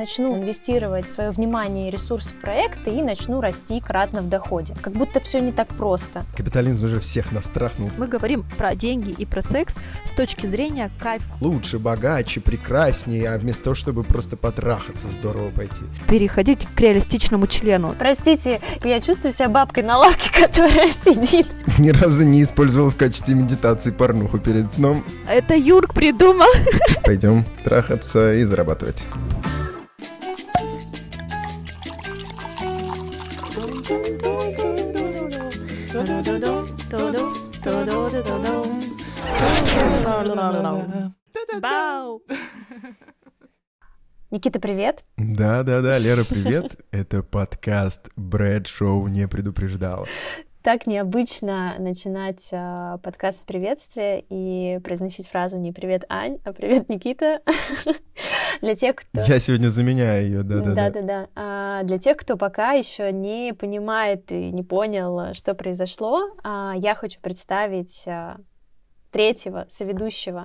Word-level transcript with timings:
начну 0.00 0.34
инвестировать 0.34 1.10
свое 1.10 1.30
внимание 1.30 1.88
и 1.88 1.90
ресурс 1.90 2.28
в 2.28 2.40
проекты 2.40 2.90
и 2.90 3.02
начну 3.02 3.42
расти 3.42 3.80
кратно 3.80 4.22
в 4.22 4.30
доходе. 4.30 4.74
Как 4.80 4.94
будто 4.94 5.20
все 5.20 5.40
не 5.40 5.52
так 5.52 5.68
просто. 5.68 6.24
Капитализм 6.34 6.82
уже 6.84 7.00
всех 7.00 7.32
настрахнул. 7.32 7.90
Мы 7.98 8.06
говорим 8.06 8.46
про 8.56 8.74
деньги 8.74 9.10
и 9.10 9.26
про 9.26 9.42
секс 9.42 9.74
с 10.06 10.12
точки 10.12 10.46
зрения 10.46 10.90
кайфа. 10.98 11.30
Лучше, 11.42 11.78
богаче, 11.78 12.40
прекраснее, 12.40 13.28
а 13.28 13.36
вместо 13.38 13.64
того, 13.64 13.74
чтобы 13.74 14.02
просто 14.02 14.38
потрахаться, 14.38 15.06
здорово 15.10 15.50
пойти. 15.50 15.82
Переходить 16.08 16.66
к 16.74 16.80
реалистичному 16.80 17.46
члену. 17.46 17.94
Простите, 17.98 18.62
я 18.82 19.02
чувствую 19.02 19.32
себя 19.32 19.50
бабкой 19.50 19.82
на 19.82 19.98
лавке, 19.98 20.30
которая 20.46 20.88
сидит. 20.88 21.46
Ни 21.78 21.90
разу 21.90 22.24
не 22.24 22.42
использовал 22.42 22.88
в 22.88 22.96
качестве 22.96 23.34
медитации 23.34 23.90
порнуху 23.90 24.38
перед 24.38 24.72
сном. 24.72 25.04
Это 25.28 25.54
Юрк 25.54 25.92
придумал. 25.92 26.48
Пойдем 27.04 27.44
трахаться 27.62 28.32
и 28.32 28.44
зарабатывать. 28.44 29.06
Бау! 41.60 42.22
Никита, 44.30 44.60
привет. 44.60 45.04
Да-да-да, 45.16 45.98
Лера, 45.98 46.24
привет. 46.28 46.76
Это 46.90 47.22
подкаст 47.22 48.10
Брэд 48.16 48.66
Шоу 48.66 49.08
не 49.08 49.26
предупреждал. 49.26 50.06
Так 50.62 50.86
необычно 50.86 51.76
начинать 51.78 52.48
э, 52.52 52.98
подкаст 53.02 53.40
с 53.40 53.44
приветствия 53.46 54.22
и 54.28 54.78
произносить 54.84 55.26
фразу 55.26 55.56
не 55.56 55.72
«Привет, 55.72 56.04
Ань», 56.10 56.38
а 56.44 56.52
«Привет, 56.52 56.90
Никита». 56.90 57.40
Для 58.60 58.76
тех, 58.76 58.96
кто... 58.96 59.22
Я 59.26 59.38
сегодня 59.38 59.68
заменяю 59.68 60.26
ее, 60.26 60.42
да-да-да. 60.42 60.90
Да-да-да. 60.90 61.28
А, 61.34 61.82
для 61.84 61.98
тех, 61.98 62.18
кто 62.18 62.36
пока 62.36 62.72
еще 62.72 63.10
не 63.10 63.54
понимает 63.54 64.30
и 64.32 64.50
не 64.50 64.62
понял, 64.62 65.32
что 65.32 65.54
произошло, 65.54 66.28
а, 66.42 66.74
я 66.76 66.94
хочу 66.94 67.20
представить 67.20 68.04
а, 68.06 68.36
третьего 69.10 69.64
соведущего 69.70 70.44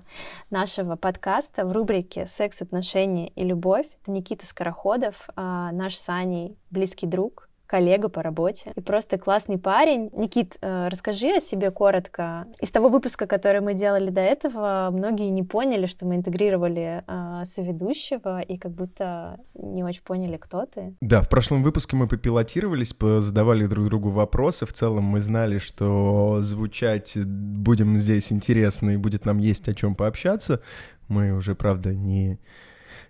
нашего 0.50 0.96
подкаста 0.96 1.66
в 1.66 1.74
рубрике 1.74 2.26
«Секс, 2.26 2.62
отношения 2.62 3.28
и 3.30 3.44
любовь». 3.44 3.88
Это 4.02 4.12
Никита 4.12 4.46
Скороходов, 4.46 5.16
а, 5.36 5.74
наш 5.74 5.96
с 5.96 6.08
Аней 6.08 6.58
близкий 6.72 7.06
друг, 7.06 7.45
коллега 7.68 8.10
по 8.10 8.22
работе 8.22 8.72
и 8.76 8.82
просто 8.82 9.18
классный 9.18 9.58
парень. 9.58 10.10
Никит, 10.14 10.58
э, 10.62 10.88
расскажи 10.90 11.38
о 11.38 11.40
себе 11.40 11.72
коротко. 11.72 12.48
Из 12.62 12.70
того 12.70 12.90
выпуска, 12.90 13.28
который 13.28 13.62
мы 13.62 13.74
делали 13.74 14.10
до 14.10 14.22
этого, 14.22 14.90
многие 14.92 15.30
не 15.30 15.44
поняли, 15.44 15.86
что 15.86 16.06
мы 16.06 16.16
интегрировали 16.16 17.04
э, 17.08 17.46
соведущего 17.46 18.42
и 18.42 18.58
как 18.58 18.72
будто 18.72 19.40
не 19.54 19.84
очень 19.84 20.04
поняли, 20.04 20.38
кто 20.38 20.66
ты. 20.66 20.96
Да, 21.02 21.22
в 21.22 21.30
прошлом 21.30 21.64
выпуске 21.64 21.96
мы 21.96 22.08
попилотировались, 22.08 22.96
задавали 23.20 23.66
друг 23.66 23.86
другу 23.86 24.10
вопросы. 24.10 24.66
В 24.66 24.74
целом 24.74 25.04
мы 25.04 25.20
знали, 25.20 25.58
что 25.58 26.38
звучать 26.42 27.18
будем 27.18 27.98
здесь 27.98 28.32
интересно 28.32 28.92
и 28.92 28.98
будет 28.98 29.26
нам 29.26 29.38
есть 29.38 29.68
о 29.68 29.74
чем 29.74 29.96
пообщаться. 29.96 30.62
Мы 31.08 31.34
уже, 31.34 31.56
правда, 31.56 31.94
не 31.94 32.40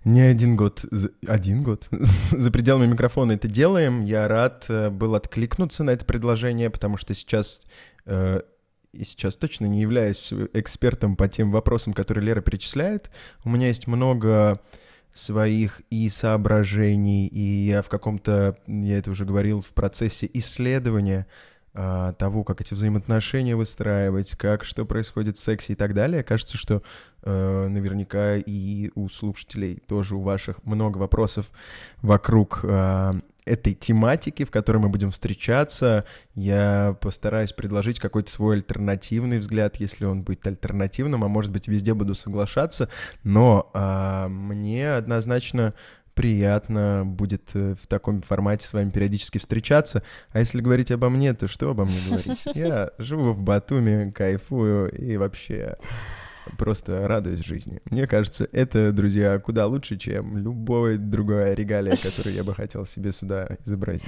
не 0.06 0.22
один 0.22 0.56
год, 0.56 0.86
один 1.28 1.64
год 1.64 1.88
за 2.32 2.52
пределами 2.52 2.86
микрофона 2.86 3.34
это 3.34 3.48
делаем. 3.48 4.06
Я 4.06 4.28
рад 4.28 4.66
э, 4.70 4.90
был 4.90 5.16
откликнуться 5.16 5.84
на 5.84 5.90
это 5.90 6.06
предложение, 6.06 6.70
потому 6.70 6.96
что 6.98 7.14
сейчас 7.16 7.66
э, 8.06 8.42
сейчас 9.04 9.36
точно 9.36 9.66
не 9.66 9.82
являюсь 9.82 10.32
экспертом 10.54 11.16
по 11.16 11.28
тем 11.28 11.52
вопросам, 11.52 11.94
которые 11.94 12.24
Лера 12.24 12.42
перечисляет. 12.42 13.10
У 13.44 13.50
меня 13.50 13.68
есть 13.68 13.88
много 13.88 14.62
своих 15.12 15.82
и 15.90 16.08
соображений, 16.10 17.28
и 17.28 17.68
я 17.68 17.82
в 17.82 17.90
каком-то, 17.90 18.58
я 18.68 19.00
это 19.00 19.10
уже 19.10 19.26
говорил, 19.26 19.62
в 19.62 19.74
процессе 19.74 20.30
исследования 20.34 21.26
того, 22.18 22.44
как 22.44 22.62
эти 22.62 22.74
взаимоотношения 22.74 23.56
выстраивать, 23.56 24.32
как 24.32 24.64
что 24.64 24.86
происходит 24.86 25.38
в 25.38 25.42
сексе 25.42 25.74
и 25.74 25.76
так 25.76 25.94
далее. 25.94 26.24
Кажется, 26.24 26.58
что 26.58 26.82
э, 27.24 27.68
наверняка 27.68 28.38
и 28.38 28.92
у 28.96 29.10
слушателей 29.10 29.82
тоже 29.88 30.16
у 30.16 30.22
ваших 30.22 30.64
много 30.64 30.98
вопросов 30.98 31.52
вокруг 32.02 32.62
э, 32.64 33.14
этой 33.46 33.74
тематики, 33.74 34.44
в 34.44 34.52
которой 34.52 34.78
мы 34.78 34.90
будем 34.90 35.12
встречаться. 35.12 36.06
Я 36.34 36.98
постараюсь 37.00 37.54
предложить 37.54 38.00
какой-то 38.00 38.32
свой 38.32 38.56
альтернативный 38.56 39.38
взгляд, 39.38 39.78
если 39.78 40.06
он 40.06 40.24
будет 40.24 40.46
альтернативным, 40.48 41.24
а 41.24 41.28
может 41.28 41.52
быть 41.52 41.68
везде 41.68 41.94
буду 41.94 42.16
соглашаться, 42.16 42.90
но 43.24 43.70
э, 43.74 44.28
мне 44.28 44.94
однозначно 44.94 45.74
приятно 46.16 47.04
будет 47.06 47.52
э, 47.54 47.76
в 47.80 47.88
таком 47.88 48.22
формате 48.22 48.66
с 48.66 48.74
вами 48.74 48.90
периодически 48.90 49.38
встречаться. 49.38 50.02
А 50.32 50.40
если 50.40 50.62
говорить 50.62 50.92
обо 50.92 51.10
мне, 51.10 51.34
то 51.34 51.48
что 51.48 51.70
обо 51.70 51.86
мне 51.86 51.98
говорить? 52.10 52.46
Я 52.56 52.92
живу 52.98 53.34
в 53.34 53.42
Батуми, 53.42 54.12
кайфую 54.12 54.90
и 54.92 55.18
вообще 55.18 55.78
просто 56.58 57.08
радуюсь 57.08 57.46
жизни. 57.46 57.82
Мне 57.86 58.08
кажется, 58.08 58.48
это, 58.52 58.92
друзья, 58.92 59.38
куда 59.40 59.68
лучше, 59.68 59.98
чем 59.98 60.38
любое 60.38 60.98
другое 60.98 61.54
регалия, 61.54 61.96
которое 61.96 62.34
я 62.34 62.44
бы 62.44 62.56
хотел 62.56 62.86
себе 62.86 63.12
сюда 63.12 63.58
изобразить. 63.66 64.08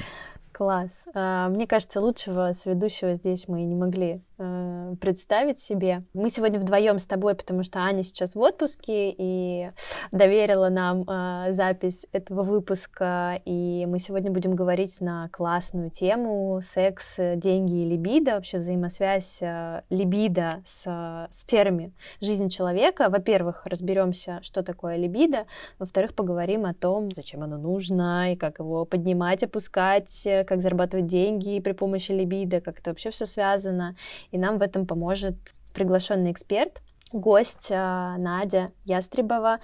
Класс. 0.57 0.90
А, 1.13 1.50
мне 1.50 1.68
кажется, 1.68 2.01
лучшего 2.01 2.51
сведущего 2.53 3.13
здесь 3.13 3.47
мы 3.47 3.62
не 3.62 3.75
могли 3.75 4.23
э, 4.40 4.95
представить 5.00 5.59
себе. 5.59 6.00
Мы 6.16 6.31
сегодня 6.31 6.59
вдвоем 6.59 6.97
с 6.97 7.06
тобой, 7.06 7.35
потому 7.35 7.62
что 7.62 7.78
Аня 7.78 8.01
сейчас 8.01 8.34
в 8.34 8.40
отпуске 8.40 9.13
и 9.16 9.69
доверила 10.12 10.69
нам 10.69 11.03
э, 11.07 11.51
запись 11.51 12.07
этого 12.12 12.41
выпуска. 12.41 13.40
И 13.45 13.85
мы 13.88 14.00
сегодня 14.00 14.31
будем 14.31 14.56
говорить 14.56 15.00
на 15.00 15.29
классную 15.29 15.91
тему 15.91 16.59
секс, 16.63 17.18
деньги 17.35 17.84
и 17.84 17.89
либидо, 17.89 18.31
вообще 18.31 18.57
взаимосвязь 18.57 19.44
э, 19.44 19.84
либидо 19.91 20.63
с 20.66 21.28
сферами 21.29 21.94
жизни 22.19 22.50
человека. 22.50 23.09
Во-первых, 23.09 23.68
разберемся, 23.68 24.39
что 24.41 24.63
такое 24.63 24.95
либидо. 24.95 25.45
Во-вторых, 25.78 26.16
поговорим 26.16 26.66
о 26.66 26.74
том, 26.74 27.12
зачем 27.12 27.44
оно 27.44 27.59
нужно 27.59 28.34
и 28.34 28.35
как 28.35 28.57
его 28.57 28.85
поднимать, 28.85 29.44
опускать, 29.44 30.25
как 30.47 30.61
зарабатывать 30.61 31.05
деньги 31.05 31.59
при 31.59 31.73
помощи 31.73 32.11
либидо, 32.11 32.61
как 32.61 32.79
это 32.79 32.91
вообще 32.91 33.11
все 33.11 33.25
связано. 33.25 33.95
И 34.31 34.37
нам 34.37 34.57
в 34.57 34.61
этом 34.61 34.87
поможет 34.87 35.35
приглашенный 35.73 36.31
эксперт, 36.31 36.81
гость 37.11 37.71
а, 37.71 38.17
Надя 38.17 38.69
Ястребова. 38.85 39.59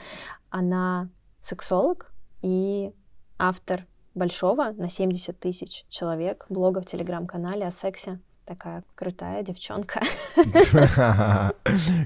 Она 0.50 1.10
сексолог 1.42 2.12
и 2.42 2.92
автор 3.40 3.86
большого 4.14 4.72
на 4.72 4.90
70 4.90 5.40
тысяч 5.40 5.86
человек 5.90 6.46
блога 6.50 6.82
в 6.82 6.86
телеграм-канале 6.86 7.66
о 7.66 7.72
сексе. 7.72 8.20
Такая 8.46 8.84
крутая 8.96 9.42
девчонка. 9.42 10.02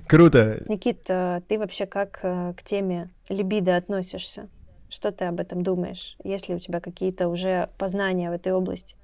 Круто. 0.08 0.64
Никит, 0.70 1.06
а, 1.10 1.42
ты 1.42 1.58
вообще 1.58 1.88
как 1.88 2.20
э, 2.22 2.54
к 2.56 2.64
теме 2.64 3.10
либидо 3.28 3.76
относишься? 3.76 4.48
Что 4.90 5.12
ты 5.12 5.26
об 5.26 5.40
этом 5.40 5.64
думаешь? 5.64 6.18
Есть 6.24 6.48
ли 6.50 6.56
у 6.56 6.60
тебя 6.60 6.80
какие-то 6.80 7.28
уже 7.28 7.70
познания 7.78 8.30
в 8.30 8.34
этой 8.34 8.54
области? 8.54 8.96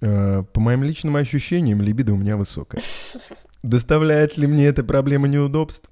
Э, 0.00 0.42
по 0.52 0.60
моим 0.60 0.82
личным 0.82 1.16
ощущениям, 1.16 1.80
либидо 1.80 2.12
у 2.12 2.16
меня 2.16 2.36
высокая. 2.36 2.82
Доставляет 3.62 4.36
ли 4.36 4.46
мне 4.46 4.66
эта 4.66 4.84
проблема 4.84 5.28
неудобств? 5.28 5.90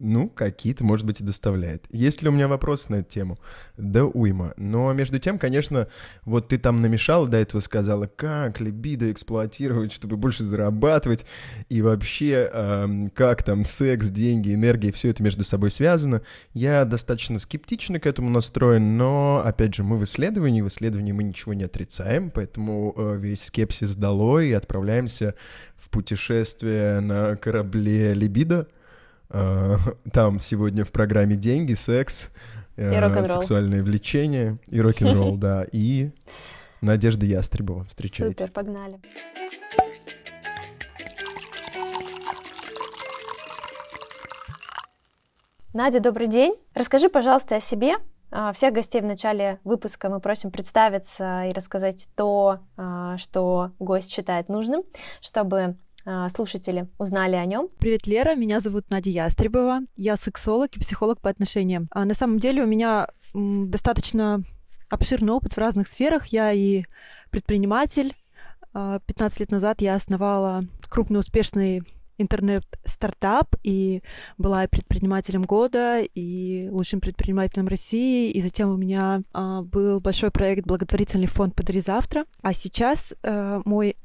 Ну, 0.00 0.28
какие-то, 0.28 0.82
может 0.82 1.06
быть, 1.06 1.20
и 1.20 1.24
доставляет. 1.24 1.86
Есть 1.88 2.20
ли 2.22 2.28
у 2.28 2.32
меня 2.32 2.48
вопросы 2.48 2.90
на 2.90 2.96
эту 2.96 3.10
тему? 3.10 3.38
Да 3.76 4.04
уйма. 4.04 4.52
Но 4.56 4.92
между 4.92 5.20
тем, 5.20 5.38
конечно, 5.38 5.86
вот 6.24 6.48
ты 6.48 6.58
там 6.58 6.82
намешала 6.82 7.28
до 7.28 7.36
этого, 7.36 7.60
сказала, 7.60 8.08
как 8.08 8.60
либидо 8.60 9.12
эксплуатировать, 9.12 9.92
чтобы 9.92 10.16
больше 10.16 10.42
зарабатывать, 10.42 11.26
и 11.68 11.80
вообще, 11.80 12.50
эм, 12.52 13.10
как 13.10 13.44
там 13.44 13.64
секс, 13.64 14.08
деньги, 14.08 14.52
энергия, 14.52 14.90
все 14.90 15.10
это 15.10 15.22
между 15.22 15.44
собой 15.44 15.70
связано. 15.70 16.22
Я 16.54 16.84
достаточно 16.84 17.38
скептично 17.38 18.00
к 18.00 18.06
этому 18.06 18.30
настроен, 18.30 18.96
но, 18.96 19.42
опять 19.44 19.76
же, 19.76 19.84
мы 19.84 19.96
в 19.96 20.02
исследовании, 20.02 20.60
в 20.60 20.68
исследовании 20.68 21.12
мы 21.12 21.22
ничего 21.22 21.54
не 21.54 21.64
отрицаем, 21.64 22.32
поэтому 22.32 22.94
э, 22.96 23.16
весь 23.20 23.44
скепсис 23.44 23.94
долой 23.94 24.48
и 24.48 24.52
отправляемся 24.54 25.36
в 25.76 25.88
путешествие 25.88 26.98
на 26.98 27.36
корабле 27.36 28.12
либидо. 28.12 28.66
Э, 29.30 29.76
там 30.12 30.40
сегодня 30.40 30.84
в 30.84 30.92
программе 30.92 31.36
деньги, 31.36 31.74
секс, 31.74 32.30
э, 32.76 33.26
сексуальное 33.26 33.82
влечение 33.82 34.58
и 34.68 34.80
рок-н-ролл, 34.80 35.36
да, 35.38 35.66
и 35.70 36.10
Надежда 36.80 37.24
Ястребова. 37.24 37.84
Встречайте. 37.84 38.44
Супер, 38.44 38.52
погнали. 38.52 39.00
Надя, 45.72 45.98
добрый 45.98 46.28
день. 46.28 46.54
Расскажи, 46.74 47.08
пожалуйста, 47.08 47.56
о 47.56 47.60
себе. 47.60 47.96
А, 48.30 48.52
всех 48.52 48.72
гостей 48.72 49.00
в 49.00 49.04
начале 49.04 49.58
выпуска 49.64 50.08
мы 50.08 50.20
просим 50.20 50.50
представиться 50.50 51.44
и 51.44 51.52
рассказать 51.52 52.08
то, 52.14 52.60
а, 52.76 53.16
что 53.16 53.72
гость 53.78 54.12
считает 54.12 54.48
нужным, 54.48 54.82
чтобы 55.20 55.76
слушатели 56.28 56.88
узнали 56.98 57.36
о 57.36 57.44
нем. 57.44 57.68
Привет, 57.78 58.06
Лера, 58.06 58.34
меня 58.34 58.60
зовут 58.60 58.90
Надя 58.90 59.10
Ястребова, 59.10 59.80
я 59.96 60.16
сексолог 60.16 60.76
и 60.76 60.80
психолог 60.80 61.20
по 61.20 61.30
отношениям. 61.30 61.88
А 61.90 62.04
на 62.04 62.14
самом 62.14 62.38
деле 62.38 62.62
у 62.62 62.66
меня 62.66 63.08
достаточно 63.32 64.42
обширный 64.88 65.32
опыт 65.32 65.54
в 65.54 65.58
разных 65.58 65.88
сферах. 65.88 66.26
Я 66.26 66.52
и 66.52 66.84
предприниматель. 67.30 68.14
15 68.72 69.40
лет 69.40 69.50
назад 69.50 69.80
я 69.80 69.94
основала 69.94 70.64
крупный 70.88 71.20
успешный 71.20 71.82
интернет-стартап 72.16 73.56
и 73.62 74.02
была 74.38 74.66
предпринимателем 74.68 75.42
года 75.42 76.00
и 76.00 76.68
лучшим 76.70 77.00
предпринимателем 77.00 77.66
России. 77.66 78.30
И 78.30 78.40
затем 78.40 78.70
у 78.70 78.76
меня 78.76 79.22
а, 79.32 79.62
был 79.62 80.00
большой 80.00 80.30
проект 80.30 80.64
благотворительный 80.64 81.26
фонд 81.26 81.56
«Подари 81.56 81.80
завтра». 81.80 82.24
А 82.42 82.52
сейчас 82.52 83.14
а, 83.22 83.62
мой 83.64 83.96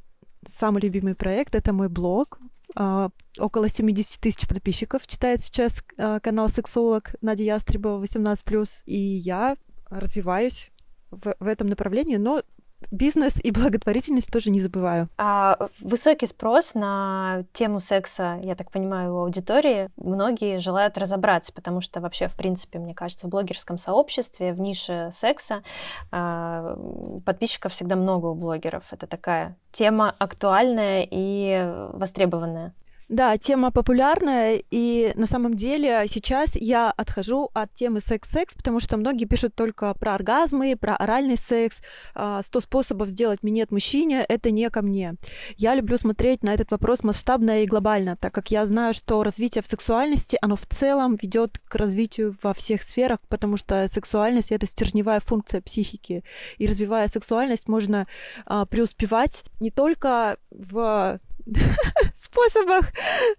самый 0.48 0.82
любимый 0.82 1.16
проект— 1.16 1.56
это 1.56 1.74
мой 1.74 1.90
блог. 1.90 2.40
А, 2.76 3.10
около 3.38 3.68
70 3.68 4.20
тысяч 4.22 4.48
подписчиков 4.48 5.06
читает 5.08 5.42
сейчас 5.42 5.84
а, 5.98 6.20
канал 6.20 6.50
«Сексолог» 6.50 7.16
Надя 7.22 7.44
Ястребова 7.44 8.04
18+. 8.04 8.84
И 8.86 8.98
я 8.98 9.58
развиваюсь 9.90 10.72
в, 11.12 11.36
в 11.40 11.48
этом 11.48 11.68
направлении, 11.68 12.18
но 12.18 12.44
бизнес 12.92 13.34
и 13.44 13.52
благотворительность 13.52 14.32
тоже 14.32 14.50
не 14.50 14.60
забываю. 14.60 15.10
А 15.18 15.70
высокий 15.80 16.26
спрос 16.26 16.74
на 16.74 17.44
тему 17.54 17.80
секса, 17.80 18.40
я 18.42 18.56
так 18.56 18.72
понимаю, 18.72 19.14
у 19.14 19.18
аудитории. 19.20 19.90
Многие 19.98 20.58
желают 20.58 20.98
разобраться, 20.98 21.54
потому 21.54 21.82
что 21.82 22.02
вообще, 22.02 22.28
в 22.28 22.36
принципе, 22.36 22.80
мне 22.80 22.94
кажется, 22.94 23.28
в 23.28 23.30
блогерском 23.30 23.78
сообществе, 23.78 24.54
в 24.54 24.60
нише 24.60 25.10
секса 25.12 25.64
а, 26.12 26.78
подписчиков 27.26 27.74
всегда 27.74 27.96
много 27.96 28.28
у 28.28 28.36
блогеров. 28.36 28.84
Это 28.92 29.08
такая 29.08 29.58
тема 29.72 30.16
актуальная 30.18 31.08
и 31.10 31.90
востребованная. 31.94 32.74
Да, 33.10 33.40
тема 33.40 33.72
популярная, 33.72 34.62
и 34.70 35.14
на 35.16 35.26
самом 35.26 35.56
деле 35.56 36.06
сейчас 36.08 36.56
я 36.56 36.92
отхожу 36.92 37.50
от 37.56 37.74
темы 37.74 38.02
секс-секс, 38.02 38.54
потому 38.54 38.80
что 38.80 38.98
многие 38.98 39.26
пишут 39.26 39.56
только 39.56 39.96
про 39.96 40.14
оргазмы, 40.14 40.78
про 40.80 40.96
оральный 40.96 41.36
секс, 41.36 41.78
100 41.78 41.84
а, 42.14 42.42
способов 42.44 43.08
сделать 43.08 43.42
минет 43.42 43.72
мужчине, 43.72 44.24
это 44.30 44.52
не 44.52 44.70
ко 44.70 44.84
мне. 44.84 45.16
Я 45.58 45.74
люблю 45.74 45.98
смотреть 45.98 46.44
на 46.44 46.54
этот 46.54 46.70
вопрос 46.70 47.04
масштабно 47.04 47.64
и 47.64 47.66
глобально, 47.66 48.16
так 48.16 48.32
как 48.32 48.52
я 48.52 48.68
знаю, 48.68 48.94
что 48.94 49.24
развитие 49.24 49.64
в 49.64 49.66
сексуальности, 49.66 50.38
оно 50.40 50.56
в 50.56 50.68
целом 50.68 51.16
ведет 51.20 51.58
к 51.68 51.74
развитию 51.74 52.36
во 52.44 52.54
всех 52.54 52.84
сферах, 52.84 53.22
потому 53.28 53.58
что 53.58 53.88
сексуальность— 53.88 54.52
это 54.52 54.68
стержневая 54.68 55.20
функция 55.20 55.62
психики, 55.62 56.24
и 56.60 56.68
развивая 56.68 57.08
сексуальность, 57.08 57.68
можно 57.68 58.06
а, 58.46 58.68
преуспевать 58.68 59.46
не 59.60 59.72
только 59.72 60.38
в 60.52 61.20
способах 62.16 62.92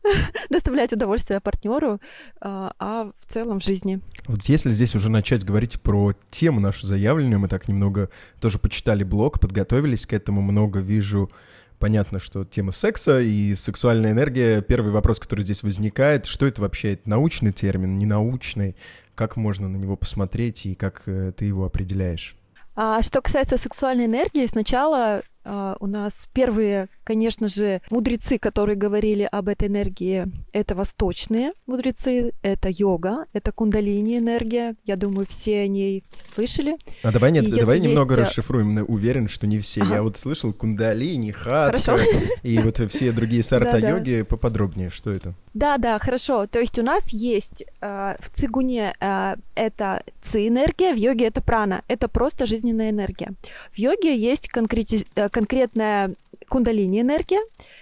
доставлять 0.50 0.92
удовольствие 0.92 1.40
партнеру, 1.40 2.00
а, 2.40 2.72
а 2.78 3.12
в 3.18 3.26
целом 3.26 3.60
в 3.60 3.64
жизни. 3.64 4.00
Вот 4.26 4.42
если 4.44 4.70
здесь 4.70 4.94
уже 4.94 5.10
начать 5.10 5.44
говорить 5.44 5.80
про 5.80 6.14
тему 6.30 6.60
нашу 6.60 6.86
заявленную, 6.86 7.38
мы 7.38 7.48
так 7.48 7.68
немного 7.68 8.10
тоже 8.40 8.58
почитали 8.58 9.04
блог, 9.04 9.40
подготовились 9.40 10.06
к 10.06 10.12
этому, 10.12 10.42
много 10.42 10.80
вижу 10.80 11.30
понятно, 11.78 12.20
что 12.20 12.44
тема 12.44 12.72
секса 12.72 13.20
и 13.20 13.54
сексуальная 13.54 14.12
энергия. 14.12 14.62
Первый 14.62 14.92
вопрос, 14.92 15.18
который 15.18 15.42
здесь 15.42 15.62
возникает, 15.62 16.26
что 16.26 16.46
это 16.46 16.60
вообще? 16.60 16.92
Это 16.92 17.08
научный 17.08 17.52
термин, 17.52 17.96
ненаучный? 17.96 18.76
Как 19.14 19.36
можно 19.36 19.68
на 19.68 19.76
него 19.76 19.96
посмотреть 19.96 20.66
и 20.66 20.74
как 20.74 21.02
э, 21.06 21.32
ты 21.36 21.46
его 21.46 21.64
определяешь? 21.64 22.36
А, 22.76 23.02
что 23.02 23.20
касается 23.20 23.58
сексуальной 23.58 24.06
энергии, 24.06 24.46
сначала 24.46 25.22
у 25.44 25.87
нас 25.87 26.28
первые, 26.32 26.88
конечно 27.04 27.48
же, 27.48 27.81
мудрецы, 27.90 28.38
которые 28.38 28.76
говорили 28.76 29.28
об 29.31 29.48
этой 29.48 29.69
энергии, 29.69 30.26
это 30.52 30.75
восточные 30.75 31.52
мудрецы, 31.66 32.32
это 32.42 32.69
йога, 32.69 33.26
это 33.32 33.52
кундалини 33.52 34.19
энергия. 34.19 34.76
Я 34.84 34.96
думаю, 34.96 35.26
все 35.28 35.60
о 35.60 35.66
ней 35.66 36.04
слышали. 36.25 36.76
А 37.02 37.12
давай 37.12 37.32
нет, 37.32 37.50
давай 37.50 37.81
немного 37.81 38.16
есть... 38.16 38.28
расшифруем. 38.28 38.84
Уверен, 38.88 39.28
что 39.28 39.46
не 39.46 39.58
все. 39.60 39.82
Ага. 39.82 39.94
Я 39.94 40.02
вот 40.02 40.16
слышал 40.16 40.52
кундалини, 40.52 41.31
хатха 41.32 41.98
и 42.43 42.58
вот 42.58 42.78
все 42.90 43.12
другие 43.12 43.43
сарта-йоги. 43.43 44.22
Поподробнее, 44.22 44.90
что 44.90 45.10
это? 45.10 45.34
Да, 45.54 45.78
да, 45.78 45.98
хорошо. 45.98 46.46
То 46.46 46.60
есть 46.60 46.78
у 46.78 46.82
нас 46.82 47.08
есть 47.08 47.64
э, 47.81 48.16
в 48.20 48.31
цигуне 48.31 48.94
э, 49.00 49.34
это 49.56 50.04
ци-энергия, 50.22 50.93
в 50.94 50.96
йоге 50.96 51.26
это 51.26 51.40
прана. 51.40 51.82
Это 51.88 52.08
просто 52.08 52.46
жизненная 52.46 52.90
энергия. 52.90 53.32
В 53.72 53.78
йоге 53.78 54.16
есть 54.16 54.48
конкрети... 54.48 55.06
Конкретная 55.31 56.15
кундалини-энергия, 56.49 57.41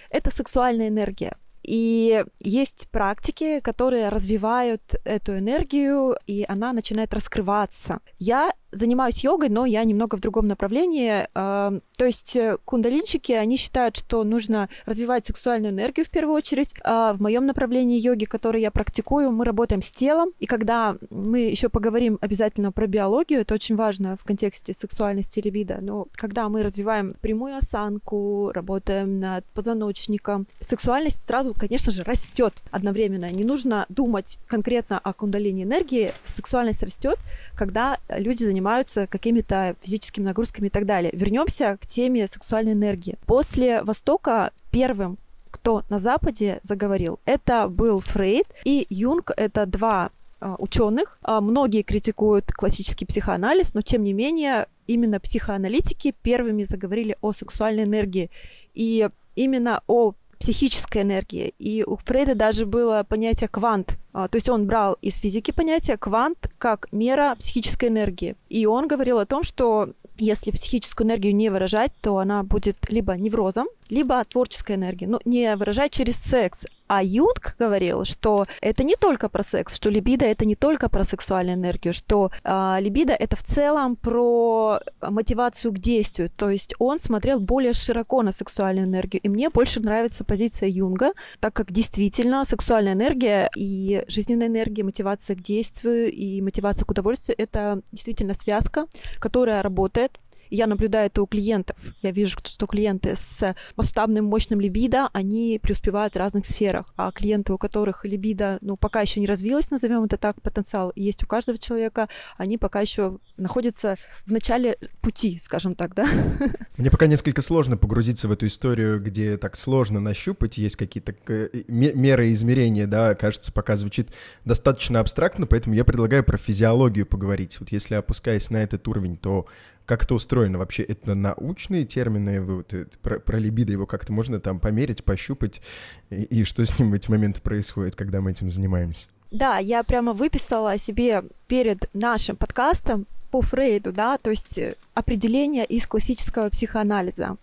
это 0.09 0.31
сексуальная 0.31 0.87
энергия. 0.89 1.35
И 1.63 2.23
есть 2.39 2.87
практики, 2.89 3.59
которые 3.59 4.09
развивают 4.09 4.81
эту 5.03 5.37
энергию, 5.37 6.15
и 6.25 6.45
она 6.47 6.73
начинает 6.73 7.13
раскрываться. 7.13 7.99
Я 8.17 8.53
занимаюсь 8.71 9.23
йогой, 9.23 9.49
но 9.49 9.65
я 9.65 9.83
немного 9.83 10.15
в 10.15 10.19
другом 10.19 10.47
направлении. 10.47 11.27
То 11.33 12.05
есть 12.05 12.35
э, 12.35 12.57
кундалинчики, 12.63 13.33
они 13.33 13.57
считают, 13.57 13.97
что 13.97 14.23
нужно 14.23 14.69
развивать 14.85 15.25
сексуальную 15.25 15.73
энергию 15.73 16.05
в 16.05 16.09
первую 16.09 16.35
очередь. 16.35 16.73
А 16.83 17.13
в 17.13 17.21
моем 17.21 17.45
направлении 17.45 17.99
йоги, 17.99 18.25
который 18.25 18.61
я 18.61 18.71
практикую, 18.71 19.31
мы 19.31 19.43
работаем 19.43 19.81
с 19.81 19.91
телом. 19.91 20.31
И 20.39 20.45
когда 20.45 20.95
мы 21.09 21.41
еще 21.41 21.67
поговорим 21.67 22.17
обязательно 22.21 22.71
про 22.71 22.87
биологию, 22.87 23.41
это 23.41 23.53
очень 23.53 23.75
важно 23.75 24.15
в 24.15 24.23
контексте 24.23 24.73
сексуальности 24.73 25.39
либидо, 25.39 25.79
но 25.81 26.07
когда 26.13 26.47
мы 26.47 26.63
развиваем 26.63 27.15
прямую 27.19 27.57
осанку, 27.57 28.51
работаем 28.53 29.19
над 29.19 29.45
позвоночником, 29.47 30.47
сексуальность 30.61 31.25
сразу, 31.27 31.53
конечно 31.53 31.91
же, 31.91 32.03
растет 32.03 32.53
одновременно. 32.71 33.29
Не 33.29 33.43
нужно 33.43 33.85
думать 33.89 34.37
конкретно 34.47 34.99
о 34.99 35.13
кундалини 35.13 35.63
энергии. 35.63 36.13
Сексуальность 36.27 36.83
растет, 36.83 37.17
когда 37.57 37.97
люди 38.09 38.43
занимаются 38.43 38.58
занимаются 38.59 39.07
какими-то 39.07 39.75
физическими 39.81 40.25
нагрузками 40.25 40.67
и 40.67 40.69
так 40.69 40.85
далее. 40.85 41.11
Вернемся 41.13 41.77
к 41.81 41.87
теме 41.87 42.27
сексуальной 42.27 42.73
энергии. 42.73 43.17
После 43.25 43.81
Востока 43.83 44.51
первым 44.71 45.17
кто 45.51 45.83
на 45.89 45.97
Западе 45.97 46.59
заговорил, 46.61 47.19
это 47.25 47.67
был 47.67 48.01
Фрейд 48.01 48.45
и 48.65 48.85
Юнг. 48.91 49.31
Это 49.35 49.65
два 49.65 50.11
а, 50.39 50.55
ученых. 50.59 51.17
А, 51.23 51.41
многие 51.41 51.81
критикуют 51.81 52.51
классический 52.51 53.05
психоанализ, 53.05 53.73
но 53.73 53.81
тем 53.81 54.03
не 54.03 54.13
менее 54.13 54.67
именно 54.85 55.19
психоаналитики 55.19 56.13
первыми 56.21 56.65
заговорили 56.65 57.15
о 57.21 57.31
сексуальной 57.31 57.85
энергии 57.85 58.29
и 58.75 59.09
именно 59.35 59.81
о 59.87 60.13
психической 60.39 61.01
энергии. 61.01 61.53
И 61.59 61.83
у 61.83 61.97
Фрейда 61.97 62.35
даже 62.35 62.65
было 62.65 63.05
понятие 63.07 63.49
квант. 63.49 63.97
А, 64.13 64.27
то 64.27 64.37
есть 64.37 64.49
он 64.49 64.65
брал 64.65 64.97
из 65.01 65.17
физики 65.17 65.51
понятие 65.51 65.97
квант 65.97 66.49
как 66.57 66.87
мера 66.91 67.35
психической 67.37 67.89
энергии. 67.89 68.35
И 68.47 68.65
он 68.65 68.87
говорил 68.87 69.19
о 69.19 69.25
том, 69.25 69.43
что 69.43 69.89
если 70.17 70.51
психическую 70.51 71.07
энергию 71.07 71.35
не 71.35 71.49
выражать, 71.49 71.91
то 72.01 72.17
она 72.17 72.43
будет 72.43 72.89
либо 72.89 73.13
неврозом, 73.15 73.67
либо 73.89 74.23
творческой 74.23 74.75
энергией. 74.75 75.09
Ну, 75.09 75.19
не 75.25 75.55
выражать 75.55 75.91
через 75.91 76.15
секс, 76.15 76.65
а 76.87 77.03
Юнг 77.03 77.55
говорил, 77.59 78.03
что 78.03 78.45
это 78.61 78.83
не 78.83 78.95
только 78.95 79.29
про 79.29 79.43
секс, 79.43 79.75
что 79.75 79.89
либидо 79.89 80.25
это 80.25 80.45
не 80.45 80.55
только 80.55 80.89
про 80.89 81.03
сексуальную 81.03 81.55
энергию, 81.55 81.93
что 81.93 82.31
э, 82.43 82.77
либидо 82.79 83.13
это 83.13 83.35
в 83.35 83.43
целом 83.43 83.95
про 83.95 84.79
мотивацию 85.01 85.71
к 85.71 85.77
действию. 85.77 86.31
То 86.35 86.49
есть 86.49 86.73
он 86.79 86.99
смотрел 86.99 87.39
более 87.39 87.73
широко 87.73 88.23
на 88.23 88.31
сексуальную 88.31 88.87
энергию. 88.87 89.21
И 89.21 89.29
мне 89.29 89.49
больше 89.49 89.79
нравится 89.79 90.23
позиция 90.23 90.69
Юнга, 90.69 91.13
так 91.39 91.53
как 91.53 91.71
действительно 91.71 92.43
сексуальная 92.43 92.93
энергия 92.93 93.51
и 93.55 94.03
жизненная 94.07 94.47
энергия, 94.47 94.83
мотивация 94.83 95.35
к 95.35 95.41
действию 95.41 96.11
и 96.11 96.41
мотивация 96.41 96.85
к 96.85 96.91
удовольствию 96.91 97.35
это 97.37 97.81
действительно 97.91 98.33
связка, 98.33 98.87
которая 99.19 99.61
работает 99.61 100.19
я 100.49 100.67
наблюдаю 100.67 101.07
это 101.07 101.21
у 101.21 101.27
клиентов. 101.27 101.77
Я 102.01 102.11
вижу, 102.11 102.37
что 102.43 102.67
клиенты 102.67 103.15
с 103.15 103.55
масштабным, 103.75 104.25
мощным 104.25 104.59
либидо, 104.59 105.09
они 105.13 105.59
преуспевают 105.61 106.15
в 106.15 106.17
разных 106.17 106.45
сферах. 106.45 106.93
А 106.95 107.11
клиенты, 107.11 107.53
у 107.53 107.57
которых 107.57 108.05
либидо, 108.05 108.57
ну, 108.61 108.77
пока 108.77 109.01
еще 109.01 109.19
не 109.19 109.27
развилось, 109.27 109.69
назовем 109.69 110.03
это 110.03 110.17
так, 110.17 110.41
потенциал 110.41 110.91
есть 110.95 111.23
у 111.23 111.27
каждого 111.27 111.57
человека, 111.57 112.09
они 112.37 112.57
пока 112.57 112.81
еще 112.81 113.19
находятся 113.37 113.97
в 114.25 114.31
начале 114.31 114.77
пути, 115.01 115.39
скажем 115.41 115.75
так, 115.75 115.95
да? 115.95 116.07
Мне 116.77 116.89
пока 116.89 117.07
несколько 117.07 117.41
сложно 117.41 117.77
погрузиться 117.77 118.27
в 118.27 118.31
эту 118.31 118.47
историю, 118.47 119.01
где 119.01 119.37
так 119.37 119.55
сложно 119.55 119.99
нащупать, 119.99 120.57
есть 120.57 120.75
какие-то 120.75 121.15
э, 121.27 121.49
меры 121.67 122.31
измерения, 122.31 122.87
да, 122.87 123.15
кажется, 123.15 123.51
пока 123.51 123.75
звучит 123.75 124.09
достаточно 124.45 124.99
абстрактно, 124.99 125.47
поэтому 125.47 125.75
я 125.75 125.85
предлагаю 125.85 126.23
про 126.23 126.37
физиологию 126.37 127.05
поговорить. 127.05 127.59
Вот 127.59 127.71
если 127.71 127.95
опускаясь 127.95 128.49
на 128.49 128.63
этот 128.63 128.87
уровень, 128.87 129.17
то 129.17 129.45
как 129.89 130.03
это 130.03 130.13
устроено 130.13 130.59
вообще? 130.59 130.83
Это 130.83 131.15
научные 131.15 131.83
термины, 131.83 132.41
вот, 132.41 132.75
э, 132.75 132.85
про, 133.01 133.19
про 133.19 133.39
либидо 133.39 133.71
его 133.71 133.87
как-то 133.87 134.13
можно 134.13 134.39
там 134.39 134.59
померить, 134.59 135.03
пощупать, 135.03 135.63
и, 136.11 136.21
и 136.25 136.43
что 136.43 136.63
с 136.63 136.77
ним 136.77 136.91
в 136.91 136.93
эти 136.93 137.09
моменты 137.09 137.41
происходит, 137.41 137.95
когда 137.95 138.21
мы 138.21 138.29
этим 138.29 138.51
занимаемся? 138.51 139.09
Да, 139.31 139.57
я 139.57 139.81
прямо 139.81 140.13
выписала 140.13 140.77
себе 140.77 141.23
перед 141.47 141.89
нашим 141.95 142.35
подкастом 142.35 143.07
по 143.31 143.41
Фрейду, 143.41 143.91
да, 143.91 144.19
то 144.19 144.29
есть 144.29 144.59
э, 144.59 144.75
определение 144.93 145.65
из 145.65 145.87
классического 145.87 146.49
психоанализа. 146.49 147.37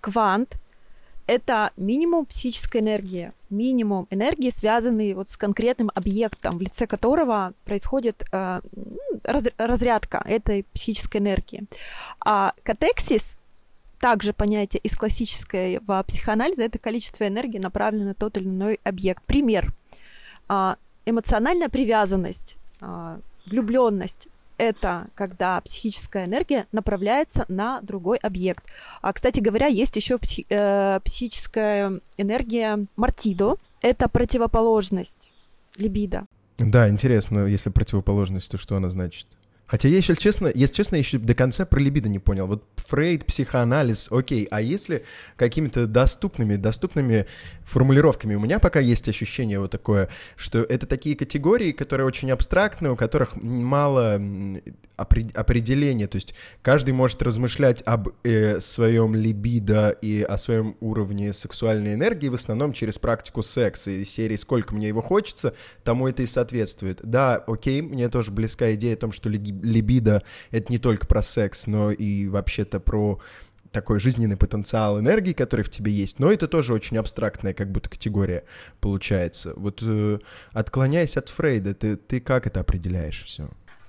Квант— 0.00 0.54
это 1.28 1.72
минимум 1.76 2.24
психической 2.24 2.80
энергии, 2.80 3.32
минимум 3.50 4.08
энергии, 4.10 4.50
связанный 4.50 5.12
вот 5.12 5.28
с 5.28 5.36
конкретным 5.36 5.90
объектом, 5.94 6.56
в 6.56 6.60
лице 6.62 6.86
которого 6.86 7.52
происходит 7.66 8.24
э, 8.32 8.60
раз, 9.24 9.44
разрядка 9.58 10.24
этой 10.26 10.64
психической 10.72 11.20
энергии. 11.20 11.64
А 12.24 12.54
катексис 12.62 13.38
также 14.00 14.32
понятие 14.32 14.80
из 14.82 14.96
классического 14.96 16.02
психоанализа 16.02 16.62
это 16.62 16.78
количество 16.78 17.28
энергии, 17.28 17.58
направленное 17.58 18.08
на 18.08 18.14
тот 18.14 18.38
или 18.38 18.46
иной 18.46 18.80
объект. 18.82 19.22
Пример. 19.24 19.74
А, 20.48 20.76
эмоциональная 21.04 21.68
привязанность, 21.68 22.56
а, 22.80 23.20
влюбленность 23.44 24.28
это 24.58 25.06
когда 25.14 25.60
психическая 25.60 26.26
энергия 26.26 26.66
направляется 26.72 27.46
на 27.48 27.80
другой 27.80 28.18
объект. 28.18 28.64
А, 29.00 29.12
кстати 29.12 29.40
говоря, 29.40 29.66
есть 29.66 29.96
еще 29.96 30.18
психи- 30.18 30.46
э, 30.50 31.00
психическая 31.04 32.00
энергия 32.18 32.86
мартидо. 32.96 33.56
Это 33.80 34.08
противоположность 34.08 35.32
либидо. 35.76 36.26
Да, 36.58 36.88
интересно, 36.88 37.46
если 37.46 37.70
противоположность, 37.70 38.50
то 38.50 38.58
что 38.58 38.76
она 38.76 38.90
значит? 38.90 39.28
Хотя 39.68 39.88
я 39.88 39.98
еще 39.98 40.16
честно, 40.16 40.50
если 40.52 40.74
честно, 40.74 40.96
еще 40.96 41.18
до 41.18 41.34
конца 41.34 41.66
про 41.66 41.78
либидо 41.78 42.08
не 42.08 42.18
понял. 42.18 42.46
Вот 42.46 42.64
Фрейд, 42.76 43.26
психоанализ, 43.26 44.10
окей, 44.10 44.48
а 44.50 44.62
если 44.62 45.04
какими-то 45.36 45.86
доступными, 45.86 46.56
доступными 46.56 47.26
формулировками, 47.64 48.34
у 48.34 48.40
меня 48.40 48.60
пока 48.60 48.80
есть 48.80 49.08
ощущение 49.08 49.60
вот 49.60 49.70
такое, 49.70 50.08
что 50.36 50.60
это 50.60 50.86
такие 50.86 51.14
категории, 51.16 51.72
которые 51.72 52.06
очень 52.06 52.30
абстрактны, 52.30 52.90
у 52.90 52.96
которых 52.96 53.36
мало 53.36 54.20
определения, 54.96 56.06
то 56.06 56.16
есть 56.16 56.34
каждый 56.62 56.92
может 56.92 57.22
размышлять 57.22 57.82
об 57.84 58.08
э, 58.24 58.60
своем 58.60 59.14
либидо 59.14 59.90
и 59.90 60.22
о 60.22 60.38
своем 60.38 60.76
уровне 60.80 61.32
сексуальной 61.34 61.94
энергии 61.94 62.28
в 62.28 62.34
основном 62.34 62.72
через 62.72 62.98
практику 62.98 63.42
секса 63.42 63.90
и 63.90 64.04
серии 64.04 64.36
«Сколько 64.36 64.74
мне 64.74 64.88
его 64.88 65.02
хочется», 65.02 65.54
тому 65.84 66.08
это 66.08 66.22
и 66.22 66.26
соответствует. 66.26 67.00
Да, 67.02 67.36
окей, 67.46 67.82
мне 67.82 68.08
тоже 68.08 68.32
близка 68.32 68.74
идея 68.74 68.94
о 68.94 68.96
том, 68.96 69.12
что 69.12 69.28
либидо— 69.28 69.57
это 70.50 70.72
не 70.72 70.78
только 70.78 71.06
про 71.06 71.22
секс, 71.22 71.66
но 71.66 71.90
и 71.90 72.28
вообще-то 72.28 72.80
про 72.80 73.20
такой 73.70 74.00
жизненный 74.00 74.36
потенциал 74.36 74.98
энергии, 74.98 75.32
который 75.32 75.62
в 75.62 75.70
тебе 75.70 75.92
есть, 75.92 76.18
но 76.18 76.32
это 76.32 76.48
тоже 76.48 76.72
очень 76.72 76.96
абстрактная 76.96 77.54
как 77.54 77.70
будто 77.70 77.88
категория 77.88 78.44
получается. 78.80 79.52
Вот 79.56 79.82
э, 79.82 80.18
отклоняясь 80.52 81.16
от 81.16 81.28
Фрейда, 81.28 81.74
ты, 81.74 81.96
ты 81.96 82.20
как 82.20 82.46
это 82.46 82.60
определяешь 82.60 83.24
все? 83.24 83.48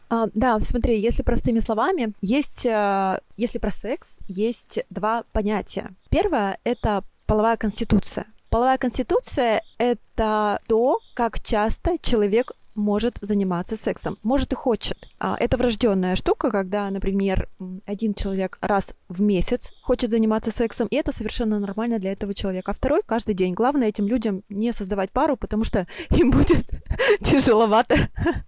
А, 0.10 0.28
да, 0.34 0.60
смотри, 0.60 1.00
если 1.00 1.24
простыми 1.24 1.60
словами, 1.60 2.14
есть, 2.22 2.66
э, 2.66 3.20
если 3.38 3.60
про 3.60 3.72
секс, 3.72 4.18
есть 4.28 4.80
два 4.90 5.24
понятия. 5.32 5.92
Первое— 6.10 6.58
это 6.64 7.04
половая 7.26 7.58
конституция. 7.58 8.26
Половая 8.50 8.78
конституция— 8.78 9.62
это 9.78 10.60
то, 10.68 11.00
как 11.14 11.40
часто 11.44 11.98
человек 12.02 12.54
может 12.76 13.18
заниматься 13.22 13.76
сексом, 13.76 14.18
может 14.24 14.52
и 14.52 14.56
хочет. 14.56 14.98
А, 15.20 15.36
это 15.38 15.58
врожденная 15.58 16.16
штука, 16.16 16.50
когда, 16.50 16.90
например, 16.90 17.50
один 17.86 18.14
человек 18.14 18.58
раз 18.62 18.94
в 19.10 19.22
месяц 19.22 19.72
хочет 19.82 20.12
заниматься 20.12 20.52
сексом, 20.52 20.88
и 20.88 20.96
это 20.96 21.12
совершенно 21.12 21.60
нормально 21.60 22.00
для 22.00 22.14
этого 22.14 22.34
человека. 22.34 22.72
А 22.72 22.74
второй 22.74 23.02
каждый 23.06 23.36
день. 23.36 23.54
Главное 23.54 23.90
этим 23.90 24.08
людям 24.08 24.44
не 24.50 24.72
создавать 24.72 25.12
пару, 25.12 25.36
потому 25.36 25.66
что 25.66 25.88
им 26.12 26.32
будет 26.32 26.66
тяжеловато 27.22 27.96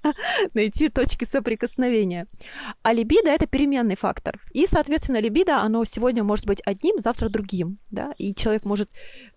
найти 0.53 0.87
точки 0.87 1.25
соприкосновения. 1.25 2.27
А 2.83 2.93
либидо— 2.93 3.29
это 3.31 3.47
переменный 3.47 3.97
фактор. 3.97 4.39
И, 4.53 4.65
соответственно, 4.65 5.19
либидо, 5.19 5.57
оно 5.57 5.83
сегодня 5.83 6.23
может 6.23 6.45
быть 6.45 6.61
одним, 6.65 6.99
завтра 6.99 7.27
другим. 7.27 7.79
Да? 7.89 8.13
И 8.17 8.33
человек 8.33 8.63
может 8.63 8.89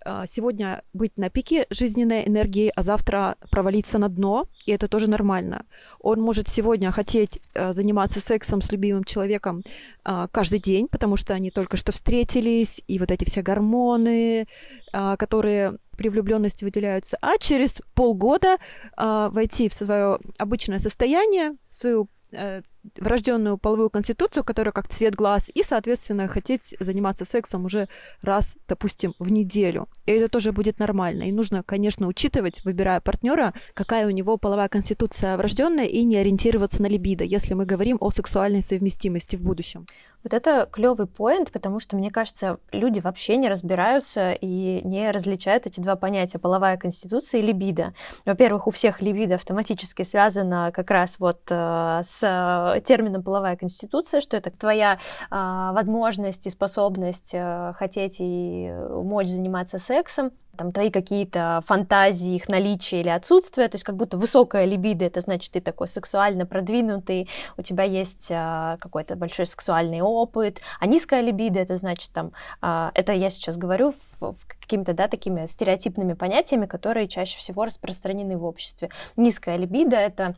а, 0.05 0.27
сегодня 0.27 0.83
быть 0.93 1.17
на 1.17 1.31
пике 1.31 1.67
жизненной 1.71 2.29
энергии, 2.29 2.71
а 2.77 2.83
завтра 2.83 3.37
провалиться 3.51 3.99
на 3.99 4.09
дно, 4.09 4.47
и 4.67 4.73
это 4.73 4.87
тоже 4.87 5.11
нормально. 5.11 5.65
Он 5.99 6.21
может 6.21 6.49
сегодня 6.49 6.93
хотеть 6.93 7.24
а, 7.55 7.73
заниматься 7.73 8.21
сексом 8.21 8.63
с 8.63 8.71
любимым 8.73 9.05
человеком 9.05 9.63
а, 10.05 10.29
каждый 10.29 10.59
день, 10.59 10.89
потому 10.89 11.17
что 11.17 11.35
они 11.35 11.51
только 11.51 11.77
что 11.77 11.93
встретились, 11.93 12.83
и 12.87 12.99
вот 12.99 13.11
эти 13.11 13.25
все 13.25 13.43
гормоны, 13.43 14.47
которые 14.93 15.79
при 15.97 16.09
влюбленности 16.09 16.65
выделяются, 16.65 17.19
а 17.21 17.37
через 17.39 17.83
полгода 17.95 18.59
войти 18.97 19.69
в 19.69 19.75
свое 19.75 20.19
обычное 20.39 20.79
состояние, 20.79 21.57
в 21.69 21.75
свою 21.75 22.09
э, 22.31 22.63
врожденную 22.99 23.59
половую 23.59 23.91
конституцию, 23.91 24.45
которая 24.45 24.73
как 24.73 24.89
цвет 24.89 25.15
глаз, 25.15 25.51
и, 25.53 25.63
соответственно, 25.63 26.29
хотеть 26.29 26.75
заниматься 26.81 27.25
сексом 27.25 27.65
уже 27.65 27.89
раз, 28.23 28.55
допустим, 28.69 29.15
в 29.19 29.31
неделю. 29.31 29.89
И 30.07 30.13
это 30.13 30.29
тоже 30.29 30.53
будет 30.53 30.79
нормально. 30.79 31.25
И 31.25 31.33
нужно, 31.33 31.63
конечно, 31.63 32.07
учитывать, 32.07 32.65
выбирая 32.65 33.01
партнера, 33.01 33.55
какая 33.75 34.07
у 34.07 34.11
него 34.11 34.37
половая 34.37 34.69
конституция 34.69 35.37
врожденная, 35.37 35.87
и 35.87 36.05
не 36.05 36.17
ориентироваться 36.17 36.83
на 36.83 36.87
либидо, 36.87 37.25
если 37.25 37.55
мы 37.55 37.67
говорим 37.67 37.99
о 38.01 38.11
сексуальной 38.11 38.63
совместимости 38.63 39.37
в 39.37 39.43
будущем. 39.43 39.87
Вот 40.23 40.33
это 40.33 40.67
клевый 40.73 41.07
поинт, 41.07 41.53
потому 41.53 41.81
что, 41.81 41.97
мне 41.97 42.11
кажется, 42.11 42.59
люди 42.73 43.01
вообще 43.01 43.37
не 43.37 43.49
разбираются 43.49 44.33
и 44.33 44.81
не 44.83 45.11
различают 45.11 45.67
эти 45.67 45.81
два 45.81 45.97
понятия 45.97 46.39
половая 46.39 46.79
конституция 46.79 47.41
и 47.41 47.45
либидо. 47.45 47.93
Во-первых, 48.25 48.67
у 48.67 48.71
всех 48.71 49.03
либидо 49.03 49.35
автоматически 49.35 50.03
связано 50.03 50.73
как 50.73 50.91
раз 50.91 51.19
вот 51.19 51.41
э, 51.51 52.01
с 52.05 52.74
термином 52.81 53.23
половая 53.23 53.57
конституция, 53.57 54.21
что 54.21 54.37
это 54.37 54.51
твоя 54.51 54.99
э, 55.31 55.71
возможность 55.73 56.47
и 56.47 56.51
способность 56.51 57.31
э, 57.33 57.73
хотеть 57.77 58.17
и 58.19 58.73
мочь 58.91 59.29
заниматься 59.29 59.79
сексом, 59.79 60.33
там 60.57 60.73
твои 60.73 60.91
какие-то 60.91 61.63
фантазии, 61.67 62.35
их 62.35 62.49
наличие 62.49 63.01
или 63.01 63.09
отсутствие, 63.09 63.69
то 63.69 63.77
есть 63.77 63.85
как 63.85 63.97
будто 63.97 64.17
высокая 64.17 64.65
либидо, 64.65 65.05
это 65.05 65.21
значит, 65.21 65.53
ты 65.53 65.61
такой 65.61 65.89
сексуально 65.89 66.47
продвинутый, 66.47 67.29
у 67.57 67.63
тебя 67.63 67.85
есть 67.85 68.31
а, 68.31 68.77
какой-то 68.79 69.17
большой 69.17 69.47
сексуальный 69.47 70.01
опыт, 70.01 70.61
а 70.81 70.87
низкая 70.87 71.21
либидо, 71.21 71.61
это 71.61 71.77
значит, 71.77 72.11
там, 72.13 72.33
а, 72.61 72.91
это 72.95 73.13
я 73.13 73.31
сейчас 73.31 73.57
говорю 73.57 73.93
в, 74.21 74.33
в 74.33 74.47
какими-то, 74.61 74.95
да, 74.95 75.09
такими 75.09 75.47
стереотипными 75.47 76.15
понятиями, 76.15 76.67
которые 76.67 77.09
чаще 77.09 77.39
всего 77.39 77.65
распространены 77.65 78.37
в 78.37 78.45
обществе. 78.45 78.91
Низкая 79.17 79.57
либидо— 79.57 79.97
это 79.99 80.35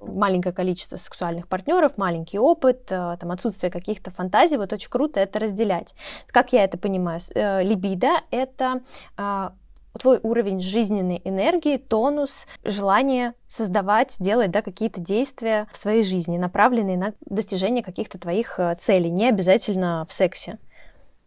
маленькое 0.00 0.54
количество 0.54 0.96
сексуальных 0.96 1.48
партнеров, 1.48 1.96
маленький 1.96 2.38
опыт, 2.38 2.90
э, 2.90 3.16
там, 3.18 3.30
отсутствие 3.30 3.70
каких-то 3.70 4.10
фантазий, 4.10 4.56
вот 4.56 4.72
очень 4.72 4.90
круто 4.90 5.20
это 5.20 5.38
разделять. 5.38 5.94
Как 6.28 6.52
я 6.52 6.64
это 6.64 6.78
понимаю? 6.78 7.20
Э, 7.34 7.62
либидо— 7.62 8.08
это 8.30 8.82
а, 9.16 9.54
твой 9.98 10.20
уровень 10.22 10.60
жизненной 10.60 11.20
энергии, 11.24 11.76
тонус, 11.76 12.46
желание 12.64 13.34
создавать, 13.48 14.16
делать 14.20 14.50
да, 14.50 14.62
какие-то 14.62 15.00
действия 15.00 15.66
в 15.72 15.76
своей 15.76 16.02
жизни, 16.02 16.38
направленные 16.38 16.96
на 16.96 17.14
достижение 17.26 17.82
каких-то 17.82 18.18
твоих 18.18 18.58
э, 18.58 18.76
целей, 18.78 19.10
не 19.10 19.28
обязательно 19.28 20.06
в 20.08 20.12
сексе. 20.12 20.58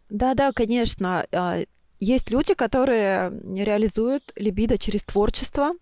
Да-да, 0.08 0.52
конечно. 0.52 1.26
А, 1.32 1.60
есть 2.00 2.30
люди, 2.30 2.54
которые 2.54 3.30
реализуют 3.30 4.32
либидо 4.36 4.78
через 4.78 5.04
творчество, 5.04 5.72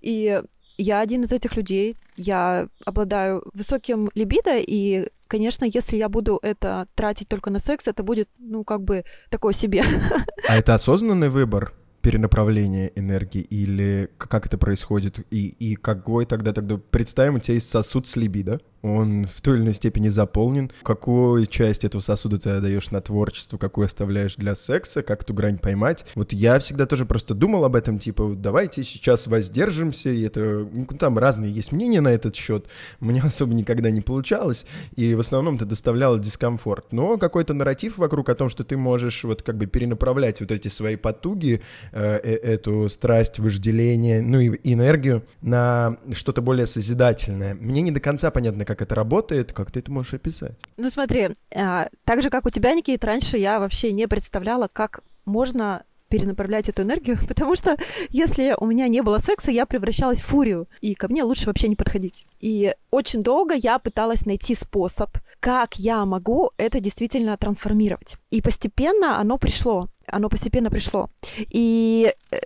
и 0.00 0.42
я 0.82 1.00
один 1.00 1.22
из 1.22 1.32
этих 1.32 1.56
людей. 1.56 1.96
Я 2.16 2.68
обладаю 2.84 3.42
высоким 3.54 4.10
либидо, 4.14 4.58
и, 4.58 5.08
конечно, 5.28 5.64
если 5.64 5.96
я 5.96 6.08
буду 6.08 6.38
это 6.42 6.86
тратить 6.94 7.28
только 7.28 7.50
на 7.50 7.58
секс, 7.58 7.86
это 7.86 8.02
будет, 8.02 8.28
ну, 8.38 8.64
как 8.64 8.82
бы 8.82 9.04
такое 9.30 9.54
себе. 9.54 9.84
А 10.48 10.56
это 10.56 10.74
осознанный 10.74 11.28
выбор? 11.28 11.72
перенаправление 12.02 12.92
энергии 12.96 13.42
или 13.42 14.10
как 14.18 14.46
это 14.46 14.58
происходит 14.58 15.20
и, 15.30 15.46
и 15.46 15.76
какой 15.76 16.26
тогда 16.26 16.52
тогда 16.52 16.76
представим 16.76 17.36
у 17.36 17.38
тебя 17.38 17.54
есть 17.54 17.70
сосуд 17.70 18.08
с 18.08 18.16
либидо 18.16 18.60
он 18.82 19.26
в 19.26 19.40
той 19.40 19.56
или 19.56 19.62
иной 19.62 19.74
степени 19.74 20.08
заполнен. 20.08 20.70
Какую 20.82 21.46
часть 21.46 21.84
этого 21.84 22.02
сосуда 22.02 22.38
ты 22.38 22.50
отдаешь 22.50 22.90
на 22.90 23.00
творчество, 23.00 23.56
какую 23.56 23.86
оставляешь 23.86 24.34
для 24.36 24.54
секса, 24.54 25.02
как 25.02 25.22
эту 25.22 25.34
грань 25.34 25.58
поймать. 25.58 26.04
Вот 26.14 26.32
я 26.32 26.58
всегда 26.58 26.86
тоже 26.86 27.06
просто 27.06 27.34
думал 27.34 27.64
об 27.64 27.76
этом, 27.76 27.98
типа, 27.98 28.34
давайте 28.36 28.82
сейчас 28.82 29.26
воздержимся, 29.26 30.10
и 30.10 30.22
это, 30.22 30.68
ну, 30.72 30.86
там 30.98 31.18
разные 31.18 31.52
есть 31.52 31.72
мнения 31.72 32.00
на 32.00 32.08
этот 32.08 32.34
счет. 32.34 32.66
У 33.00 33.06
меня 33.06 33.22
особо 33.24 33.54
никогда 33.54 33.90
не 33.90 34.00
получалось, 34.00 34.66
и 34.96 35.14
в 35.14 35.20
основном 35.20 35.56
это 35.56 35.64
доставляло 35.64 36.18
дискомфорт. 36.18 36.92
Но 36.92 37.18
какой-то 37.18 37.54
нарратив 37.54 37.98
вокруг 37.98 38.28
о 38.28 38.34
том, 38.34 38.48
что 38.48 38.64
ты 38.64 38.76
можешь 38.76 39.24
вот 39.24 39.42
как 39.42 39.56
бы 39.56 39.66
перенаправлять 39.66 40.40
вот 40.40 40.50
эти 40.50 40.68
свои 40.68 40.96
потуги, 40.96 41.62
э, 41.92 42.20
э, 42.22 42.34
эту 42.34 42.88
страсть, 42.88 43.38
вожделение, 43.38 44.20
ну 44.22 44.40
и 44.40 44.58
энергию 44.64 45.24
на 45.40 45.98
что-то 46.12 46.42
более 46.42 46.66
созидательное. 46.66 47.54
Мне 47.54 47.82
не 47.82 47.90
до 47.90 48.00
конца 48.00 48.30
понятно, 48.30 48.64
как 48.72 48.82
это 48.82 48.94
работает, 48.94 49.52
как 49.52 49.70
ты 49.70 49.80
это 49.80 49.92
можешь 49.92 50.14
описать? 50.14 50.56
Ну 50.76 50.88
смотри, 50.88 51.30
а, 51.54 51.88
так 52.04 52.22
же, 52.22 52.30
как 52.30 52.46
у 52.46 52.50
тебя, 52.50 52.72
Никит, 52.74 53.04
раньше 53.04 53.36
я 53.36 53.60
вообще 53.60 53.92
не 53.92 54.08
представляла, 54.08 54.68
как 54.72 55.00
можно 55.24 55.84
перенаправлять 56.08 56.68
эту 56.68 56.82
энергию, 56.82 57.18
потому 57.28 57.54
что 57.54 57.76
если 58.08 58.54
у 58.58 58.66
меня 58.66 58.88
не 58.88 59.02
было 59.02 59.18
секса, 59.18 59.50
я 59.50 59.66
превращалась 59.66 60.20
в 60.20 60.26
фурию, 60.26 60.68
и 60.80 60.94
ко 60.94 61.08
мне 61.08 61.22
лучше 61.22 61.46
вообще 61.46 61.68
не 61.68 61.76
подходить. 61.76 62.26
И 62.40 62.74
очень 62.90 63.22
долго 63.22 63.54
я 63.54 63.78
пыталась 63.78 64.26
найти 64.26 64.54
способ, 64.54 65.10
как 65.40 65.76
я 65.76 66.04
могу 66.06 66.52
это 66.56 66.80
действительно 66.80 67.36
трансформировать. 67.36 68.16
И 68.30 68.40
постепенно 68.40 69.18
оно 69.18 69.38
пришло. 69.38 69.88
оно 70.06 70.28
постепенно 70.28 70.70
пришло. 70.70 71.10
И 71.50 72.14
э, 72.30 72.36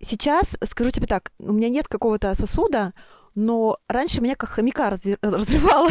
сейчас, 0.00 0.56
скажу 0.64 0.90
тебе 0.90 1.06
так, 1.06 1.32
у 1.38 1.52
меня 1.52 1.68
нет 1.68 1.88
какого-то 1.88 2.34
сосуда, 2.34 2.94
но 3.38 3.78
раньше 3.86 4.20
меня 4.20 4.34
как 4.34 4.50
хомяка 4.50 4.90
разрывало 5.22 5.90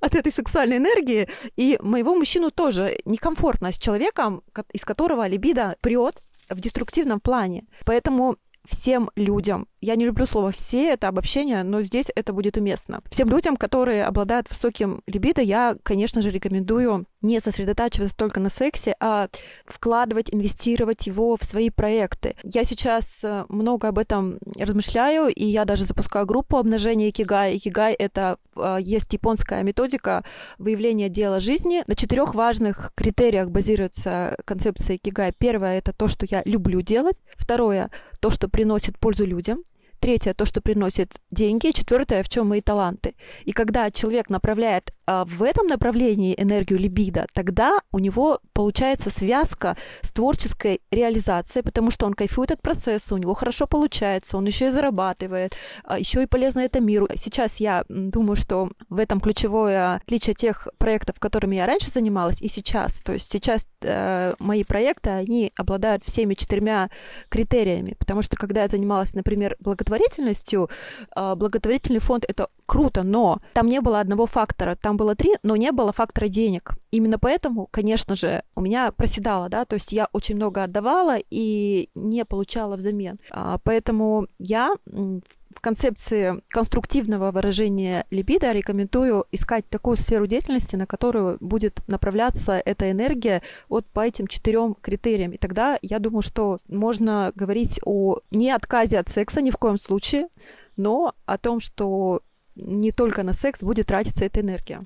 от 0.00 0.14
этой 0.14 0.32
сексуальной 0.32 0.78
энергии, 0.78 1.28
и 1.54 1.78
моего 1.82 2.14
мужчину 2.14 2.50
тоже 2.50 2.98
некомфортно 3.04 3.72
с 3.72 3.78
человеком, 3.78 4.42
из 4.72 4.82
которого 4.82 5.26
либидо 5.26 5.76
прет 5.82 6.22
в 6.48 6.58
деструктивном 6.60 7.20
плане. 7.20 7.66
Поэтому 7.84 8.36
всем 8.64 9.10
людям, 9.16 9.68
я 9.82 9.96
не 9.96 10.06
люблю 10.06 10.26
слово 10.26 10.52
«все», 10.52 10.90
это 10.90 11.08
обобщение, 11.08 11.64
но 11.64 11.82
здесь 11.82 12.06
это 12.14 12.32
будет 12.32 12.56
уместно. 12.56 13.02
Всем 13.10 13.28
людям, 13.28 13.56
которые 13.56 14.04
обладают 14.04 14.48
высоким 14.48 15.02
либидо, 15.08 15.42
я, 15.42 15.76
конечно 15.82 16.22
же, 16.22 16.30
рекомендую 16.30 17.06
не 17.20 17.40
сосредотачиваться 17.40 18.16
только 18.16 18.40
на 18.40 18.48
сексе, 18.48 18.94
а 19.00 19.28
вкладывать, 19.66 20.32
инвестировать 20.32 21.06
его 21.06 21.36
в 21.36 21.44
свои 21.44 21.70
проекты. 21.70 22.36
Я 22.42 22.64
сейчас 22.64 23.06
э, 23.22 23.44
много 23.48 23.88
об 23.88 23.98
этом 23.98 24.38
размышляю, 24.58 25.28
и 25.28 25.44
я 25.44 25.64
даже 25.64 25.84
запускаю 25.84 26.26
группу 26.26 26.56
обнажения 26.56 27.10
икигай. 27.10 27.56
Икигай— 27.56 27.92
это 27.98 28.38
э, 28.56 28.78
есть 28.80 29.12
японская 29.12 29.62
методика 29.62 30.24
выявления 30.58 31.08
дела 31.08 31.40
жизни. 31.40 31.82
На 31.86 31.94
четырех 31.94 32.34
важных 32.34 32.92
критериях 32.94 33.50
базируется 33.50 34.36
концепция 34.44 34.96
икигай. 34.96 35.32
Первое— 35.36 35.78
это 35.78 35.92
то, 35.92 36.08
что 36.08 36.26
я 36.28 36.42
люблю 36.44 36.82
делать. 36.82 37.16
Второе— 37.36 37.90
то, 38.20 38.30
что 38.30 38.48
приносит 38.48 38.98
пользу 38.98 39.26
людям. 39.26 39.62
Третье— 40.02 40.34
то, 40.36 40.44
что 40.46 40.60
приносит 40.60 41.12
деньги. 41.30 41.70
Четвертое— 41.70 42.22
в 42.24 42.28
чем 42.28 42.48
мои 42.48 42.60
таланты. 42.60 43.14
И 43.44 43.52
когда 43.52 43.88
человек 43.88 44.30
направляет 44.30 44.92
в 45.06 45.42
этом 45.42 45.66
направлении 45.66 46.34
энергию 46.38 46.78
либидо, 46.78 47.26
тогда 47.32 47.80
у 47.90 47.98
него 47.98 48.40
получается 48.52 49.10
связка 49.10 49.76
с 50.02 50.10
творческой 50.10 50.80
реализацией, 50.90 51.62
потому 51.62 51.90
что 51.90 52.06
он 52.06 52.14
кайфует 52.14 52.52
от 52.52 52.62
процесса, 52.62 53.14
у 53.14 53.18
него 53.18 53.34
хорошо 53.34 53.66
получается, 53.66 54.36
он 54.36 54.44
еще 54.44 54.68
и 54.68 54.70
зарабатывает, 54.70 55.54
а, 55.84 55.98
еще 55.98 56.22
и 56.22 56.26
полезно 56.26 56.60
это 56.60 56.80
миру. 56.80 57.08
Сейчас 57.16 57.56
я 57.56 57.84
думаю, 57.88 58.36
что 58.36 58.70
в 58.88 58.98
этом 58.98 59.20
ключевое 59.20 59.96
отличие 59.96 60.34
тех 60.34 60.68
проектов, 60.78 61.18
которыми 61.18 61.56
я 61.56 61.66
раньше 61.66 61.90
занималась, 61.90 62.40
и 62.40 62.48
сейчас. 62.48 63.00
То 63.04 63.12
есть 63.12 63.30
сейчас 63.30 63.66
э, 63.82 64.32
мои 64.38 64.64
проекты, 64.64 65.10
они 65.10 65.52
обладают 65.56 66.04
всеми 66.04 66.34
четырьмя 66.34 66.90
критериями, 67.28 67.94
потому 67.98 68.22
что 68.22 68.36
когда 68.36 68.62
я 68.62 68.68
занималась, 68.68 69.14
например, 69.14 69.56
благотворительностью, 69.60 70.70
а, 71.14 71.34
благотворительный 71.34 72.00
фонд 72.00 72.24
это 72.26 72.48
круто, 72.66 73.02
но 73.02 73.40
там 73.52 73.66
не 73.66 73.80
было 73.80 74.00
одного 74.00 74.26
фактора, 74.26 74.76
там 74.76 74.91
было 74.96 75.14
три, 75.14 75.34
но 75.42 75.56
не 75.56 75.72
было 75.72 75.92
фактора 75.92 76.28
денег. 76.28 76.72
Именно 76.90 77.18
поэтому, 77.18 77.68
конечно 77.70 78.16
же, 78.16 78.42
у 78.54 78.60
меня 78.60 78.92
проседало, 78.92 79.48
да, 79.48 79.64
то 79.64 79.74
есть 79.74 79.92
я 79.92 80.08
очень 80.12 80.36
много 80.36 80.64
отдавала 80.64 81.16
и 81.30 81.88
не 81.94 82.24
получала 82.24 82.76
взамен. 82.76 83.18
А, 83.30 83.58
поэтому 83.62 84.26
я 84.38 84.74
в 84.84 85.60
концепции 85.60 86.42
конструктивного 86.48 87.30
выражения 87.30 88.06
либидо 88.10 88.52
рекомендую 88.52 89.26
искать 89.32 89.68
такую 89.68 89.96
сферу 89.96 90.26
деятельности, 90.26 90.76
на 90.76 90.86
которую 90.86 91.36
будет 91.40 91.80
направляться 91.88 92.60
эта 92.64 92.90
энергия 92.90 93.42
вот 93.68 93.86
по 93.86 94.00
этим 94.00 94.26
четырем 94.26 94.74
критериям. 94.74 95.32
И 95.32 95.36
тогда 95.36 95.78
я 95.82 95.98
думаю, 95.98 96.22
что 96.22 96.58
можно 96.68 97.32
говорить 97.34 97.80
о 97.84 98.20
не 98.30 98.50
отказе 98.50 98.98
от 98.98 99.08
секса 99.08 99.40
ни 99.42 99.50
в 99.50 99.56
коем 99.56 99.78
случае, 99.78 100.28
но 100.76 101.14
о 101.26 101.38
том, 101.38 101.60
что 101.60 102.22
не 102.54 102.92
только 102.92 103.22
на 103.22 103.32
секс 103.32 103.62
будет 103.62 103.86
тратиться 103.86 104.24
эта 104.24 104.40
энергия. 104.40 104.84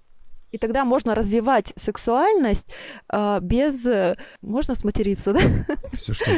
И 0.52 0.58
тогда 0.58 0.84
можно 0.84 1.14
развивать 1.14 1.72
сексуальность 1.76 2.68
э, 3.12 3.40
без, 3.42 3.86
можно 4.40 4.74
сматериться, 4.74 5.32
да? 5.32 5.40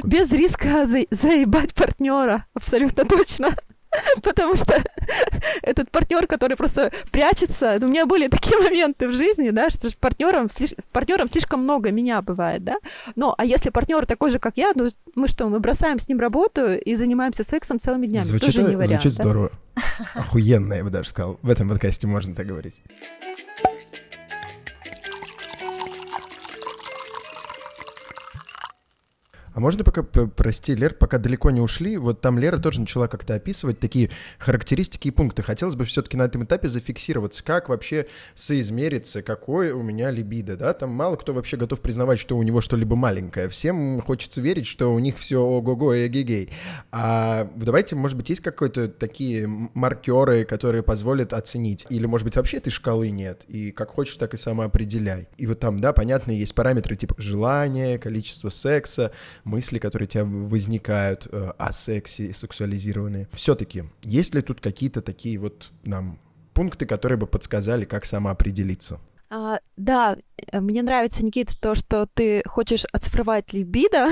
без 0.05 0.33
риска 0.33 0.87
за, 0.87 1.05
заебать 1.11 1.75
партнера, 1.75 2.47
абсолютно 2.55 3.05
точно. 3.05 3.51
Потому 4.23 4.57
что 4.57 4.83
этот 5.63 5.91
партнер, 5.91 6.27
который 6.27 6.57
просто 6.57 6.93
прячется, 7.11 7.79
у 7.81 7.87
меня 7.87 8.07
были 8.07 8.29
такие 8.29 8.59
моменты 8.59 9.09
в 9.09 9.13
жизни, 9.13 9.51
да, 9.51 9.71
что 9.71 9.89
партнером, 9.99 10.49
партнером 10.93 11.29
слишком 11.29 11.63
много 11.63 11.91
меня 11.91 12.21
бывает, 12.23 12.65
да. 12.65 12.77
Но 13.17 13.35
а 13.37 13.45
если 13.45 13.71
партнер 13.71 14.07
такой 14.07 14.31
же, 14.31 14.39
как 14.39 14.57
я, 14.57 14.73
ну 14.75 14.91
мы 15.15 15.29
что, 15.29 15.49
мы 15.49 15.61
бросаем 15.61 15.99
с 15.99 16.09
ним 16.09 16.21
работу 16.21 16.73
и 16.73 16.95
занимаемся 16.95 17.45
сексом 17.45 17.79
целыми 17.79 18.07
днями. 18.07 18.25
Звучит, 18.25 18.55
Тоже 18.55 18.63
не 18.63 18.77
вариант, 18.77 19.03
звучит 19.03 19.19
да? 19.19 19.25
здорово. 19.25 19.51
Охуенно, 20.15 20.75
я 20.75 20.85
бы 20.85 20.91
даже 20.91 21.09
сказал. 21.09 21.39
В 21.43 21.51
этом 21.51 21.69
подкасте 21.69 22.07
можно 22.07 22.35
так 22.35 22.47
говорить. 22.47 22.83
А 29.59 29.61
можно 29.61 29.83
пока, 29.83 30.05
прости, 30.05 30.77
Лер, 30.77 30.95
пока 30.95 31.19
далеко 31.19 31.51
не 31.51 31.61
ушли, 31.61 31.97
вот 31.97 32.21
там 32.21 32.39
Лера 32.39 32.59
тоже 32.59 32.81
начала 32.81 33.09
как-то 33.09 33.35
описывать 33.35 33.81
такие 33.81 34.09
характеристики 34.39 35.09
и 35.09 35.11
пункты. 35.11 35.43
Хотелось 35.43 35.75
бы 35.75 35.85
все-таки 35.85 36.17
на 36.17 36.27
этом 36.27 36.45
этапе 36.45 36.69
зафиксироваться, 36.69 37.43
как 37.43 37.69
вообще 37.69 38.07
соизмериться, 38.37 39.21
какой 39.21 39.73
у 39.73 39.83
меня 39.83 40.13
либидо, 40.13 40.57
да? 40.57 40.73
Там 40.75 40.91
мало 40.91 41.17
кто 41.17 41.35
вообще 41.35 41.57
готов 41.57 41.81
признавать, 41.81 42.21
что 42.21 42.39
у 42.39 42.43
него 42.45 42.61
что-либо 42.61 42.95
маленькое. 42.95 43.49
Всем 43.49 44.01
хочется 44.01 44.41
верить, 44.41 44.69
что 44.69 44.93
у 44.95 45.01
них 45.01 45.19
все 45.19 45.39
ого-го 45.41 45.93
и 45.93 46.07
эгегей. 46.07 46.51
А 46.93 47.51
давайте, 47.57 47.97
может 47.97 48.17
быть, 48.17 48.29
есть 48.29 48.43
какие-то 48.43 48.87
такие 48.87 49.49
маркеры, 49.49 50.45
которые 50.45 50.85
позволят 50.85 51.33
оценить? 51.33 51.85
Или, 51.91 52.07
может 52.07 52.25
быть, 52.25 52.37
вообще 52.37 52.59
этой 52.59 52.71
шкалы 52.71 53.11
нет? 53.11 53.43
И 53.49 53.73
как 53.73 53.91
хочешь, 53.91 54.19
так 54.19 54.35
и 54.35 54.37
самоопределяй. 54.37 55.27
И 55.37 55.49
вот 55.49 55.59
там, 55.59 55.81
да, 55.81 55.93
понятно, 55.93 56.31
есть 56.31 56.55
параметры 56.55 56.95
типа 56.95 57.17
желания, 57.19 57.99
количество 57.99 58.51
секса, 58.51 59.11
мысли, 59.49 59.79
которые 59.79 60.07
у 60.07 60.11
тебя 60.11 60.25
возникают 60.25 61.27
э, 61.31 61.53
о 61.59 61.73
сексе 61.73 62.27
и 62.27 62.33
сексуализированные. 62.33 63.29
Все-таки, 63.33 63.85
есть 64.03 64.35
ли 64.35 64.43
тут 64.43 64.61
какие-то 64.61 65.03
такие 65.03 65.39
вот 65.39 65.73
нам 65.85 66.19
пункты, 66.55 66.87
которые 66.87 67.19
бы 67.19 67.27
подсказали, 67.27 67.85
как 67.85 68.05
самоопределиться? 68.05 69.01
А, 69.31 69.59
да, 69.77 70.17
э, 70.53 70.61
мне 70.61 70.83
нравится, 70.83 71.25
Никита, 71.25 71.53
то, 71.61 71.75
что 71.75 72.07
ты 72.07 72.43
хочешь 72.47 72.85
оцифровать 72.93 73.53
либидо. 73.53 74.09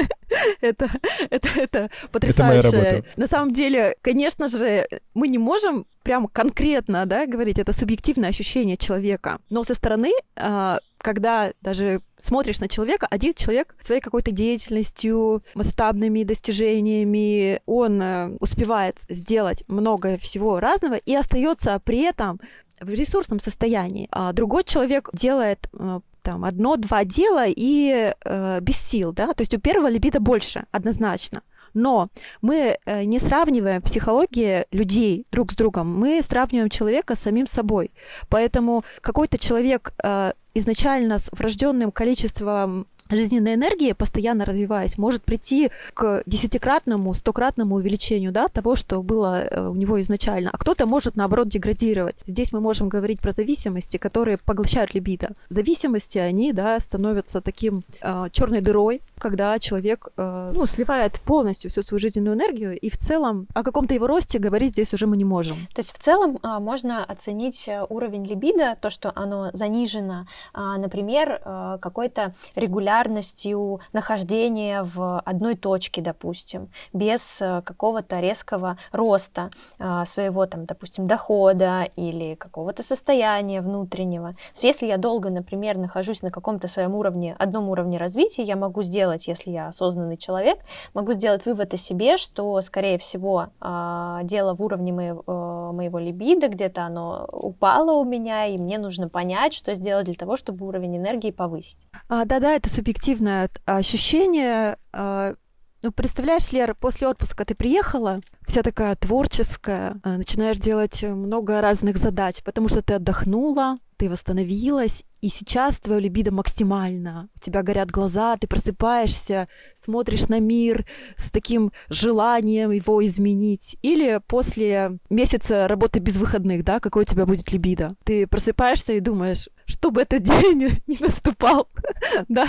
это, 0.60 0.90
это, 1.30 1.48
это 1.56 1.90
потрясающе. 2.10 2.68
Это 2.68 2.76
моя 2.76 2.90
работа. 2.90 3.08
На 3.16 3.26
самом 3.26 3.52
деле, 3.52 3.96
конечно 4.00 4.48
же, 4.48 4.88
мы 5.14 5.28
не 5.28 5.38
можем 5.38 5.86
прям 6.02 6.28
конкретно 6.28 7.04
да, 7.04 7.26
говорить, 7.26 7.58
это 7.58 7.72
субъективное 7.72 8.30
ощущение 8.30 8.76
человека. 8.76 9.40
Но 9.50 9.62
со 9.64 9.74
стороны 9.74 10.12
а, 10.36 10.78
когда 11.06 11.52
даже 11.60 12.00
смотришь 12.18 12.58
на 12.58 12.68
человека, 12.68 13.06
один 13.08 13.32
человек 13.32 13.76
своей 13.80 14.00
какой-то 14.00 14.32
деятельностью, 14.32 15.44
масштабными 15.54 16.24
достижениями, 16.24 17.60
он 17.64 18.02
э, 18.02 18.36
успевает 18.40 18.96
сделать 19.08 19.62
много 19.68 20.18
всего 20.18 20.58
разного 20.58 20.94
и 20.94 21.14
остается 21.14 21.80
при 21.84 22.00
этом 22.00 22.40
в 22.80 22.90
ресурсном 22.90 23.38
состоянии. 23.38 24.08
А 24.10 24.32
другой 24.32 24.64
человек 24.64 25.10
делает 25.12 25.68
э, 25.72 26.00
там 26.22 26.44
одно-два 26.44 27.04
дела 27.04 27.44
и 27.46 28.12
э, 28.24 28.60
без 28.60 28.76
сил, 28.76 29.12
да, 29.12 29.32
то 29.32 29.42
есть 29.42 29.54
у 29.54 29.60
первого 29.60 29.86
либидо 29.86 30.18
больше, 30.18 30.64
однозначно. 30.72 31.42
Но 31.76 32.08
мы 32.40 32.78
э, 32.86 33.04
не 33.04 33.18
сравниваем 33.18 33.82
психологии 33.82 34.64
людей 34.72 35.26
друг 35.30 35.52
с 35.52 35.56
другом, 35.56 35.94
мы 35.94 36.22
сравниваем 36.22 36.70
человека 36.70 37.14
с 37.14 37.20
самим 37.20 37.46
собой. 37.46 37.90
Поэтому 38.30 38.82
какой-то 39.02 39.36
человек 39.36 39.92
э, 40.02 40.32
изначально 40.54 41.18
с 41.18 41.28
врожденным 41.32 41.92
количеством 41.92 42.86
жизненной 43.10 43.54
энергии, 43.54 43.92
постоянно 43.92 44.44
развиваясь, 44.44 44.98
может 44.98 45.22
прийти 45.22 45.70
к 45.94 46.22
десятикратному, 46.26 47.12
стократному 47.14 47.76
увеличению 47.76 48.32
да, 48.32 48.48
того, 48.48 48.74
что 48.74 49.02
было 49.02 49.42
э, 49.42 49.68
у 49.68 49.74
него 49.74 50.00
изначально. 50.00 50.50
А 50.52 50.58
кто-то 50.58 50.86
может, 50.86 51.16
наоборот, 51.16 51.48
деградировать. 51.48 52.16
Здесь 52.26 52.52
мы 52.52 52.60
можем 52.60 52.88
говорить 52.88 53.20
про 53.20 53.32
зависимости, 53.32 53.96
которые 53.96 54.38
поглощают 54.38 54.94
либидо. 54.94 55.32
Зависимости, 55.48 56.18
они 56.18 56.52
да, 56.52 56.78
становятся 56.80 57.40
таким 57.40 57.84
э, 58.00 58.26
черной 58.32 58.60
дырой, 58.60 59.02
когда 59.26 59.58
человек 59.58 60.08
э, 60.16 60.52
ну, 60.54 60.66
сливает 60.66 61.18
полностью 61.20 61.68
всю 61.68 61.82
свою 61.82 61.98
жизненную 61.98 62.36
энергию, 62.36 62.78
и 62.78 62.88
в 62.88 62.96
целом 62.96 63.48
о 63.54 63.64
каком-то 63.64 63.92
его 63.92 64.06
росте 64.06 64.38
говорить 64.38 64.70
здесь 64.72 64.94
уже 64.94 65.08
мы 65.08 65.16
не 65.16 65.24
можем. 65.24 65.56
То 65.74 65.80
есть 65.80 65.92
в 65.92 65.98
целом 65.98 66.38
э, 66.40 66.58
можно 66.60 67.04
оценить 67.04 67.66
э, 67.66 67.84
уровень 67.88 68.24
либидо, 68.24 68.76
то, 68.80 68.88
что 68.88 69.10
оно 69.16 69.50
занижено, 69.52 70.26
э, 70.54 70.60
например, 70.78 71.42
э, 71.44 71.78
какой-то 71.80 72.34
регулярностью 72.54 73.80
нахождения 73.92 74.84
в 74.84 75.18
одной 75.18 75.56
точке, 75.56 76.02
допустим, 76.02 76.68
без 76.92 77.42
э, 77.42 77.62
какого-то 77.62 78.20
резкого 78.20 78.78
роста 78.92 79.50
а, 79.78 80.04
своего, 80.04 80.46
там, 80.46 80.66
допустим, 80.66 81.06
дохода 81.06 81.88
или 81.96 82.34
какого-то 82.34 82.82
состояния 82.82 83.60
внутреннего. 83.60 84.30
То 84.30 84.52
есть 84.54 84.64
если 84.64 84.86
я 84.86 84.98
долго, 84.98 85.30
например, 85.30 85.76
нахожусь 85.76 86.22
на 86.22 86.30
каком-то 86.30 86.68
своем 86.68 86.94
уровне, 86.94 87.34
одном 87.38 87.68
уровне 87.68 87.98
развития, 87.98 88.42
я 88.42 88.56
могу 88.56 88.82
сделать 88.82 89.15
сделать, 89.16 89.28
если 89.28 89.50
я 89.50 89.68
осознанный 89.68 90.16
человек, 90.16 90.58
могу 90.94 91.12
сделать 91.12 91.44
вывод 91.46 91.74
о 91.74 91.76
себе, 91.76 92.16
что, 92.16 92.60
скорее 92.60 92.98
всего, 92.98 93.48
а, 93.60 94.22
дело 94.22 94.54
в 94.54 94.62
уровне 94.62 94.92
моего, 94.92 95.22
э, 95.26 95.72
моего 95.72 95.98
либидо, 95.98 96.48
где-то 96.48 96.82
оно 96.82 97.28
упало 97.32 97.92
у 97.92 98.04
меня, 98.04 98.46
и 98.46 98.58
мне 98.58 98.78
нужно 98.78 99.08
понять, 99.08 99.54
что 99.54 99.74
сделать 99.74 100.06
для 100.06 100.14
того, 100.14 100.36
чтобы 100.36 100.66
уровень 100.66 100.96
энергии 100.96 101.30
повысить. 101.30 101.78
А, 102.08 102.24
да-да, 102.24 102.52
это 102.52 102.70
субъективное 102.70 103.48
ощущение. 103.64 104.78
А, 104.92 105.34
ну, 105.82 105.92
представляешь, 105.92 106.52
Лера, 106.52 106.74
после 106.74 107.08
отпуска 107.08 107.44
ты 107.44 107.54
приехала, 107.54 108.20
вся 108.46 108.62
такая 108.62 108.96
творческая, 108.96 110.00
а, 110.02 110.16
начинаешь 110.16 110.58
делать 110.58 111.02
много 111.02 111.60
разных 111.60 111.98
задач, 111.98 112.42
потому 112.42 112.68
что 112.68 112.82
ты 112.82 112.94
отдохнула, 112.94 113.78
ты 113.96 114.10
восстановилась, 114.10 115.04
и 115.26 115.28
сейчас 115.28 115.78
твое 115.78 116.00
либидо 116.00 116.32
максимально. 116.32 117.28
У 117.34 117.40
тебя 117.40 117.62
горят 117.62 117.90
глаза, 117.90 118.36
ты 118.36 118.46
просыпаешься, 118.46 119.48
смотришь 119.74 120.28
на 120.28 120.38
мир 120.38 120.86
с 121.16 121.32
таким 121.32 121.72
желанием 121.88 122.70
его 122.70 123.04
изменить. 123.04 123.76
Или 123.82 124.20
после 124.26 124.98
месяца 125.10 125.66
работы 125.66 125.98
без 125.98 126.16
выходных, 126.16 126.62
да, 126.62 126.78
какой 126.78 127.02
у 127.02 127.06
тебя 127.06 127.26
будет 127.26 127.50
либидо. 127.50 127.96
Ты 128.04 128.28
просыпаешься 128.28 128.92
и 128.92 129.00
думаешь, 129.00 129.48
чтобы 129.64 130.02
этот 130.02 130.22
день 130.22 130.70
не 130.86 130.98
наступал, 131.00 131.68
да, 132.28 132.46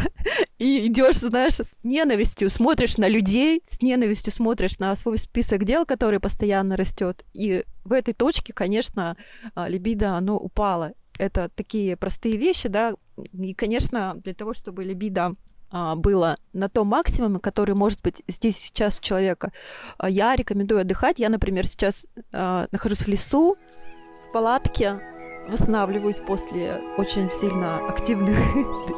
и 0.60 0.86
идешь, 0.86 1.18
знаешь, 1.18 1.56
с 1.56 1.74
ненавистью, 1.82 2.52
смотришь 2.52 2.98
на 2.98 3.08
людей, 3.08 3.64
с 3.68 3.82
ненавистью 3.82 4.32
смотришь 4.32 4.78
на 4.78 4.96
свой 4.96 5.18
список 5.18 5.64
дел, 5.64 5.86
который 5.88 6.20
постоянно 6.20 6.78
растет. 6.78 7.26
И 7.34 7.64
в 7.84 7.94
этой 7.94 8.14
точке, 8.14 8.54
конечно, 8.54 9.18
а, 9.56 9.68
либидо, 9.68 10.12
оно 10.12 10.38
упало 10.38 10.94
это 11.18 11.50
такие 11.56 11.98
простые 11.98 12.38
вещи, 12.38 12.70
да, 12.70 12.94
и, 13.34 13.54
конечно, 13.56 14.16
для 14.24 14.36
того, 14.36 14.54
чтобы 14.54 14.84
либидо 14.84 15.34
а, 15.72 15.96
было 15.96 16.38
на 16.54 16.70
том 16.70 16.88
максимуме, 16.88 17.40
который 17.40 17.74
может 17.74 18.04
быть 18.04 18.22
здесь 18.28 18.58
сейчас 18.58 19.00
у 19.00 19.02
человека, 19.02 19.52
а, 19.98 20.10
я 20.10 20.36
рекомендую 20.36 20.82
отдыхать. 20.82 21.18
Я, 21.18 21.30
например, 21.30 21.66
сейчас 21.66 22.06
нахожусь 22.32 23.00
в 23.00 23.08
лесу, 23.08 23.56
в 24.30 24.34
палатке, 24.34 25.00
восстанавливаюсь 25.50 26.20
после 26.20 26.82
очень 26.98 27.30
сильно 27.30 27.78
активных 27.88 28.38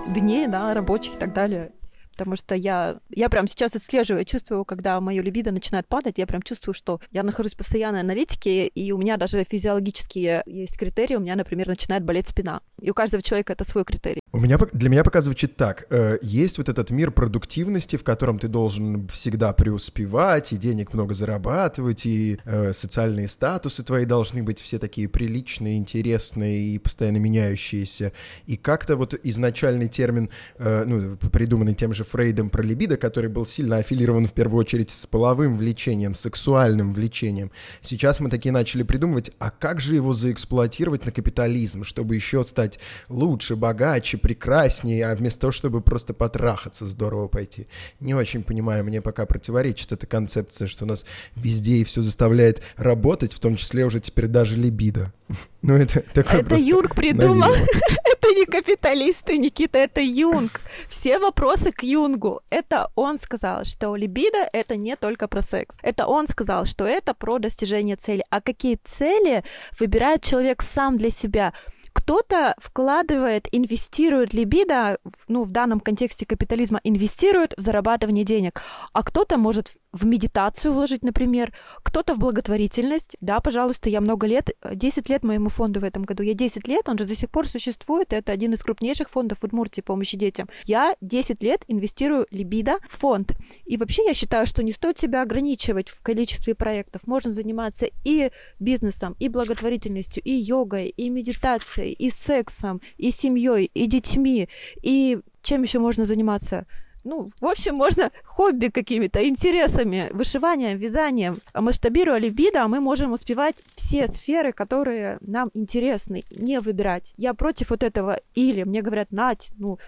дней, 0.13 0.47
да, 0.47 0.73
рабочих 0.73 1.15
и 1.15 1.17
так 1.17 1.34
далее 1.34 1.71
потому 2.19 2.36
что 2.36 2.53
я, 2.53 2.97
я 3.10 3.29
прям 3.29 3.47
сейчас 3.47 3.75
отслеживаю, 3.75 4.25
чувствую, 4.25 4.65
когда 4.65 4.99
мое 4.99 5.21
либидо 5.21 5.51
начинает 5.51 5.88
падать, 5.88 6.17
я 6.17 6.27
прям 6.27 6.41
чувствую, 6.41 6.73
что 6.73 6.99
я 7.12 7.23
нахожусь 7.23 7.53
в 7.53 7.58
постоянной 7.58 8.01
аналитике, 8.01 8.67
и 8.67 8.91
у 8.91 8.97
меня 8.97 9.15
даже 9.15 9.45
физиологические 9.49 10.43
есть 10.45 10.77
критерии, 10.77 11.15
у 11.15 11.21
меня, 11.21 11.36
например, 11.36 11.67
начинает 11.67 12.03
болеть 12.03 12.27
спина. 12.27 12.62
И 12.82 12.91
у 12.91 12.93
каждого 12.93 13.23
человека 13.23 13.53
это 13.53 13.63
свой 13.63 13.86
критерий. 13.86 14.19
У 14.32 14.39
меня, 14.39 14.58
для 14.73 14.89
меня 14.89 15.03
пока 15.03 15.21
звучит 15.21 15.55
так. 15.55 15.88
Э, 15.89 16.17
есть 16.21 16.58
вот 16.60 16.69
этот 16.69 16.91
мир 16.91 17.12
продуктивности, 17.12 17.95
в 17.95 18.03
котором 18.03 18.38
ты 18.38 18.47
должен 18.47 19.08
всегда 19.08 19.53
преуспевать, 19.53 20.53
и 20.53 20.58
денег 20.58 20.93
много 20.93 21.13
зарабатывать, 21.13 22.05
и 22.05 22.38
э, 22.45 22.73
социальные 22.73 23.27
статусы 23.27 23.84
твои 23.84 24.05
должны 24.05 24.43
быть 24.43 24.62
все 24.62 24.77
такие 24.77 25.08
приличные, 25.08 25.77
интересные 25.77 26.60
и 26.60 26.77
постоянно 26.77 27.17
меняющиеся. 27.17 28.12
И 28.45 28.55
как-то 28.55 28.97
вот 28.97 29.15
изначальный 29.23 29.88
термин, 29.88 30.29
э, 30.58 30.84
ну, 30.86 31.17
придуманный 31.17 31.73
тем 31.73 31.93
же 31.93 32.03
Фрейдом 32.10 32.50
про 32.50 32.63
либидо, 32.63 32.98
который 32.98 33.30
был 33.30 33.45
сильно 33.45 33.78
аффилирован 33.78 34.28
в 34.28 34.34
первую 34.34 34.62
очередь 34.62 34.89
с 34.89 35.08
половым 35.08 35.58
влечением, 35.58 36.15
сексуальным 36.15 36.93
влечением. 36.93 37.52
Сейчас 37.82 38.19
мы 38.19 38.30
такие 38.30 38.52
начали 38.52 38.84
придумывать, 38.84 39.32
а 39.39 39.52
как 39.52 39.80
же 39.80 39.95
его 39.95 40.13
заэксплуатировать 40.13 41.06
на 41.06 41.12
капитализм, 41.12 41.84
чтобы 41.84 42.15
еще 42.15 42.43
стать 42.43 42.80
лучше, 43.08 43.56
богаче, 43.56 44.17
прекраснее, 44.17 45.08
а 45.08 45.15
вместо 45.15 45.41
того, 45.41 45.52
чтобы 45.52 45.82
просто 45.82 46.13
потрахаться, 46.13 46.86
здорово 46.86 47.28
пойти. 47.28 47.67
Не 48.00 48.13
очень 48.13 48.43
понимаю, 48.43 48.84
мне 48.84 49.02
пока 49.02 49.26
противоречит 49.26 49.91
эта 49.91 50.08
концепция, 50.08 50.67
что 50.67 50.86
нас 50.86 51.06
везде 51.36 51.78
и 51.78 51.84
все 51.84 52.02
заставляет 52.02 52.62
работать, 52.76 53.34
в 53.34 53.39
том 53.39 53.56
числе 53.56 53.86
уже 53.86 54.00
теперь 54.00 54.28
даже 54.28 54.58
либидо. 54.58 55.13
Ну, 55.62 55.76
это 55.76 56.02
такой 56.13 56.39
Это 56.39 56.56
Юнг 56.56 56.95
придумал. 56.95 57.54
это 58.29 58.39
не 58.39 58.45
капиталисты, 58.45 59.37
Никита, 59.37 59.77
это 59.77 60.01
Юнг. 60.01 60.61
Все 60.89 61.19
вопросы 61.19 61.71
к 61.71 61.83
Юнгу. 61.83 62.41
Это 62.49 62.89
он 62.95 63.17
сказал, 63.17 63.65
что 63.65 63.95
либидо— 63.95 64.49
это 64.53 64.75
не 64.75 64.95
только 64.95 65.27
про 65.27 65.41
секс. 65.41 65.75
Это 65.81 66.07
он 66.07 66.27
сказал, 66.27 66.65
что 66.65 66.85
это 66.85 67.13
про 67.13 67.39
достижение 67.39 67.95
цели. 67.95 68.23
А 68.29 68.41
какие 68.41 68.79
цели 68.83 69.43
выбирает 69.79 70.23
человек 70.23 70.61
сам 70.61 70.97
для 70.97 71.09
себя? 71.09 71.53
кто-то 71.91 72.55
вкладывает, 72.59 73.47
инвестирует 73.51 74.33
либидо, 74.33 74.99
ну, 75.27 75.43
в 75.43 75.51
данном 75.51 75.79
контексте 75.79 76.25
капитализма, 76.25 76.79
инвестирует 76.83 77.53
в 77.57 77.61
зарабатывание 77.61 78.23
денег, 78.23 78.61
а 78.93 79.03
кто-то 79.03 79.37
может 79.37 79.73
в 79.91 80.06
медитацию 80.06 80.73
вложить, 80.73 81.04
например, 81.04 81.54
кто-то 81.84 82.13
в 82.13 82.19
благотворительность. 82.19 83.17
Да, 83.21 83.39
пожалуйста, 83.39 83.89
я 83.89 84.02
много 84.02 84.28
лет, 84.28 84.49
10 84.71 85.10
лет 85.10 85.23
моему 85.23 85.49
фонду 85.49 85.80
в 85.80 85.84
этом 85.84 86.04
году. 86.04 86.23
Я 86.23 86.34
10 86.34 86.67
лет, 86.67 86.88
он 86.88 86.97
же 86.97 87.06
до 87.06 87.15
сих 87.15 87.30
пор 87.30 87.47
существует, 87.47 88.13
это 88.13 88.32
один 88.32 88.54
из 88.54 88.62
крупнейших 88.62 89.10
фондов 89.10 89.39
в 89.39 89.43
Удмуртии 89.43 89.82
помощи 89.82 90.17
детям. 90.17 90.47
Я 90.65 90.95
10 91.02 91.41
лет 91.41 91.63
инвестирую 91.67 92.28
либидо 92.30 92.78
в 92.88 92.97
фонд. 92.97 93.34
И 93.65 93.78
вообще 93.78 94.06
я 94.06 94.13
считаю, 94.13 94.45
что 94.45 94.63
не 94.63 94.71
стоит 94.71 94.99
себя 94.99 95.21
ограничивать 95.21 95.89
в 95.89 96.02
количестве 96.02 96.54
проектов. 96.56 97.02
Можно 97.08 97.32
заниматься 97.32 97.88
и 98.04 98.32
бизнесом, 98.60 99.15
и 99.19 99.28
благотворительностью, 99.28 100.23
и 100.23 100.32
йогой, 100.32 100.89
и 100.89 101.10
медитацией, 101.10 101.93
и 101.93 102.10
сексом, 102.10 102.82
и 102.97 103.12
семьей, 103.12 103.71
и 103.73 103.88
детьми, 103.88 104.49
и 104.82 105.19
чем 105.41 105.63
еще 105.63 105.80
можно 105.80 106.06
заниматься? 106.06 106.67
Ну, 107.03 107.31
в 107.39 107.45
общем, 107.45 107.75
можно 107.75 108.12
хобби 108.25 108.67
какими-то, 108.67 109.27
интересами, 109.27 110.09
вышиванием, 110.12 110.77
вязанием. 110.77 111.38
А 111.53 111.62
масштабируя 111.62 112.17
либидо, 112.17 112.67
мы 112.67 112.79
можем 112.79 113.13
успевать 113.13 113.55
все 113.75 114.07
сферы, 114.07 114.51
которые 114.51 115.17
нам 115.21 115.49
интересны, 115.53 116.23
не 116.31 116.59
выбирать. 116.59 117.13
Я 117.17 117.33
против 117.33 117.69
вот 117.69 117.83
этого 117.83 118.19
или 118.35 118.63
мне 118.63 118.81
говорят, 118.81 119.12
Надь, 119.12 119.49
ну, 119.57 119.79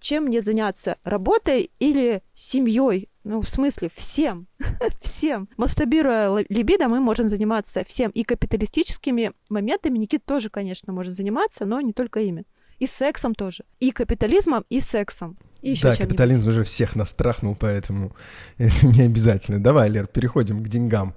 чем 0.00 0.24
мне 0.24 0.40
заняться, 0.40 0.96
работой 1.04 1.70
или 1.78 2.22
семьей? 2.34 3.10
Ну, 3.22 3.42
в 3.42 3.50
смысле, 3.50 3.90
всем. 3.94 4.46
всем. 5.02 5.48
Масштабируя 5.58 6.44
либидо, 6.48 6.88
мы 6.88 7.00
можем 7.00 7.28
заниматься 7.28 7.84
всем. 7.84 8.10
И 8.12 8.24
капиталистическими 8.24 9.32
моментами 9.50 9.98
Никит 9.98 10.24
тоже, 10.24 10.48
конечно, 10.48 10.92
может 10.92 11.14
заниматься, 11.14 11.66
но 11.66 11.80
не 11.82 11.92
только 11.92 12.20
ими. 12.20 12.44
И 12.80 12.86
сексом 12.86 13.34
тоже. 13.34 13.64
И 13.78 13.92
капитализмом, 13.92 14.64
и 14.70 14.80
сексом. 14.80 15.36
И 15.62 15.70
еще 15.70 15.88
да, 15.88 15.96
капитализм 15.96 16.48
уже 16.48 16.64
всех 16.64 16.96
настрахнул, 16.96 17.54
поэтому 17.54 18.16
это 18.58 18.86
не 18.86 19.02
обязательно. 19.02 19.62
Давай, 19.62 19.90
Лер, 19.90 20.06
переходим 20.06 20.62
к 20.62 20.68
деньгам. 20.68 21.14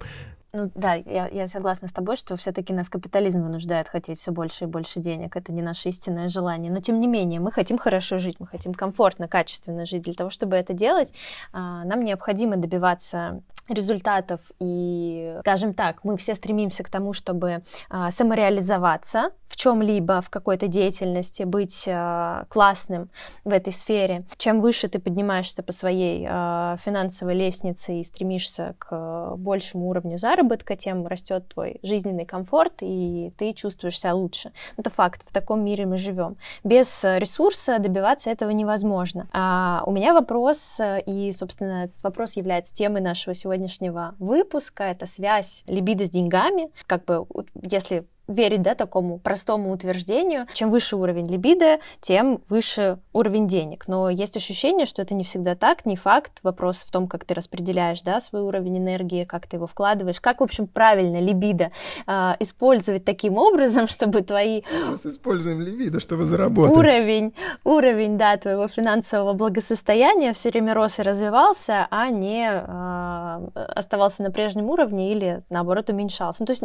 Ну 0.56 0.70
да, 0.76 0.94
я, 0.94 1.26
я 1.26 1.48
согласна 1.48 1.88
с 1.88 1.92
тобой, 1.92 2.14
что 2.14 2.36
все-таки 2.36 2.72
нас 2.72 2.88
капитализм 2.88 3.42
вынуждает 3.42 3.88
хотеть 3.88 4.20
все 4.20 4.30
больше 4.30 4.64
и 4.64 4.66
больше 4.68 5.00
денег. 5.00 5.34
Это 5.34 5.52
не 5.52 5.62
наше 5.62 5.88
истинное 5.88 6.28
желание. 6.28 6.70
Но 6.70 6.80
тем 6.80 7.00
не 7.00 7.08
менее, 7.08 7.40
мы 7.40 7.50
хотим 7.50 7.76
хорошо 7.76 8.20
жить, 8.20 8.36
мы 8.38 8.46
хотим 8.46 8.72
комфортно, 8.72 9.26
качественно 9.26 9.84
жить. 9.84 10.02
Для 10.02 10.14
того, 10.14 10.30
чтобы 10.30 10.54
это 10.54 10.72
делать, 10.72 11.12
а, 11.52 11.84
нам 11.84 12.02
необходимо 12.02 12.56
добиваться 12.56 13.42
результатов 13.68 14.52
и, 14.60 15.38
скажем 15.40 15.74
так, 15.74 16.04
мы 16.04 16.16
все 16.18 16.34
стремимся 16.34 16.84
к 16.84 16.90
тому, 16.90 17.14
чтобы 17.14 17.56
а, 17.88 18.10
самореализоваться 18.12 19.30
в 19.48 19.56
чем-либо, 19.56 20.20
в 20.20 20.30
какой-то 20.30 20.68
деятельности, 20.68 21.44
быть 21.44 21.86
а, 21.88 22.44
классным 22.48 23.10
в 23.42 23.48
этой 23.48 23.72
сфере. 23.72 24.22
Чем 24.36 24.60
выше 24.60 24.88
ты 24.88 25.00
поднимаешься 25.00 25.64
по 25.64 25.72
своей 25.72 26.24
финансовой 26.24 27.34
лестнице 27.34 28.00
и 28.00 28.04
стремишься 28.04 28.76
к 28.78 29.34
большему 29.36 29.88
уровню 29.88 30.18
заработка, 30.18 30.43
тем 30.76 31.06
растет 31.06 31.48
твой 31.48 31.78
жизненный 31.82 32.24
комфорт, 32.24 32.74
и 32.80 33.32
ты 33.36 33.52
чувствуешь 33.52 33.98
себя 33.98 34.14
лучше. 34.14 34.52
Это 34.76 34.90
факт, 34.90 35.22
в 35.26 35.32
таком 35.32 35.64
мире 35.64 35.86
мы 35.86 35.96
живем. 35.96 36.36
Без 36.62 37.04
ресурса 37.04 37.78
добиваться 37.78 38.30
этого 38.30 38.50
невозможно. 38.50 39.28
А 39.32 39.82
у 39.86 39.92
меня 39.92 40.14
вопрос, 40.14 40.78
и, 41.06 41.32
собственно, 41.32 41.90
вопрос 42.02 42.36
является 42.36 42.74
темой 42.74 43.00
нашего 43.00 43.34
сегодня 43.34 43.54
сегодняшнего 43.54 44.14
выпуска. 44.18 44.84
Это 44.84 45.06
связь 45.06 45.64
либидо 45.68 46.04
с 46.04 46.10
деньгами. 46.10 46.70
Как 46.86 47.04
бы, 47.04 47.26
если 47.62 48.06
верить 48.26 48.62
да, 48.62 48.74
такому 48.74 49.18
простому 49.18 49.72
утверждению. 49.72 50.46
Чем 50.52 50.70
выше 50.70 50.96
уровень 50.96 51.26
либидо, 51.26 51.78
тем 52.00 52.40
выше 52.48 52.98
уровень 53.12 53.46
денег. 53.46 53.86
Но 53.86 54.08
есть 54.08 54.36
ощущение, 54.36 54.86
что 54.86 55.02
это 55.02 55.14
не 55.14 55.24
всегда 55.24 55.54
так, 55.54 55.86
не 55.86 55.96
факт. 55.96 56.40
Вопрос 56.42 56.78
в 56.78 56.90
том, 56.90 57.06
как 57.06 57.24
ты 57.24 57.34
распределяешь 57.34 58.02
да, 58.02 58.20
свой 58.20 58.42
уровень 58.42 58.78
энергии, 58.78 59.24
как 59.24 59.46
ты 59.46 59.56
его 59.56 59.66
вкладываешь, 59.66 60.20
как, 60.20 60.40
в 60.40 60.42
общем, 60.42 60.66
правильно 60.66 61.20
либидо 61.20 61.70
э, 62.06 62.32
использовать 62.40 63.04
таким 63.04 63.36
образом, 63.36 63.86
чтобы 63.86 64.22
твои... 64.22 64.62
Мы 64.88 64.94
используем 64.94 65.60
либидо, 65.60 66.00
чтобы 66.00 66.24
заработать. 66.24 66.76
Уровень, 66.76 67.34
уровень, 67.64 68.18
да, 68.18 68.36
твоего 68.36 68.68
финансового 68.68 69.32
благосостояния 69.34 70.32
все 70.32 70.50
время 70.50 70.74
рос 70.74 70.98
и 70.98 71.02
развивался, 71.02 71.86
а 71.90 72.08
не 72.08 72.48
э, 72.48 73.64
оставался 73.74 74.22
на 74.22 74.30
прежнем 74.30 74.70
уровне 74.70 75.12
или, 75.12 75.42
наоборот, 75.50 75.90
уменьшался. 75.90 76.42
Ну, 76.42 76.46
то 76.46 76.52
есть, 76.52 76.64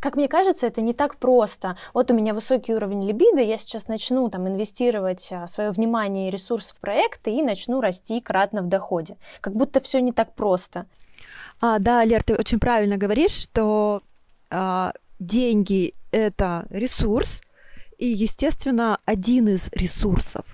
как 0.00 0.16
мне 0.16 0.28
кажется, 0.28 0.66
это 0.66 0.77
это 0.78 0.82
не 0.82 0.92
так 0.92 1.16
просто. 1.16 1.76
Вот 1.92 2.10
у 2.10 2.14
меня 2.14 2.32
высокий 2.34 2.72
уровень 2.72 3.04
либидо, 3.04 3.40
я 3.40 3.58
сейчас 3.58 3.88
начну 3.88 4.28
там 4.30 4.46
инвестировать 4.46 5.28
а, 5.32 5.48
свое 5.48 5.70
внимание 5.72 6.28
и 6.28 6.30
ресурс 6.30 6.70
в 6.70 6.76
проекты 6.76 7.32
и 7.32 7.42
начну 7.42 7.80
расти 7.80 8.20
кратно 8.20 8.62
в 8.62 8.68
доходе. 8.68 9.16
Как 9.40 9.54
будто 9.54 9.80
все 9.80 10.00
не 10.00 10.12
так 10.12 10.34
просто. 10.34 10.86
А, 11.60 11.80
да, 11.80 12.04
Лер, 12.04 12.22
ты 12.22 12.36
очень 12.36 12.60
правильно 12.60 12.96
говоришь, 12.96 13.32
что 13.32 14.02
а, 14.50 14.92
деньги 15.18 15.94
это 16.12 16.66
ресурс, 16.70 17.40
и, 17.98 18.06
естественно, 18.06 19.00
один 19.04 19.48
из 19.48 19.68
ресурсов. 19.72 20.44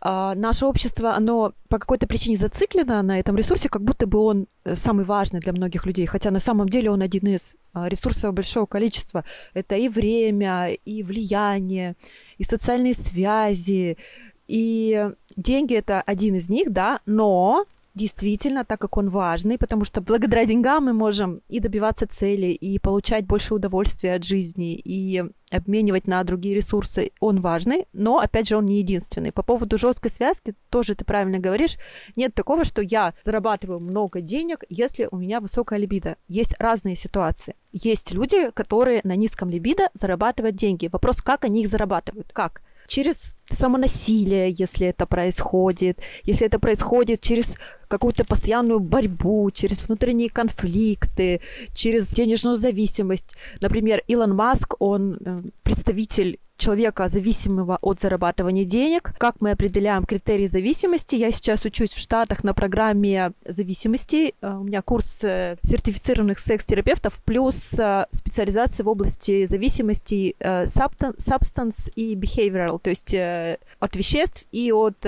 А, 0.00 0.34
наше 0.34 0.66
общество, 0.66 1.14
оно 1.14 1.52
по 1.68 1.78
какой-то 1.78 2.06
причине 2.06 2.36
зациклено 2.36 3.02
на 3.02 3.18
этом 3.18 3.36
ресурсе, 3.36 3.68
как 3.68 3.82
будто 3.82 4.06
бы 4.06 4.18
он 4.18 4.46
э, 4.64 4.74
самый 4.76 5.04
важный 5.04 5.40
для 5.40 5.52
многих 5.52 5.86
людей, 5.86 6.06
хотя 6.06 6.30
на 6.30 6.40
самом 6.40 6.68
деле 6.68 6.90
он 6.90 7.02
один 7.02 7.26
из 7.26 7.56
а, 7.72 7.88
ресурсов 7.88 8.34
большого 8.34 8.66
количества. 8.66 9.24
Это 9.54 9.76
и 9.76 9.88
время, 9.88 10.70
и 10.84 11.02
влияние, 11.02 11.96
и 12.38 12.44
социальные 12.44 12.94
связи, 12.94 13.96
и 14.46 15.10
деньги 15.36 15.74
это 15.74 16.02
один 16.02 16.34
из 16.34 16.48
них, 16.48 16.70
да, 16.72 17.00
но 17.06 17.66
действительно, 17.94 18.64
так 18.64 18.80
как 18.80 18.96
он 18.96 19.08
важный, 19.08 19.58
потому 19.58 19.84
что 19.84 20.00
благодаря 20.00 20.44
деньгам 20.44 20.84
мы 20.84 20.92
можем 20.92 21.40
и 21.48 21.60
добиваться 21.60 22.06
цели, 22.06 22.46
и 22.46 22.78
получать 22.78 23.26
больше 23.26 23.54
удовольствия 23.54 24.14
от 24.14 24.24
жизни, 24.24 24.74
и 24.74 25.24
обменивать 25.50 26.08
на 26.08 26.22
другие 26.24 26.56
ресурсы, 26.56 27.12
он 27.20 27.40
важный, 27.40 27.86
но, 27.92 28.18
опять 28.18 28.48
же, 28.48 28.56
он 28.56 28.66
не 28.66 28.78
единственный. 28.78 29.30
По 29.30 29.42
поводу 29.42 29.78
жесткой 29.78 30.10
связки, 30.10 30.54
тоже 30.70 30.96
ты 30.96 31.04
правильно 31.04 31.38
говоришь, 31.38 31.76
нет 32.16 32.34
такого, 32.34 32.64
что 32.64 32.82
я 32.82 33.14
зарабатываю 33.24 33.78
много 33.78 34.20
денег, 34.20 34.64
если 34.68 35.08
у 35.10 35.16
меня 35.16 35.40
высокая 35.40 35.78
либидо. 35.78 36.16
Есть 36.26 36.54
разные 36.58 36.96
ситуации. 36.96 37.54
Есть 37.70 38.12
люди, 38.12 38.50
которые 38.50 39.00
на 39.04 39.14
низком 39.14 39.50
либидо 39.50 39.90
зарабатывают 39.94 40.56
деньги. 40.56 40.88
Вопрос, 40.88 41.22
как 41.22 41.44
они 41.44 41.62
их 41.62 41.68
зарабатывают? 41.68 42.32
Как? 42.32 42.62
Через 42.86 43.34
самонасилие, 43.50 44.50
если 44.50 44.86
это 44.86 45.06
происходит, 45.06 46.00
если 46.22 46.46
это 46.46 46.58
происходит 46.58 47.20
через 47.20 47.56
какую-то 47.88 48.24
постоянную 48.24 48.80
борьбу, 48.80 49.50
через 49.50 49.86
внутренние 49.86 50.30
конфликты, 50.30 51.40
через 51.72 52.08
денежную 52.08 52.56
зависимость. 52.56 53.36
Например, 53.60 54.02
Илон 54.06 54.34
Маск, 54.34 54.74
он 54.80 55.18
э, 55.24 55.42
представитель 55.62 56.38
человека, 56.56 57.08
зависимого 57.08 57.78
от 57.80 58.00
зарабатывания 58.00 58.64
денег. 58.64 59.12
Как 59.18 59.40
мы 59.40 59.52
определяем 59.52 60.04
критерии 60.04 60.46
зависимости? 60.46 61.16
Я 61.16 61.30
сейчас 61.32 61.64
учусь 61.64 61.90
в 61.90 61.98
Штатах 61.98 62.44
на 62.44 62.54
программе 62.54 63.32
зависимости. 63.44 64.34
Э, 64.40 64.54
у 64.54 64.64
меня 64.64 64.82
курс 64.82 65.24
э, 65.24 65.56
сертифицированных 65.62 66.38
секс-терапевтов 66.38 67.20
плюс 67.24 67.72
э, 67.78 68.06
специализация 68.12 68.84
в 68.84 68.88
области 68.88 69.46
зависимости 69.46 70.34
substance 70.40 71.90
и 71.96 72.14
behavioral, 72.14 72.78
то 72.78 72.90
есть 72.90 73.14
от 73.14 73.96
веществ 73.96 74.46
и 74.52 74.72
от 74.72 74.98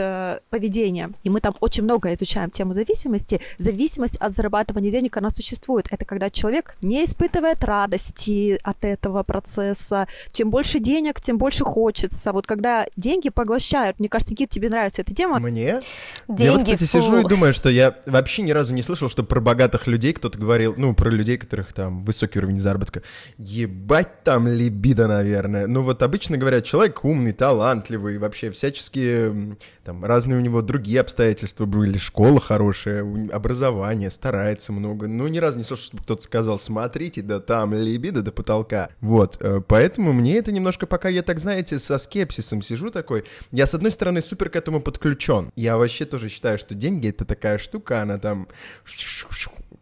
поведения. 0.50 1.10
И 1.22 1.30
мы 1.30 1.40
там 1.40 1.54
очень 1.60 1.84
много 1.84 2.12
изучаем 2.14 2.50
тему 2.50 2.74
зависимости. 2.74 3.40
Зависимость 3.58 4.16
от 4.16 4.34
зарабатывания 4.34 4.90
денег, 4.90 5.16
она 5.16 5.30
существует. 5.30 5.86
Это 5.90 6.04
когда 6.04 6.30
человек 6.30 6.76
не 6.82 7.04
испытывает 7.04 7.64
радости 7.64 8.58
от 8.62 8.84
этого 8.84 9.22
процесса. 9.22 10.08
Чем 10.32 10.50
больше 10.50 10.78
денег, 10.78 11.20
тем 11.20 11.35
больше 11.36 11.64
хочется. 11.64 12.32
Вот 12.32 12.46
когда 12.46 12.86
деньги 12.96 13.28
поглощают, 13.28 13.98
мне 13.98 14.08
кажется, 14.08 14.32
Никита, 14.32 14.54
тебе 14.54 14.68
нравится 14.68 15.02
эта 15.02 15.14
тема. 15.14 15.38
Мне? 15.38 15.80
Деньги, 16.28 16.42
я 16.42 16.52
вот, 16.52 16.62
кстати, 16.62 16.84
фу. 16.84 17.00
сижу 17.00 17.18
и 17.18 17.28
думаю, 17.28 17.52
что 17.52 17.68
я 17.68 17.96
вообще 18.06 18.42
ни 18.42 18.50
разу 18.50 18.74
не 18.74 18.82
слышал, 18.82 19.08
что 19.08 19.22
про 19.22 19.40
богатых 19.40 19.86
людей 19.86 20.12
кто-то 20.12 20.38
говорил, 20.38 20.74
ну, 20.76 20.94
про 20.94 21.10
людей, 21.10 21.38
которых 21.38 21.72
там 21.72 22.04
высокий 22.04 22.38
уровень 22.38 22.58
заработка. 22.58 23.02
Ебать 23.38 24.24
там 24.24 24.46
либидо, 24.46 25.06
наверное. 25.06 25.66
Ну, 25.66 25.82
вот 25.82 26.02
обычно 26.02 26.36
говорят, 26.38 26.64
человек 26.64 27.04
умный, 27.04 27.32
талантливый, 27.32 28.18
вообще 28.18 28.50
всяческие, 28.50 29.56
там, 29.86 30.04
разные 30.04 30.36
у 30.36 30.40
него 30.40 30.62
другие 30.62 31.00
обстоятельства 31.00 31.64
были, 31.64 31.96
школа 31.96 32.40
хорошая, 32.40 33.06
образование, 33.32 34.10
старается 34.10 34.72
много. 34.72 35.06
Ну, 35.06 35.28
ни 35.28 35.38
разу 35.38 35.58
не 35.58 35.62
слышал, 35.62 35.86
чтобы 35.86 36.02
кто-то 36.02 36.22
сказал, 36.22 36.58
смотрите, 36.58 37.22
да 37.22 37.38
там 37.38 37.72
либидо 37.72 38.22
до 38.22 38.32
потолка. 38.32 38.88
Вот, 39.00 39.36
э, 39.40 39.60
поэтому 39.64 40.12
мне 40.12 40.38
это 40.38 40.50
немножко 40.50 40.86
пока 40.86 41.08
я 41.08 41.22
так, 41.22 41.38
знаете, 41.38 41.78
со 41.78 41.98
скепсисом 41.98 42.62
сижу 42.62 42.90
такой. 42.90 43.26
Я, 43.52 43.68
с 43.68 43.76
одной 43.76 43.92
стороны, 43.92 44.22
супер 44.22 44.50
к 44.50 44.56
этому 44.56 44.80
подключен. 44.80 45.52
Я 45.54 45.76
вообще 45.76 46.04
тоже 46.04 46.30
считаю, 46.30 46.58
что 46.58 46.74
деньги— 46.74 47.08
это 47.10 47.24
такая 47.24 47.58
штука, 47.58 48.02
она 48.02 48.18
там 48.18 48.48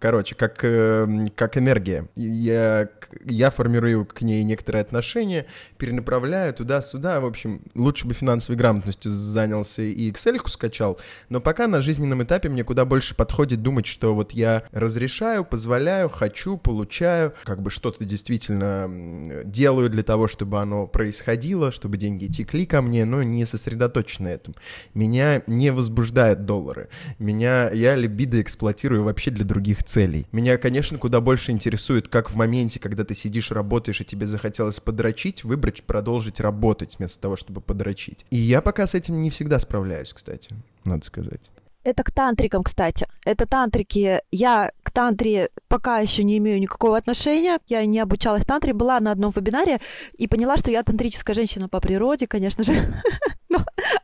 короче, 0.05 0.35
как, 0.35 0.59
э, 0.65 1.29
как 1.35 1.57
энергия. 1.57 2.09
Я, 2.15 2.91
я 3.25 3.51
формирую 3.51 4.05
к 4.05 4.21
ней 4.21 4.43
некоторые 4.43 4.83
отношения, 4.83 5.47
перенаправляю 5.79 6.53
туда-сюда. 6.53 7.21
В 7.21 7.25
общем, 7.25 7.63
лучше 7.75 8.07
бы 8.07 8.13
финансовой 8.13 8.59
грамотностью 8.59 9.11
занялся 9.11 9.81
и 9.81 10.11
Excel 10.11 10.47
скачал. 10.47 11.01
Но 11.31 11.41
пока 11.41 11.69
на 11.69 11.81
жизненном 11.81 12.23
этапе 12.23 12.51
мне 12.51 12.65
куда 12.65 12.85
больше 12.85 13.17
подходит 13.17 13.63
думать, 13.63 13.87
что 13.87 14.15
вот 14.15 14.33
я 14.33 14.65
разрешаю, 14.73 15.43
позволяю, 15.43 16.11
хочу, 16.11 16.59
получаю, 16.59 17.33
как 17.45 17.63
бы 17.63 17.71
что-то 17.71 18.05
действительно 18.05 19.43
делаю 19.45 19.89
для 19.89 20.03
того, 20.03 20.29
чтобы 20.29 20.61
оно 20.61 20.87
происходило, 20.87 21.73
чтобы 21.73 21.97
деньги 21.97 22.27
текли 22.27 22.67
ко 22.67 22.83
мне, 22.83 23.07
но 23.07 23.23
не 23.23 23.47
сосредоточен 23.47 24.25
на 24.25 24.29
этом. 24.29 24.55
Меня 24.93 25.43
не 25.47 25.73
возбуждают 25.73 26.45
доллары. 26.45 26.91
Меня, 27.19 27.71
я 27.71 27.95
либидо 27.95 28.43
эксплуатирую 28.43 29.03
вообще 29.03 29.31
для 29.31 29.47
других 29.47 29.83
целей 29.83 29.94
целей. 29.95 30.27
Меня, 30.33 30.59
конечно, 30.59 30.99
куда 30.99 31.21
больше 31.21 31.53
интересует, 31.53 32.09
как 32.09 32.29
в 32.29 32.35
моменте, 32.35 32.81
когда 32.81 33.05
ты 33.05 33.15
сидишь, 33.15 33.53
работаешь, 33.53 34.01
и 34.01 34.05
тебе 34.05 34.27
захотелось 34.27 34.81
подрочить, 34.81 35.45
выбрать, 35.45 35.85
продолжить 35.85 36.41
работать 36.41 36.97
вместо 36.99 37.23
того, 37.23 37.37
чтобы 37.37 37.61
подрочить. 37.61 38.27
И 38.31 38.37
я 38.37 38.61
пока 38.61 38.89
с 38.89 38.95
этим 38.95 39.21
не 39.21 39.31
всегда 39.31 39.61
справляюсь, 39.61 40.13
кстати, 40.13 40.51
надо 40.85 41.05
сказать. 41.05 41.53
Это 41.85 42.03
к 42.03 42.11
тантрикам, 42.11 42.65
кстати. 42.65 43.07
Это 43.25 43.47
тантрики. 43.47 44.21
Я 44.33 44.73
к 44.83 44.91
тантре 44.91 45.51
пока 45.69 45.99
еще 45.99 46.25
не 46.25 46.39
имею 46.39 46.59
никакого 46.59 46.97
отношения. 46.97 47.61
Я 47.69 47.85
не 47.85 48.01
обучалась 48.01 48.45
тантре, 48.45 48.73
была 48.73 48.99
на 49.01 49.13
одном 49.13 49.33
вебинаре 49.37 49.81
и 50.17 50.27
поняла, 50.27 50.57
что 50.57 50.71
я 50.71 50.83
тантрическая 50.83 51.35
женщина 51.35 51.69
по 51.69 51.81
природе, 51.81 52.27
конечно 52.27 52.65
же. 52.65 52.73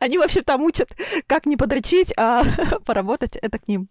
Они 0.01 0.17
вообще 0.17 0.41
там 0.41 0.63
учат, 0.63 0.97
как 1.27 1.45
не 1.45 1.57
подрочить, 1.57 2.11
а 2.17 2.43
поработать 2.85 3.35
это 3.35 3.59
к 3.59 3.67
ним. 3.67 3.87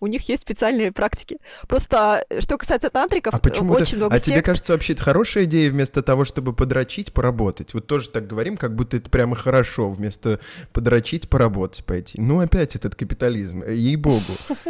У 0.00 0.06
них 0.06 0.28
есть 0.28 0.42
специальные 0.42 0.92
практики. 0.92 1.38
Просто, 1.66 2.26
что 2.40 2.58
касается 2.58 2.90
тантриков, 2.90 3.32
а 3.32 3.38
почему 3.38 3.72
очень 3.72 3.96
много 3.96 4.14
А 4.14 4.20
тебе 4.20 4.42
кажется, 4.42 4.74
вообще 4.74 4.92
это 4.92 5.02
хорошая 5.02 5.44
идея 5.44 5.70
вместо 5.70 6.02
того, 6.02 6.24
чтобы 6.24 6.52
подрочить, 6.52 7.14
поработать? 7.14 7.72
Вот 7.72 7.86
тоже 7.86 8.10
так 8.10 8.26
говорим, 8.26 8.58
как 8.58 8.74
будто 8.74 8.98
это 8.98 9.08
прямо 9.08 9.34
хорошо, 9.34 9.88
вместо 9.88 10.40
подрочить, 10.74 11.30
поработать 11.30 11.86
пойти. 11.86 12.20
Ну, 12.20 12.40
опять 12.40 12.76
этот 12.76 12.94
капитализм, 12.94 13.62
ей-богу. 13.62 14.20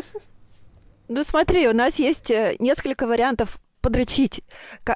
Ну 1.09 1.22
смотри, 1.22 1.68
у 1.68 1.72
нас 1.72 2.01
есть 2.01 2.33
э, 2.33 2.57
несколько 2.59 3.07
вариантов 3.07 3.61
подрочить. 3.87 4.42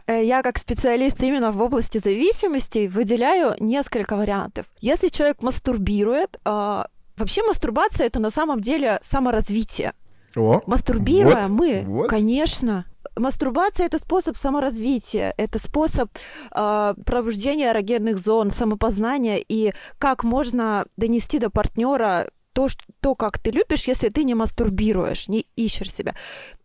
Э, 0.07 0.25
я 0.25 0.43
как 0.43 0.59
специалист 0.59 1.23
именно 1.23 1.53
в 1.53 1.63
области 1.63 1.99
зависимости 1.99 2.89
выделяю 2.89 3.55
несколько 3.61 4.17
вариантов. 4.17 4.67
Если 4.81 5.09
человек 5.09 5.43
мастурбирует, 5.43 6.41
а, 6.45 6.89
вообще 7.17 7.43
мастурбация 7.47 8.09
это 8.09 8.19
на 8.19 8.31
самом 8.31 8.61
деле 8.61 8.99
саморазвитие. 9.03 9.93
О, 10.37 10.61
Мастурбируя 10.67 11.43
вот, 11.43 11.55
мы, 11.55 11.85
вот. 11.87 12.09
конечно, 12.09 12.85
мастурбация 13.17 13.87
это 13.87 13.99
способ 13.99 14.37
саморазвития, 14.37 15.35
это 15.37 15.59
способ 15.59 16.09
э, 16.55 16.95
пробуждения 17.05 17.71
эрогенных 17.71 18.19
зон, 18.19 18.51
самопознания 18.51 19.39
и 19.39 19.73
как 19.99 20.25
можно 20.25 20.87
донести 20.97 21.39
до 21.39 21.51
партнера 21.51 22.29
то, 22.61 22.69
что, 22.69 22.85
то, 23.01 23.15
как 23.15 23.39
ты 23.39 23.51
любишь, 23.53 23.89
если 23.89 24.11
ты 24.11 24.23
не 24.23 24.35
мастурбируешь, 24.35 25.29
не 25.29 25.47
ищешь 25.57 25.91
себя. 25.91 26.15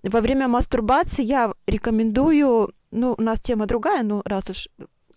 Во 0.03 0.19
время 0.19 0.49
мастурбации 0.49 1.23
я 1.23 1.53
рекомендую, 1.67 2.73
ну, 2.91 3.15
у 3.17 3.21
нас 3.21 3.39
тема 3.39 3.65
другая, 3.65 4.03
ну, 4.03 4.21
раз 4.25 4.49
уж 4.49 4.67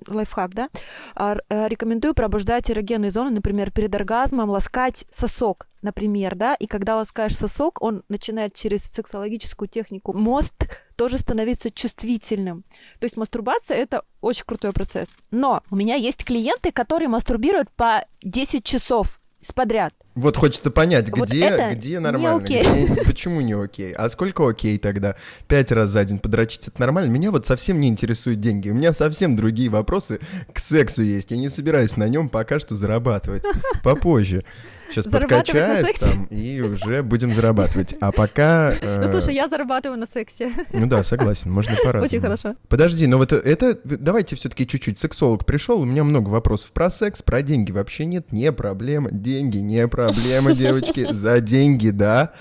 лайфхак, 0.06 0.54
да, 0.54 0.68
а, 1.16 1.36
э, 1.48 1.66
рекомендую 1.66 2.14
пробуждать 2.14 2.70
эрогенные 2.70 3.10
зоны, 3.10 3.30
например, 3.30 3.72
перед 3.72 3.92
оргазмом 3.92 4.50
ласкать 4.50 5.04
сосок, 5.10 5.66
например, 5.82 6.36
да, 6.36 6.54
и 6.54 6.68
когда 6.68 6.94
ласкаешь 6.94 7.36
сосок, 7.36 7.82
он 7.82 8.04
начинает 8.08 8.54
через 8.54 8.84
сексологическую 8.84 9.68
технику 9.68 10.12
мост 10.12 10.54
тоже 10.94 11.18
становиться 11.18 11.72
чувствительным. 11.72 12.62
То 13.00 13.04
есть 13.06 13.16
мастурбация— 13.16 13.76
это 13.78 14.04
очень 14.20 14.44
крутой 14.44 14.72
процесс. 14.72 15.08
Но 15.32 15.64
у 15.72 15.74
меня 15.74 15.96
есть 15.96 16.24
клиенты, 16.24 16.70
которые 16.70 17.08
мастурбируют 17.08 17.68
по 17.72 18.04
10 18.22 18.62
часов 18.64 19.20
подряд. 19.54 19.94
Вот 20.18 20.36
хочется 20.36 20.70
понять, 20.70 21.10
Вот 21.10 21.28
где, 21.28 21.44
это 21.44 21.74
где 21.76 21.90
не 21.92 22.00
нормально, 22.00 22.42
окей. 22.44 22.62
где- 22.64 23.02
почему 23.04 23.40
не 23.40 23.52
окей, 23.52 23.92
а 23.92 24.08
сколько 24.08 24.48
окей 24.48 24.76
тогда? 24.78 25.14
Пять 25.46 25.70
раз 25.70 25.90
за 25.90 26.04
день 26.04 26.18
подрочить 26.18 26.66
это 26.68 26.80
нормально? 26.80 27.10
Меня 27.10 27.30
вот 27.30 27.46
совсем 27.46 27.80
не 27.80 27.88
интересуют 27.88 28.40
деньги, 28.40 28.68
у 28.70 28.74
меня 28.74 28.92
совсем 28.92 29.36
другие 29.36 29.70
вопросы 29.70 30.18
к 30.52 30.58
сексу 30.58 31.02
есть, 31.02 31.30
я 31.30 31.36
не 31.36 31.48
собираюсь 31.50 31.96
на 31.96 32.08
нем 32.08 32.28
пока 32.28 32.58
что 32.58 32.74
зарабатывать, 32.74 33.44
попозже. 33.84 34.44
Сейчас 34.90 35.06
подкачаюсь 35.06 35.94
там 35.98 36.24
и 36.30 36.60
уже 36.60 37.02
будем 37.02 37.32
зарабатывать, 37.32 37.94
а 38.00 38.12
пока... 38.12 38.72
э, 38.80 39.02
Ну, 39.04 39.10
слушай, 39.10 39.34
я 39.34 39.48
зарабатываю 39.48 39.98
на 39.98 40.06
сексе. 40.06 40.52
Ну 40.72 40.86
да, 40.86 41.02
согласен, 41.02 41.50
можно 41.50 41.74
по-разному. 41.76 42.04
Очень 42.04 42.20
хорошо. 42.20 42.50
Подожди, 42.68 43.06
но 43.06 43.18
вот 43.18 43.32
это, 43.32 43.78
давайте 43.84 44.36
все-таки 44.36 44.66
чуть-чуть. 44.66 44.98
Сексолог 44.98 45.44
пришел, 45.44 45.80
у 45.80 45.84
меня 45.84 46.04
много 46.04 46.28
вопросов 46.28 46.72
про 46.72 46.90
секс, 46.90 47.22
про 47.22 47.42
деньги 47.42 47.72
вообще 47.72 48.04
нет, 48.04 48.32
не 48.32 48.50
проблема. 48.52 49.10
Деньги 49.10 49.58
не 49.58 49.86
проблема, 49.88 50.52
девочки, 50.54 51.06
за 51.12 51.40
деньги, 51.40 51.90
да. 51.90 52.32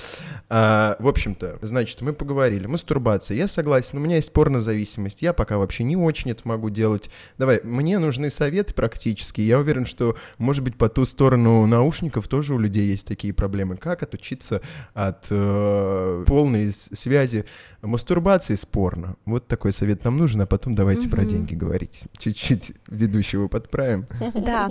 А, 0.49 0.95
в 0.99 1.07
общем-то, 1.09 1.59
значит, 1.61 2.01
мы 2.01 2.13
поговорили. 2.13 2.67
Мастурбация, 2.67 3.35
я 3.35 3.47
согласен, 3.47 3.97
у 3.97 4.01
меня 4.01 4.15
есть 4.15 4.31
порнозависимость, 4.31 5.21
я 5.21 5.33
пока 5.33 5.57
вообще 5.57 5.83
не 5.83 5.97
очень 5.97 6.31
это 6.31 6.47
могу 6.47 6.69
делать. 6.69 7.09
Давай, 7.37 7.59
мне 7.63 7.99
нужны 7.99 8.31
советы 8.31 8.73
практически. 8.73 9.41
Я 9.41 9.59
уверен, 9.59 9.85
что, 9.85 10.15
может 10.37 10.63
быть, 10.63 10.77
по 10.77 10.87
ту 10.87 11.03
сторону 11.05 11.65
наушников 11.65 12.27
тоже 12.37 12.53
у 12.53 12.59
людей 12.59 12.85
есть 12.85 13.07
такие 13.07 13.33
проблемы. 13.33 13.77
Как 13.77 14.03
отучиться 14.03 14.61
от 14.93 15.25
э, 15.31 16.23
полной 16.27 16.71
связи 16.71 17.45
мастурбации 17.81 18.53
с 18.53 18.63
порно? 18.63 19.15
Вот 19.25 19.47
такой 19.47 19.71
совет 19.71 20.03
нам 20.03 20.17
нужен, 20.17 20.41
а 20.41 20.45
потом 20.45 20.75
давайте 20.75 21.09
про 21.09 21.21
Мгм. 21.21 21.29
деньги 21.29 21.55
говорить. 21.55 22.03
Чуть-чуть 22.15 22.73
ведущего 22.87 23.47
подправим. 23.47 24.05
Да. 24.35 24.69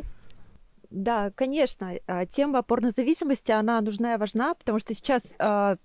Да, 0.90 1.32
конечно, 1.34 1.94
а, 2.06 2.24
тема 2.24 2.62
порнозависимости, 2.62 3.50
она 3.50 3.80
нужна 3.80 4.14
и 4.14 4.16
важна, 4.16 4.54
потому 4.54 4.78
что 4.78 4.94
сейчас 4.94 5.34
а, 5.40 5.76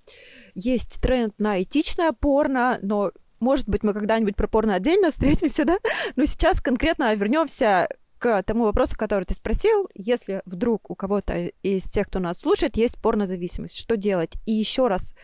есть 0.53 1.01
тренд 1.01 1.33
на 1.39 1.63
этичное 1.63 2.11
порно, 2.11 2.77
но, 2.83 3.11
может 3.39 3.67
быть, 3.67 3.81
мы 3.81 3.93
когда-нибудь 3.93 4.35
про 4.35 4.47
порно 4.47 4.75
отдельно 4.75 5.09
встретимся, 5.09 5.65
да? 5.65 5.79
Но 6.15 6.25
сейчас 6.25 6.61
конкретно 6.61 7.15
вернемся 7.15 7.89
к 8.21 8.43
тому 8.43 8.65
вопросу, 8.65 8.95
который 8.95 9.23
ты 9.23 9.33
спросил. 9.33 9.89
Если 9.95 10.43
вдруг 10.45 10.91
у 10.91 10.95
кого-то 10.95 11.51
из 11.63 11.85
тех, 11.85 12.05
кто 12.07 12.19
нас 12.19 12.39
слушает, 12.39 12.77
есть 12.77 13.01
порнозависимость, 13.01 13.75
что 13.75 13.97
делать? 13.97 14.33
И 14.45 14.51
еще 14.51 14.87
раз 14.87 15.15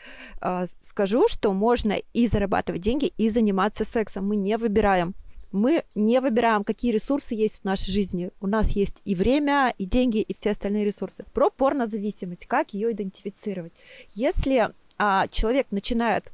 а, 0.41 0.65
скажу, 0.81 1.27
что 1.27 1.53
можно 1.53 1.95
и 2.13 2.25
зарабатывать 2.25 2.81
деньги, 2.81 3.13
и 3.15 3.29
заниматься 3.29 3.85
сексом. 3.85 4.27
Мы 4.27 4.35
не 4.35 4.57
выбираем 4.57 5.13
мы 5.53 5.85
не 5.95 6.19
выбираем, 6.19 6.65
какие 6.65 6.91
ресурсы 6.91 7.33
есть 7.33 7.61
в 7.61 7.63
нашей 7.63 7.91
жизни. 7.91 8.31
У 8.41 8.47
нас 8.47 8.71
есть 8.71 9.01
и 9.05 9.15
время, 9.15 9.73
и 9.77 9.85
деньги, 9.85 10.17
и 10.17 10.33
все 10.33 10.51
остальные 10.51 10.83
ресурсы. 10.83 11.23
Про 11.33 11.49
порнозависимость, 11.49 12.47
как 12.47 12.73
ее 12.73 12.91
идентифицировать. 12.91 13.71
Если 14.13 14.69
а, 14.97 15.27
человек 15.29 15.67
начинает 15.71 16.31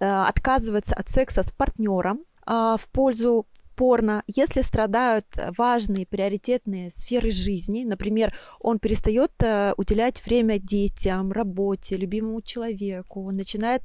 а, 0.00 0.26
отказываться 0.26 0.96
от 0.96 1.08
секса 1.08 1.44
с 1.44 1.52
партнером 1.52 2.24
а, 2.44 2.76
в 2.76 2.88
пользу 2.88 3.46
порно, 3.80 4.22
если 4.26 4.60
страдают 4.60 5.24
важные 5.56 6.04
приоритетные 6.04 6.90
сферы 6.90 7.30
жизни, 7.30 7.84
например, 7.84 8.34
он 8.60 8.78
перестает 8.78 9.32
э, 9.42 9.72
уделять 9.78 10.22
время 10.26 10.58
детям, 10.58 11.32
работе, 11.32 11.96
любимому 11.96 12.42
человеку, 12.42 13.24
он 13.24 13.36
начинает 13.36 13.82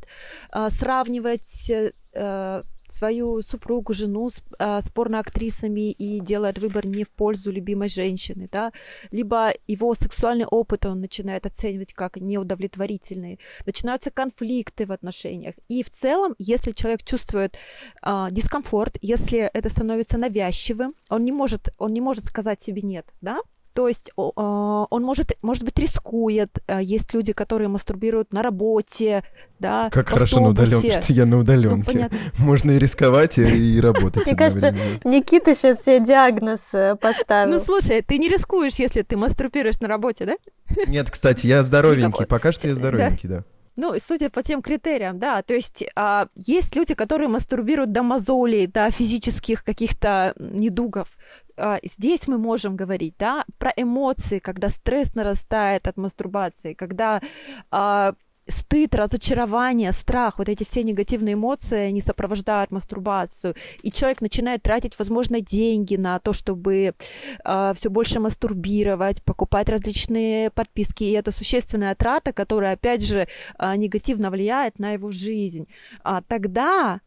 а, 0.51 0.69
сравнивать 0.69 1.69
э, 1.69 1.93
э, 2.13 2.63
свою 2.95 3.41
супругу, 3.41 3.93
жену 3.93 4.29
с, 4.29 4.43
а, 4.59 4.81
с 4.81 4.89
порноактрисами 4.89 5.91
и 5.91 6.19
делает 6.19 6.57
выбор 6.59 6.85
не 6.85 7.03
в 7.03 7.09
пользу 7.09 7.51
любимой 7.51 7.89
женщины, 7.89 8.49
да, 8.51 8.71
либо 9.11 9.53
его 9.67 9.93
сексуальный 9.93 10.45
опыт 10.45 10.85
он 10.85 11.01
начинает 11.01 11.45
оценивать 11.45 11.93
как 11.93 12.17
неудовлетворительный, 12.17 13.39
начинаются 13.65 14.11
конфликты 14.11 14.85
в 14.85 14.91
отношениях. 14.91 15.55
И 15.67 15.83
в 15.83 15.89
целом, 15.89 16.35
если 16.39 16.71
человек 16.71 17.03
чувствует 17.03 17.57
а, 18.01 18.29
дискомфорт, 18.31 18.97
если 19.01 19.39
это 19.39 19.69
становится 19.69 20.17
навязчивым, 20.17 20.95
он 21.09 21.25
не 21.25 21.31
может, 21.31 21.69
он 21.77 21.93
не 21.93 22.01
может 22.01 22.25
сказать 22.25 22.61
себе 22.61 22.81
нет, 22.81 23.05
да, 23.21 23.39
то 23.75 23.89
есть 23.89 24.09
а, 24.17 24.85
он 24.89 25.03
может, 25.03 25.33
может 25.41 25.65
быть, 25.65 25.77
рискует. 25.77 26.49
А, 26.65 26.81
Есть 26.81 27.13
люди, 27.13 27.33
которые 27.33 27.67
мастурбируют 27.67 28.31
на 28.31 28.41
работе, 28.41 29.23
да, 29.59 29.89
Как 29.91 30.07
в 30.07 30.13
хорошо 30.13 30.39
на 30.39 30.49
удаленке, 30.49 30.91
что 31.01 31.11
я 31.11 31.25
на 31.25 31.35
Ну, 31.35 31.41
удаленке. 31.41 31.85
понятно. 31.85 32.17
Можно 32.39 32.71
и 32.71 32.79
рисковать, 32.79 33.37
и, 33.37 33.43
и 33.75 33.81
работать 33.81 34.25
Мне 34.25 34.35
кажется. 34.35 34.73
Никита 35.03 35.53
сейчас 35.53 35.83
себе 35.83 35.99
диагноз 35.99 36.73
э, 36.73 36.91
Ну, 36.91 36.97
поставил. 36.97 37.59
слушай, 37.59 38.01
ты 38.01 38.17
не 38.17 38.29
рискуешь, 38.29 38.75
если 38.75 39.01
ты 39.01 39.17
мастурбируешь 39.17 39.81
на 39.81 39.89
работе, 39.89 40.23
да? 40.25 40.35
Нет, 40.87 41.11
кстати, 41.11 41.45
я 41.45 41.61
здоровенький, 41.63 42.25
пока 42.25 42.53
что 42.53 42.69
я 42.69 42.75
здоровенький, 42.75 43.27
да. 43.27 43.43
Ну, 43.75 43.93
судя 43.99 44.29
по 44.29 44.41
тем 44.41 44.61
критериям, 44.61 45.19
да, 45.19 45.41
то 45.41 45.53
есть 45.53 45.83
а, 45.97 46.27
есть 46.37 46.73
люди, 46.77 46.93
которые 46.93 47.27
мастурбируют 47.27 47.91
до 47.91 48.03
мозолей, 48.03 48.67
до 48.67 48.89
физических 48.89 49.65
каких-то 49.65 50.33
недугов. 50.39 51.09
А, 51.57 51.79
здесь 51.83 52.27
мы 52.27 52.37
можем 52.37 52.75
говорить, 52.75 53.15
да, 53.17 53.45
про 53.57 53.71
эмоции, 53.75 54.39
когда 54.39 54.69
стресс 54.69 55.15
нарастает 55.15 55.87
от 55.87 55.97
мастурбации, 55.97 56.73
когда 56.73 57.21
а, 57.71 58.15
стыд, 58.47 58.93
разочарование, 58.93 59.91
страх, 59.91 60.37
вот 60.37 60.49
эти 60.49 60.63
все 60.63 60.83
негативные 60.83 61.33
эмоции, 61.33 61.87
они 61.87 62.01
сопровождают 62.01 62.71
мастурбацию, 62.71 63.55
и 63.81 63.91
человек 63.91 64.21
начинает 64.21 64.61
тратить, 64.61 64.97
возможно, 64.99 65.41
деньги 65.41 65.95
на 65.95 66.19
то, 66.19 66.31
чтобы 66.31 66.93
все 67.43 67.89
больше 67.89 68.19
мастурбировать, 68.19 69.23
покупать 69.23 69.67
различные 69.69 70.51
подписки, 70.51 71.05
и 71.05 71.11
это 71.13 71.31
существенная 71.31 71.95
трата, 71.95 72.33
которая, 72.33 72.73
опять 72.73 73.03
же, 73.03 73.27
а, 73.57 73.75
негативно 73.75 74.29
влияет 74.29 74.77
на 74.77 74.91
его 74.91 75.09
жизнь. 75.09 75.67
А 76.03 76.21
тогда 76.21 76.95
а, 76.95 76.99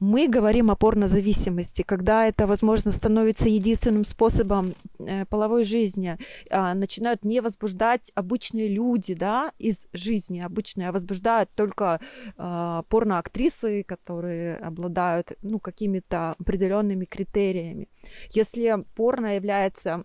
мы 0.00 0.28
говорим 0.28 0.70
о 0.70 0.76
порнозависимости, 0.76 1.82
когда 1.82 2.26
это, 2.26 2.46
возможно, 2.46 2.90
становится 2.90 3.48
единственным 3.48 4.04
способом 4.04 4.74
э, 4.98 5.24
половой 5.26 5.64
жизни, 5.64 6.18
а, 6.50 6.74
начинают 6.74 7.24
не 7.24 7.40
возбуждать 7.40 8.10
обычные 8.14 8.68
люди, 8.68 9.14
да, 9.14 9.52
из 9.58 9.86
жизни 9.92 10.40
обычные, 10.40 10.88
а 10.88 10.92
возбуждают 10.92 11.50
только 11.54 12.00
а, 12.36 12.82
порноактрисы, 12.88 13.84
которые 13.84 14.56
обладают, 14.56 15.32
ну, 15.42 15.58
какими-то 15.58 16.34
определенными 16.38 17.04
критериями. 17.04 17.88
Если 18.30 18.84
порно 18.94 19.36
является 19.36 20.04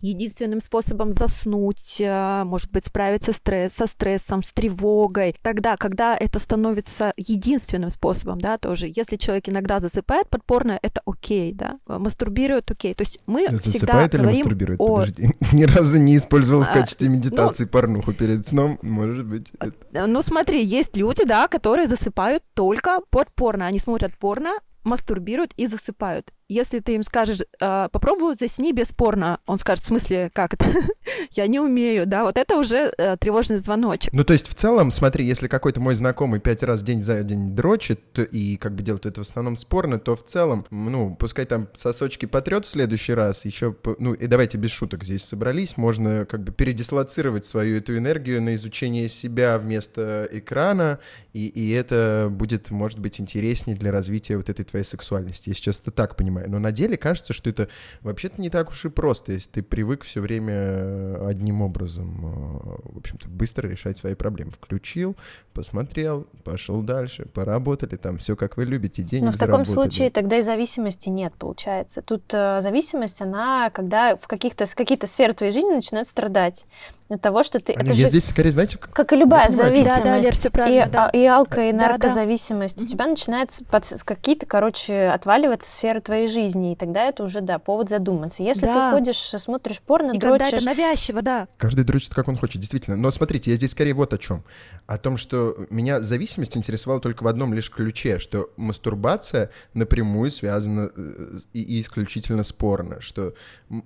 единственным 0.00 0.60
способом 0.60 1.12
заснуть, 1.12 2.00
а, 2.04 2.44
может 2.44 2.70
быть, 2.72 2.86
справиться 2.86 3.32
стресс, 3.32 3.72
со 3.74 3.86
стрессом, 3.86 4.42
с 4.42 4.52
тревогой. 4.52 5.34
Тогда, 5.42 5.76
когда 5.76 6.16
это 6.16 6.38
становится 6.38 7.12
единственным 7.16 7.90
способом, 7.90 8.38
да, 8.40 8.58
тоже, 8.58 8.90
если 8.94 9.16
человек 9.16 9.48
иногда 9.48 9.80
засыпает 9.80 10.28
под 10.28 10.44
порно, 10.44 10.78
это 10.82 11.00
окей, 11.06 11.52
да, 11.52 11.78
мастурбирует, 11.86 12.70
окей. 12.70 12.94
То 12.94 13.02
есть 13.02 13.20
мы 13.26 13.46
всегда 13.46 13.58
Засыпает 13.58 14.14
или 14.14 14.20
говорим 14.22 14.38
мастурбирует? 14.38 14.80
о... 14.80 14.96
Подожди. 14.98 15.28
Ни 15.52 15.64
разу 15.64 15.98
не 15.98 16.16
использовал 16.16 16.62
в 16.64 16.68
А, 16.68 16.72
качестве 16.72 17.08
ну- 17.08 17.16
медитации 17.16 17.64
порнуху 17.64 18.12
перед 18.12 18.46
сном. 18.46 18.78
Может 18.82 19.26
быть. 19.26 19.52
это- 19.60 19.72
Э, 19.92 20.06
Ну, 20.06 20.22
смотри, 20.22 20.64
есть 20.64 20.96
люди, 20.96 21.24
да, 21.24 21.48
которые 21.48 21.86
засыпают 21.86 22.42
только 22.54 23.00
под 23.10 23.30
порно. 23.34 23.66
Они 23.66 23.78
смотрят 23.78 24.16
порно, 24.18 24.50
мастурбируют 24.84 25.52
и 25.56 25.66
засыпают. 25.66 26.32
Если 26.48 26.80
ты 26.80 26.94
им 26.94 27.02
скажешь, 27.02 27.40
«А, 27.60 27.90
попробуй 27.90 28.34
засни 28.34 28.72
без 28.72 28.88
порно, 28.88 29.38
он 29.44 29.58
скажет, 29.58 29.84
в 29.84 29.88
смысле, 29.88 30.30
как 30.32 30.54
это? 30.54 30.64
Я 31.32 31.46
не 31.46 31.60
умею, 31.60 32.06
да, 32.06 32.24
вот 32.24 32.38
это 32.38 32.56
уже 32.56 32.90
э, 32.96 33.18
тревожный 33.18 33.58
звоночек. 33.58 34.14
Ну, 34.14 34.24
то 34.24 34.32
есть, 34.32 34.48
в 34.48 34.54
целом, 34.54 34.90
смотри, 34.90 35.26
если 35.26 35.46
какой-то 35.46 35.80
мой 35.80 35.94
знакомый 35.94 36.40
пять 36.40 36.62
раз 36.62 36.82
день 36.82 37.02
за 37.02 37.22
день 37.22 37.54
дрочит 37.54 38.18
и 38.18 38.56
как 38.56 38.74
бы 38.74 38.82
делает 38.82 39.04
это 39.04 39.22
в 39.22 39.26
основном 39.26 39.56
спорно, 39.56 39.98
то 39.98 40.16
в 40.16 40.24
целом, 40.24 40.64
ну, 40.70 41.14
пускай 41.16 41.44
там 41.44 41.68
сосочки 41.74 42.24
потрет 42.24 42.64
в 42.64 42.70
следующий 42.70 43.12
раз, 43.12 43.44
еще, 43.44 43.76
ну, 43.98 44.14
и 44.14 44.26
давайте 44.26 44.56
без 44.56 44.70
шуток 44.70 45.04
здесь 45.04 45.24
собрались, 45.24 45.76
можно 45.76 46.24
как 46.24 46.42
бы 46.42 46.52
передислоцировать 46.52 47.44
свою 47.44 47.76
эту 47.76 47.94
энергию 47.98 48.40
на 48.40 48.54
изучение 48.54 49.10
себя 49.10 49.58
вместо 49.58 50.26
экрана, 50.30 50.98
и, 51.34 51.46
и 51.46 51.72
это 51.72 52.28
будет, 52.30 52.70
может 52.70 52.98
быть, 52.98 53.20
интереснее 53.20 53.76
для 53.76 53.92
развития 53.92 54.38
вот 54.38 54.48
этой 54.48 54.64
твоей 54.64 54.84
сексуальности. 54.84 55.50
Я 55.50 55.54
сейчас 55.54 55.80
это 55.80 55.90
так 55.90 56.16
понимаю. 56.16 56.37
Но 56.46 56.58
на 56.58 56.72
деле 56.72 56.96
кажется, 56.96 57.32
что 57.32 57.50
это 57.50 57.68
вообще-то 58.02 58.40
не 58.40 58.50
так 58.50 58.70
уж 58.70 58.84
и 58.84 58.88
просто, 58.88 59.32
если 59.32 59.50
ты 59.50 59.62
привык 59.62 60.04
все 60.04 60.20
время 60.20 60.54
э, 60.54 61.26
одним 61.28 61.62
образом, 61.62 62.20
э, 62.24 62.92
в 62.94 62.98
общем-то, 62.98 63.28
быстро 63.28 63.68
решать 63.68 63.96
свои 63.96 64.14
проблемы. 64.14 64.50
Включил, 64.50 65.16
посмотрел, 65.54 66.26
пошел 66.44 66.82
дальше, 66.82 67.26
поработали, 67.26 67.96
там 67.96 68.18
все 68.18 68.36
как 68.36 68.56
вы 68.56 68.64
любите, 68.64 69.02
денег 69.02 69.24
Но 69.24 69.32
в 69.32 69.36
таком 69.36 69.64
случае 69.64 70.10
тогда 70.10 70.38
и 70.38 70.42
зависимости 70.42 71.08
нет, 71.08 71.32
получается. 71.38 72.02
Тут 72.02 72.22
э, 72.32 72.60
зависимость, 72.60 73.20
она 73.20 73.70
когда 73.70 74.16
в 74.16 74.26
каких-то 74.26 74.64
какие-то 74.74 75.06
сферы 75.06 75.32
твоей 75.32 75.52
жизни 75.52 75.72
начинают 75.72 76.08
страдать. 76.08 76.66
От 77.08 77.20
того, 77.20 77.42
что 77.42 77.58
ты... 77.58 77.74
Аня, 77.74 77.92
я 77.92 78.04
же... 78.04 78.08
здесь 78.08 78.28
скорее, 78.28 78.50
знаете... 78.50 78.76
Как, 78.78 78.92
как 78.92 79.12
и 79.12 79.16
любая 79.16 79.48
зависимость. 79.48 79.98
Да, 79.98 80.04
да, 80.04 80.18
Лер, 80.18 80.34
все 80.34 80.50
правильно, 80.50 80.84
и, 80.84 80.90
да. 80.90 81.08
и 81.08 81.24
алко, 81.24 81.68
и 81.68 81.72
наркозависимость. 81.72 82.76
Да, 82.76 82.80
да. 82.82 82.84
У 82.84 82.88
тебя 82.88 83.06
начинается 83.06 83.64
под... 83.64 83.84
какие-то, 84.04 84.46
короче, 84.46 85.08
отваливаться 85.08 85.70
сферы 85.70 86.00
твоей 86.00 86.26
жизни, 86.26 86.72
и 86.72 86.76
тогда 86.76 87.04
это 87.04 87.24
уже, 87.24 87.40
да, 87.40 87.58
повод 87.58 87.88
задуматься. 87.88 88.42
Если 88.42 88.66
да. 88.66 88.90
ты 88.90 88.98
ходишь, 88.98 89.16
смотришь 89.16 89.80
порно, 89.80 90.12
и 90.12 90.18
дрочишь... 90.18 90.50
когда 90.50 90.56
это 90.56 90.66
навязчиво, 90.66 91.22
да. 91.22 91.48
Каждый 91.56 91.84
дрочит, 91.84 92.14
как 92.14 92.28
он 92.28 92.36
хочет, 92.36 92.60
действительно. 92.60 92.96
Но 92.96 93.10
смотрите, 93.10 93.50
я 93.50 93.56
здесь 93.56 93.70
скорее 93.70 93.94
вот 93.94 94.12
о 94.12 94.18
чем. 94.18 94.44
О 94.86 94.98
том, 94.98 95.16
что 95.16 95.56
меня 95.70 96.00
зависимость 96.00 96.56
интересовала 96.56 97.00
только 97.00 97.22
в 97.22 97.26
одном 97.26 97.54
лишь 97.54 97.70
ключе, 97.70 98.18
что 98.18 98.50
мастурбация 98.56 99.50
напрямую 99.74 100.30
связана 100.30 100.90
э, 100.94 101.38
и, 101.52 101.62
и 101.62 101.80
исключительно 101.80 102.42
с 102.42 102.52
порно, 102.52 103.00
что 103.00 103.34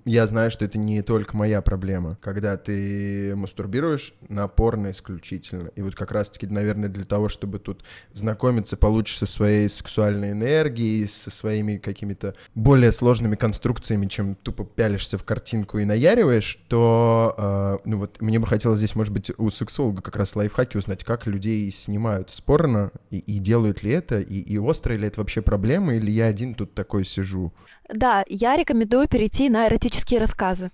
я 0.05 0.27
знаю, 0.27 0.51
что 0.51 0.65
это 0.65 0.77
не 0.77 1.01
только 1.01 1.35
моя 1.35 1.61
проблема, 1.61 2.17
когда 2.21 2.57
ты 2.57 3.12
мастурбируешь 3.35 4.13
на 4.29 4.47
исключительно. 4.91 5.69
И 5.75 5.81
вот 5.81 5.95
как 5.95 6.11
раз-таки, 6.11 6.47
наверное, 6.47 6.89
для 6.89 7.05
того, 7.05 7.29
чтобы 7.29 7.59
тут 7.59 7.83
знакомиться 8.13 8.77
получше 8.77 9.17
со 9.17 9.25
своей 9.25 9.69
сексуальной 9.69 10.31
энергией, 10.31 11.07
со 11.07 11.31
своими 11.31 11.77
какими-то 11.77 12.35
более 12.55 12.91
сложными 12.91 13.35
конструкциями, 13.35 14.07
чем 14.07 14.35
тупо 14.35 14.63
пялишься 14.63 15.17
в 15.17 15.23
картинку 15.23 15.79
и 15.79 15.85
наяриваешь, 15.85 16.59
то, 16.67 17.35
э, 17.37 17.77
ну 17.85 17.97
вот, 17.97 18.21
мне 18.21 18.39
бы 18.39 18.47
хотелось 18.47 18.79
здесь, 18.79 18.95
может 18.95 19.13
быть, 19.13 19.31
у 19.37 19.49
сексолога 19.49 20.01
как 20.01 20.15
раз 20.15 20.35
лайфхаки 20.35 20.77
узнать, 20.77 21.03
как 21.03 21.27
людей 21.27 21.69
снимают 21.71 22.29
с 22.29 22.41
порно, 22.41 22.91
и, 23.09 23.17
и 23.19 23.39
делают 23.39 23.83
ли 23.83 23.91
это, 23.91 24.19
и, 24.19 24.39
и 24.39 24.57
острая 24.57 24.97
ли 24.97 25.07
это 25.07 25.19
вообще 25.19 25.41
проблема, 25.41 25.95
или 25.95 26.11
я 26.11 26.27
один 26.27 26.55
тут 26.55 26.73
такой 26.73 27.05
сижу. 27.05 27.53
Да, 27.89 28.23
я 28.27 28.55
рекомендую 28.55 29.07
перейти 29.07 29.49
на 29.49 29.67
эротические 29.67 30.19
рассказы 30.19 30.71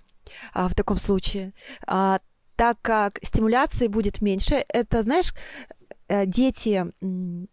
а, 0.52 0.68
в 0.68 0.74
таком 0.74 0.96
случае. 0.96 1.52
А, 1.86 2.20
так 2.60 2.76
как 2.82 3.18
стимуляции 3.22 3.86
будет 3.86 4.20
меньше, 4.20 4.66
это, 4.68 5.00
знаешь, 5.00 5.32
э, 6.08 6.26
дети, 6.26 6.84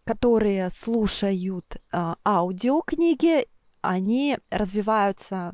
которые 0.04 0.70
слушают 0.70 1.78
а, 1.94 2.18
аудиокниги, 2.26 3.48
они 3.80 4.38
развиваются 4.52 5.54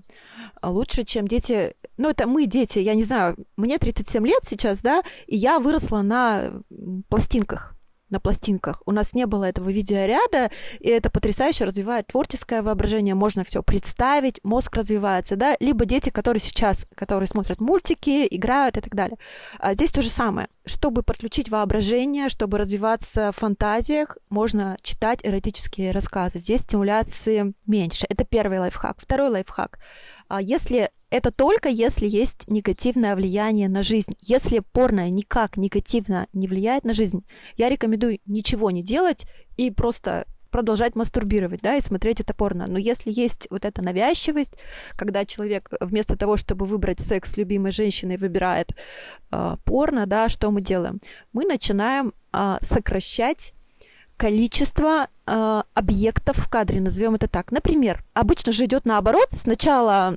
лучше, 0.63 1.03
чем 1.03 1.27
дети... 1.27 1.75
Ну, 1.97 2.09
это 2.09 2.25
мы, 2.25 2.47
дети, 2.47 2.79
я 2.79 2.95
не 2.95 3.03
знаю, 3.03 3.37
мне 3.55 3.77
37 3.77 4.25
лет 4.25 4.39
сейчас, 4.43 4.81
да, 4.81 5.03
и 5.27 5.35
я 5.35 5.59
выросла 5.59 6.01
на 6.01 6.63
пластинках 7.07 7.72
на 8.13 8.19
пластинках. 8.19 8.81
У 8.85 8.91
нас 8.91 9.13
не 9.13 9.25
было 9.25 9.45
этого 9.45 9.69
видеоряда, 9.69 10.51
и 10.79 10.87
это 10.87 11.09
потрясающе 11.09 11.65
развивает 11.65 12.07
творческое 12.07 12.61
воображение, 12.61 13.15
можно 13.15 13.43
все 13.43 13.61
представить, 13.61 14.39
мозг 14.43 14.77
развивается, 14.77 15.35
да, 15.35 15.57
либо 15.59 15.85
дети, 15.85 16.09
которые 16.09 16.39
сейчас, 16.39 16.87
которые 16.95 17.27
смотрят 17.27 17.59
мультики, 17.59 18.25
играют 18.29 18.77
и 18.77 18.81
так 18.81 18.95
далее. 18.95 19.17
А 19.59 19.73
здесь 19.73 19.91
то 19.91 20.01
же 20.01 20.09
самое. 20.09 20.47
Чтобы 20.65 21.03
подключить 21.03 21.49
воображение, 21.49 22.29
чтобы 22.29 22.57
развиваться 22.57 23.31
в 23.33 23.39
фантазиях, 23.39 24.17
можно 24.29 24.77
читать 24.81 25.19
эротические 25.23 25.91
рассказы. 25.91 26.39
Здесь 26.39 26.61
стимуляции 26.61 27.53
меньше. 27.65 28.05
Это 28.07 28.23
первый 28.23 28.59
лайфхак. 28.59 28.97
Второй 29.01 29.29
лайфхак. 29.29 29.79
А 30.29 30.41
если 30.41 30.91
это 31.13 31.29
только 31.29 31.69
если 31.69 32.07
есть 32.07 32.47
негативное 32.47 33.15
влияние 33.15 33.69
на 33.69 33.83
жизнь. 33.83 34.17
Если 34.19 34.59
порно 34.59 35.07
никак 35.11 35.57
негативно 35.57 36.25
не 36.33 36.47
влияет 36.47 36.85
на 36.85 36.93
жизнь, 36.95 37.23
я 37.55 37.69
рекомендую 37.69 38.17
ничего 38.25 38.71
не 38.71 38.81
делать 38.81 39.27
и 39.55 39.69
просто 39.69 40.25
продолжать 40.49 40.95
мастурбировать, 40.95 41.61
да, 41.61 41.75
и 41.75 41.81
смотреть 41.81 42.19
это 42.19 42.33
порно. 42.33 42.65
Но 42.67 42.79
если 42.79 43.11
есть 43.11 43.47
вот 43.51 43.63
эта 43.63 43.83
навязчивость, 43.83 44.53
когда 44.95 45.23
человек 45.23 45.69
вместо 45.79 46.17
того, 46.17 46.35
чтобы 46.35 46.65
выбрать 46.65 46.99
секс 46.99 47.33
с 47.33 47.37
любимой 47.37 47.71
женщиной, 47.71 48.17
выбирает 48.17 48.71
э, 49.31 49.57
порно, 49.65 50.07
да, 50.07 50.29
что 50.29 50.49
мы 50.49 50.61
делаем? 50.61 50.99
Мы 51.31 51.45
начинаем 51.45 52.13
э, 52.31 52.57
сокращать 52.61 53.53
количество 54.17 55.09
э, 55.25 55.63
объектов 55.73 56.37
в 56.37 56.49
кадре, 56.49 56.81
назовем 56.81 57.15
это 57.15 57.27
так. 57.27 57.51
Например, 57.51 58.03
обычно 58.13 58.51
же 58.51 58.65
идет 58.65 58.85
наоборот. 58.85 59.27
Сначала 59.31 60.15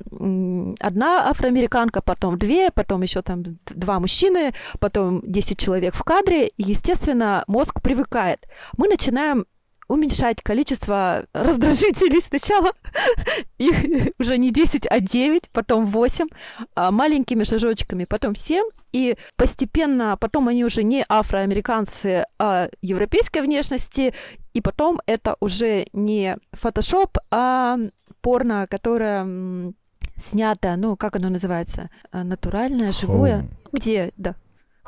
одна 0.81 1.29
афроамериканка, 1.29 2.03
потом 2.03 2.39
две, 2.39 2.71
потом 2.71 3.03
еще 3.03 3.23
там 3.23 3.45
два 3.67 4.01
мужчины, 4.01 4.55
потом 4.79 5.23
10 5.23 5.59
человек 5.59 5.95
в 5.95 6.03
кадре. 6.03 6.49
И, 6.49 6.63
естественно, 6.63 7.45
мозг 7.47 7.81
привыкает. 7.83 8.47
Мы 8.77 8.89
начинаем 8.89 9.47
уменьшать 9.89 10.43
количество 10.43 11.27
раздражителей 11.33 12.21
сначала. 12.21 12.73
Их 13.59 13.75
уже 14.19 14.39
не 14.39 14.51
10, 14.51 14.87
а 14.89 15.01
9, 15.01 15.51
потом 15.51 15.87
8, 15.87 16.29
а 16.75 16.91
маленькими 16.91 17.45
шажочками, 17.45 18.05
потом 18.05 18.35
7. 18.35 18.65
И 18.93 19.17
постепенно, 19.37 20.17
потом 20.19 20.49
они 20.49 20.65
уже 20.65 20.83
не 20.83 21.05
афроамериканцы, 21.09 22.25
а 22.39 22.69
европейской 22.83 23.43
внешности. 23.43 24.15
И 24.55 24.61
потом 24.61 25.01
это 25.07 25.37
уже 25.41 25.87
не 25.93 26.39
фотошоп, 26.53 27.19
а 27.31 27.79
порно, 28.21 28.67
которое 28.69 29.75
снято, 30.17 30.77
ну, 30.77 30.97
как 30.97 31.17
оно 31.17 31.29
называется? 31.29 31.91
А, 32.11 32.25
натуральное, 32.25 32.93
живое. 32.93 33.49
Где, 33.73 34.13
да, 34.17 34.35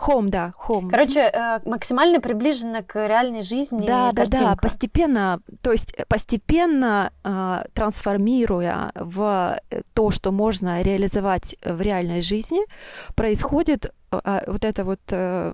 Home, 0.07 0.29
да, 0.29 0.53
home. 0.69 0.91
Короче, 0.91 1.21
э, 1.21 1.61
максимально 1.65 2.21
приближенно 2.21 2.83
к 2.83 3.07
реальной 3.07 3.43
жизни. 3.43 3.87
Да, 3.87 4.13
да, 4.13 4.27
да, 4.27 4.57
постепенно, 4.61 5.41
то 5.61 5.73
есть 5.73 5.93
э, 5.97 6.05
постепенно 6.07 7.13
э, 7.25 7.65
трансформируя 7.75 8.93
в 8.95 9.59
э, 9.71 9.83
то, 9.95 10.11
что 10.11 10.31
можно 10.31 10.83
реализовать 10.83 11.57
в 11.65 11.81
реальной 11.81 12.23
жизни, 12.23 12.61
происходит 13.15 13.93
э, 14.13 14.41
вот 14.47 14.65
это 14.65 14.85
вот 14.85 15.01
э, 15.11 15.53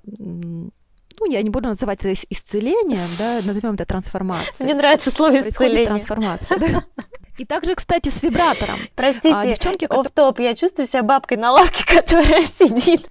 ну, 1.21 1.31
я 1.31 1.43
не 1.43 1.51
буду 1.51 1.69
называть 1.69 2.01
это 2.01 2.13
исцелением, 2.29 3.09
да, 3.19 3.41
назовем 3.47 3.75
это 3.75 3.87
трансформацией. 3.87 4.65
Мне 4.65 4.75
нравится 4.75 5.11
слово 5.11 5.41
исцеление. 5.41 5.87
трансформация, 5.87 6.59
да. 6.59 6.85
И 7.39 7.45
также, 7.45 7.75
кстати, 7.75 8.11
с 8.11 8.23
вибратором. 8.23 8.79
Простите, 8.95 9.35
а, 9.35 9.47
девчонки, 9.47 9.87
оф 9.91 10.11
топ 10.11 10.39
я 10.39 10.55
чувствую 10.55 10.87
себя 10.87 11.03
бабкой 11.03 11.37
на 11.37 11.51
лавке, 11.51 11.85
которая 12.01 12.45
сидит. 12.45 13.09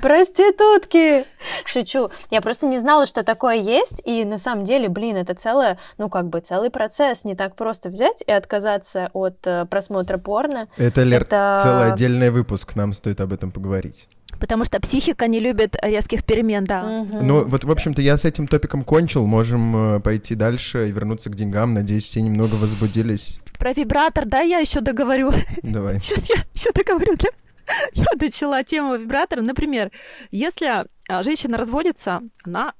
Проститутки! 0.00 1.24
Шучу. 1.64 2.10
Я 2.30 2.40
просто 2.40 2.66
не 2.66 2.78
знала, 2.78 3.06
что 3.06 3.22
такое 3.22 3.56
есть, 3.56 4.02
и 4.04 4.24
на 4.24 4.38
самом 4.38 4.64
деле, 4.64 4.88
блин, 4.88 5.16
это 5.16 5.34
целое, 5.34 5.78
ну, 5.96 6.08
как 6.08 6.28
бы 6.28 6.40
целый 6.40 6.70
процесс. 6.70 7.24
Не 7.24 7.36
так 7.36 7.54
просто 7.54 7.88
взять 7.88 8.22
и 8.26 8.32
отказаться 8.32 9.10
от 9.12 9.46
э, 9.46 9.66
просмотра 9.66 10.18
порно. 10.18 10.68
Это, 10.76 11.02
Лер, 11.02 11.22
это... 11.22 11.60
целый 11.62 11.92
отдельный 11.92 12.30
выпуск, 12.30 12.74
нам 12.74 12.92
стоит 12.92 13.20
об 13.20 13.32
этом 13.32 13.52
поговорить 13.52 14.08
потому 14.42 14.64
что 14.64 14.80
психика 14.80 15.28
не 15.28 15.38
любит 15.38 15.76
резких 15.80 16.24
перемен, 16.24 16.64
да. 16.64 16.84
Угу. 16.84 17.18
Ну, 17.24 17.44
вот, 17.44 17.62
в 17.62 17.70
общем-то, 17.70 18.02
я 18.02 18.16
с 18.16 18.24
этим 18.24 18.48
топиком 18.48 18.82
кончил, 18.82 19.24
можем 19.24 19.94
э, 19.96 20.00
пойти 20.00 20.34
дальше 20.34 20.88
и 20.88 20.90
вернуться 20.90 21.30
к 21.30 21.36
деньгам. 21.36 21.74
Надеюсь, 21.74 22.04
все 22.04 22.20
немного 22.20 22.54
возбудились. 22.54 23.38
Про 23.56 23.72
вибратор, 23.72 24.26
да, 24.26 24.40
я 24.40 24.58
еще 24.58 24.80
договорю. 24.80 25.32
Давай. 25.62 26.00
Сейчас 26.02 26.28
я 26.28 26.44
еще 26.52 26.72
договорю, 26.72 27.14
да. 27.16 27.28
Я 27.92 28.06
начала 28.20 28.64
тему 28.64 28.96
вибратора. 28.96 29.42
Например, 29.42 29.92
если 30.32 30.86
а, 31.08 31.22
женщина 31.22 31.56
разводится, 31.56 32.20
она 32.42 32.74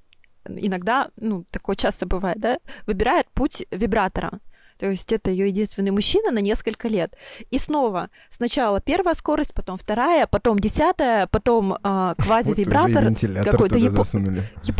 иногда, 0.44 1.10
ну, 1.16 1.44
такое 1.52 1.76
часто 1.76 2.06
бывает, 2.06 2.40
да, 2.40 2.58
выбирает 2.88 3.28
путь 3.34 3.64
вибратора. 3.70 4.40
То 4.82 4.90
есть 4.90 5.12
это 5.12 5.30
ее 5.30 5.46
единственный 5.46 5.92
мужчина 5.92 6.32
на 6.32 6.40
несколько 6.40 6.88
лет. 6.88 7.14
И 7.52 7.60
снова 7.60 8.10
сначала 8.30 8.80
первая 8.80 9.14
скорость, 9.14 9.54
потом 9.54 9.78
вторая, 9.78 10.26
потом 10.26 10.58
десятая, 10.58 11.28
потом 11.28 11.74
э, 11.74 12.14
квази-вибратор. 12.18 13.04
Вот 13.10 13.44
какой-то 13.44 13.78
япо... 13.78 14.04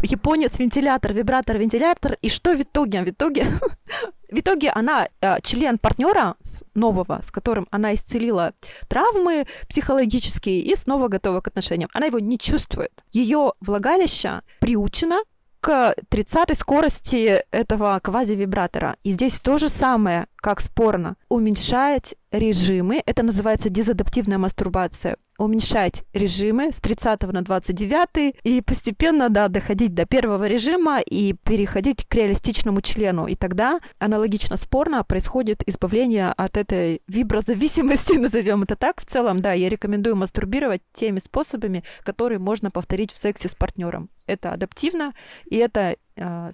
японец, 0.02 0.58
вентилятор, 0.58 1.12
вибратор, 1.12 1.56
вентилятор. 1.56 2.18
И 2.20 2.30
что 2.30 2.56
в 2.56 2.60
итоге? 2.60 3.04
В 3.04 3.10
итоге, 3.10 3.46
в 4.28 4.40
итоге 4.40 4.70
она 4.70 5.06
э, 5.20 5.36
член 5.42 5.78
партнера 5.78 6.34
нового, 6.74 7.20
с 7.22 7.30
которым 7.30 7.68
она 7.70 7.94
исцелила 7.94 8.54
травмы 8.88 9.46
психологические 9.68 10.62
и 10.62 10.74
снова 10.74 11.06
готова 11.06 11.40
к 11.42 11.46
отношениям. 11.46 11.90
Она 11.94 12.06
его 12.06 12.18
не 12.18 12.40
чувствует. 12.40 13.04
Ее 13.12 13.52
влагалище 13.60 14.40
приучено 14.58 15.20
к 15.62 15.94
30 16.08 16.58
скорости 16.58 17.44
этого 17.52 17.98
квази-вибратора. 18.02 18.96
И 19.04 19.12
здесь 19.12 19.40
то 19.40 19.58
же 19.58 19.68
самое, 19.68 20.26
как 20.42 20.60
спорно. 20.60 21.16
Уменьшать 21.28 22.16
режимы, 22.32 23.02
это 23.06 23.22
называется 23.22 23.70
дезадаптивная 23.70 24.38
мастурбация, 24.38 25.16
уменьшать 25.38 26.04
режимы 26.12 26.72
с 26.72 26.80
30 26.80 27.22
на 27.32 27.42
29 27.42 28.34
и 28.42 28.60
постепенно, 28.60 29.28
да, 29.28 29.48
доходить 29.48 29.94
до 29.94 30.04
первого 30.04 30.46
режима 30.48 31.00
и 31.00 31.34
переходить 31.44 32.06
к 32.06 32.14
реалистичному 32.14 32.80
члену. 32.80 33.26
И 33.26 33.36
тогда 33.36 33.80
аналогично 33.98 34.56
спорно 34.56 35.04
происходит 35.04 35.62
избавление 35.66 36.32
от 36.36 36.56
этой 36.56 37.02
виброзависимости, 37.06 38.12
назовем 38.18 38.64
это 38.64 38.74
так. 38.74 39.00
В 39.00 39.06
целом, 39.06 39.38
да, 39.40 39.52
я 39.52 39.68
рекомендую 39.68 40.16
мастурбировать 40.16 40.82
теми 40.92 41.20
способами, 41.20 41.84
которые 42.02 42.40
можно 42.40 42.70
повторить 42.70 43.12
в 43.12 43.16
сексе 43.16 43.48
с 43.48 43.54
партнером. 43.54 44.10
Это 44.26 44.52
адаптивно, 44.52 45.14
и 45.44 45.56
это 45.56 45.96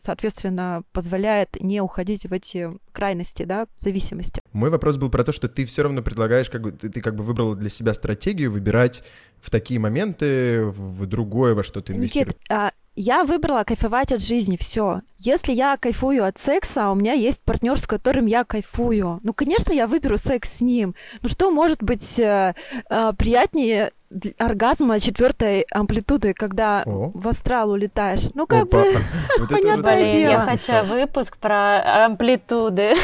соответственно, 0.03 0.83
позволяет 0.93 1.61
не 1.61 1.81
уходить 1.81 2.27
в 2.27 2.33
эти 2.33 2.71
крайности, 2.93 3.45
да, 3.45 3.67
зависимости. 3.79 4.43
Мой 4.53 4.71
вопрос 4.71 4.97
был 4.97 5.11
про 5.11 5.25
то, 5.25 5.33
что 5.33 5.49
ты 5.49 5.65
все 5.65 5.83
равно 5.83 6.03
предлагаешь, 6.03 6.51
как 6.51 6.63
бы 6.63 6.73
ты, 6.73 6.89
ты 6.89 7.01
как 7.01 7.15
бы 7.15 7.25
выбрала 7.25 7.57
для 7.57 7.71
себя 7.71 7.95
стратегию 7.95 8.51
выбирать 8.51 9.03
в 9.41 9.51
такие 9.51 9.79
моменты, 9.79 10.65
в 10.65 11.07
другое, 11.07 11.55
во 11.55 11.63
что 11.63 11.81
ты 11.81 11.93
инвестируешь. 11.93 12.35
Никит, 12.35 12.51
а, 12.51 12.73
я 13.01 13.23
выбрала 13.23 13.63
кайфовать 13.63 14.11
от 14.11 14.21
жизни, 14.21 14.57
все. 14.57 15.03
Если 15.19 15.53
я 15.53 15.77
кайфую 15.77 16.25
от 16.25 16.39
секса, 16.39 16.91
у 16.91 16.97
меня 16.97 17.13
есть 17.13 17.41
партнер, 17.41 17.79
с 17.79 17.87
которым 17.87 18.27
я 18.27 18.43
кайфую. 18.43 19.21
Ну, 19.23 19.33
конечно, 19.33 19.73
я 19.73 19.87
выберу 19.87 20.17
секс 20.17 20.57
с 20.57 20.61
ним. 20.61 20.97
Ну, 21.23 21.29
что 21.29 21.53
может 21.53 21.81
быть 21.81 22.19
э, 22.19 22.57
э, 22.91 23.13
приятнее 23.17 23.93
оргазма 24.39 25.01
четвертой 25.01 25.67
амплитуды, 25.71 26.33
когда 26.35 26.83
О. 26.87 27.11
в 27.15 27.29
астрал 27.29 27.71
улетаешь? 27.71 28.31
Ну, 28.35 28.47
как 28.47 28.65
Опа. 28.65 28.79
бы, 28.79 28.85
вот 29.39 29.49
понятное 29.51 30.11
дело. 30.13 30.33
Я 30.33 30.41
хочу 30.41 30.73
выпуск 30.85 31.37
про 31.37 32.05
амплитуды. 32.07 32.95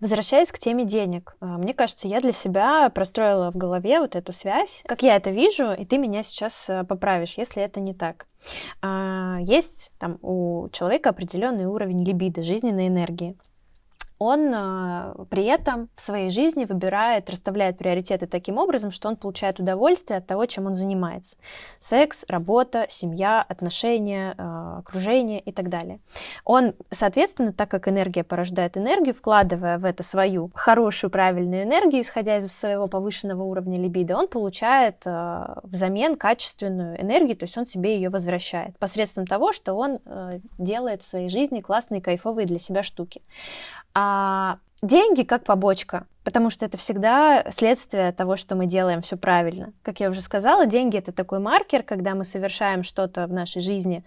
Возвращаясь 0.00 0.50
к 0.50 0.58
теме 0.58 0.84
денег, 0.84 1.36
а, 1.40 1.58
мне 1.58 1.74
кажется, 1.74 2.08
я 2.08 2.20
для 2.20 2.32
себя 2.32 2.88
простроила 2.88 3.50
в 3.52 3.56
голове 3.56 4.00
вот 4.00 4.16
эту 4.16 4.32
связь, 4.32 4.82
как 4.86 5.02
я 5.02 5.16
это 5.16 5.30
вижу, 5.30 5.72
и 5.72 5.84
ты 5.84 5.98
меня 5.98 6.22
сейчас 6.22 6.70
а, 6.70 6.84
поправишь, 6.84 7.36
если 7.36 7.62
это 7.62 7.80
не 7.80 7.92
так. 7.92 8.26
А, 8.80 9.38
есть 9.40 9.92
там 9.98 10.18
у 10.22 10.68
человека 10.72 11.10
определенный 11.10 11.66
уровень 11.66 12.02
либидо, 12.02 12.42
жизненной 12.42 12.88
энергии 12.88 13.36
он 14.20 14.52
э, 14.54 15.14
при 15.30 15.46
этом 15.46 15.88
в 15.96 16.02
своей 16.02 16.28
жизни 16.28 16.66
выбирает, 16.66 17.30
расставляет 17.30 17.78
приоритеты 17.78 18.26
таким 18.26 18.58
образом, 18.58 18.90
что 18.90 19.08
он 19.08 19.16
получает 19.16 19.58
удовольствие 19.58 20.18
от 20.18 20.26
того, 20.26 20.44
чем 20.44 20.66
он 20.66 20.74
занимается. 20.74 21.38
Секс, 21.78 22.26
работа, 22.28 22.84
семья, 22.90 23.40
отношения, 23.40 24.34
э, 24.36 24.78
окружение 24.80 25.40
и 25.40 25.52
так 25.52 25.70
далее. 25.70 26.00
Он, 26.44 26.74
соответственно, 26.90 27.54
так 27.54 27.70
как 27.70 27.88
энергия 27.88 28.22
порождает 28.22 28.76
энергию, 28.76 29.14
вкладывая 29.14 29.78
в 29.78 29.86
это 29.86 30.02
свою 30.02 30.50
хорошую, 30.54 31.10
правильную 31.10 31.62
энергию, 31.62 32.02
исходя 32.02 32.36
из 32.36 32.46
своего 32.52 32.88
повышенного 32.88 33.42
уровня 33.42 33.80
либидо, 33.80 34.18
он 34.18 34.28
получает 34.28 34.96
э, 35.06 35.54
взамен 35.62 36.16
качественную 36.16 37.00
энергию, 37.00 37.38
то 37.38 37.44
есть 37.44 37.56
он 37.56 37.64
себе 37.64 37.94
ее 37.94 38.10
возвращает 38.10 38.78
посредством 38.78 39.26
того, 39.26 39.52
что 39.52 39.72
он 39.72 39.98
делает 40.58 41.02
в 41.02 41.06
своей 41.06 41.30
жизни 41.30 41.60
классные, 41.60 42.02
кайфовые 42.02 42.46
для 42.46 42.58
себя 42.58 42.82
штуки. 42.82 43.22
А 43.94 44.09
деньги 44.82 45.22
как 45.22 45.44
побочка, 45.44 46.06
потому 46.24 46.50
что 46.50 46.64
это 46.64 46.78
всегда 46.78 47.44
следствие 47.50 48.12
того, 48.12 48.36
что 48.36 48.56
мы 48.56 48.66
делаем 48.66 49.02
все 49.02 49.16
правильно. 49.16 49.72
Как 49.82 50.00
я 50.00 50.10
уже 50.10 50.20
сказала, 50.20 50.66
деньги 50.66 50.96
это 50.96 51.12
такой 51.12 51.38
маркер, 51.38 51.82
когда 51.82 52.14
мы 52.14 52.24
совершаем 52.24 52.82
что-то 52.82 53.26
в 53.26 53.32
нашей 53.32 53.60
жизни, 53.60 54.04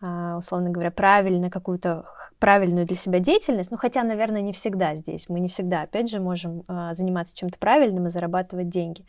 а, 0.00 0.36
условно 0.38 0.70
говоря, 0.70 0.90
правильно, 0.90 1.50
какую-то 1.50 2.06
правильную 2.38 2.86
для 2.86 2.96
себя 2.96 3.18
деятельность, 3.18 3.70
ну 3.70 3.78
хотя, 3.78 4.02
наверное, 4.02 4.42
не 4.42 4.52
всегда 4.52 4.94
здесь, 4.94 5.28
мы 5.28 5.40
не 5.40 5.48
всегда, 5.48 5.82
опять 5.82 6.10
же, 6.10 6.20
можем 6.20 6.64
а, 6.68 6.94
заниматься 6.94 7.36
чем-то 7.36 7.58
правильным 7.58 8.06
и 8.06 8.10
зарабатывать 8.10 8.68
деньги. 8.68 9.04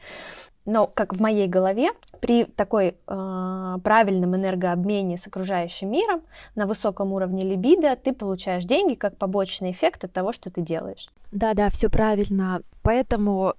Но, 0.68 0.86
как 0.86 1.14
в 1.14 1.22
моей 1.22 1.48
голове, 1.48 1.92
при 2.20 2.44
такой 2.44 2.98
э, 3.08 3.78
правильном 3.84 4.36
энергообмене 4.36 5.18
с 5.18 5.26
окружающим 5.26 5.90
миром 5.90 6.22
на 6.56 6.68
высоком 6.68 7.14
уровне 7.14 7.44
либидо 7.44 7.96
ты 7.96 8.12
получаешь 8.12 8.66
деньги 8.66 8.96
как 8.96 9.18
побочный 9.18 9.72
эффект 9.72 10.04
от 10.04 10.12
того, 10.12 10.34
что 10.34 10.52
ты 10.52 10.62
делаешь. 10.62 11.08
Да, 11.32 11.54
да, 11.54 11.70
все 11.70 11.90
правильно. 11.90 12.62
Поэтому, 12.84 13.54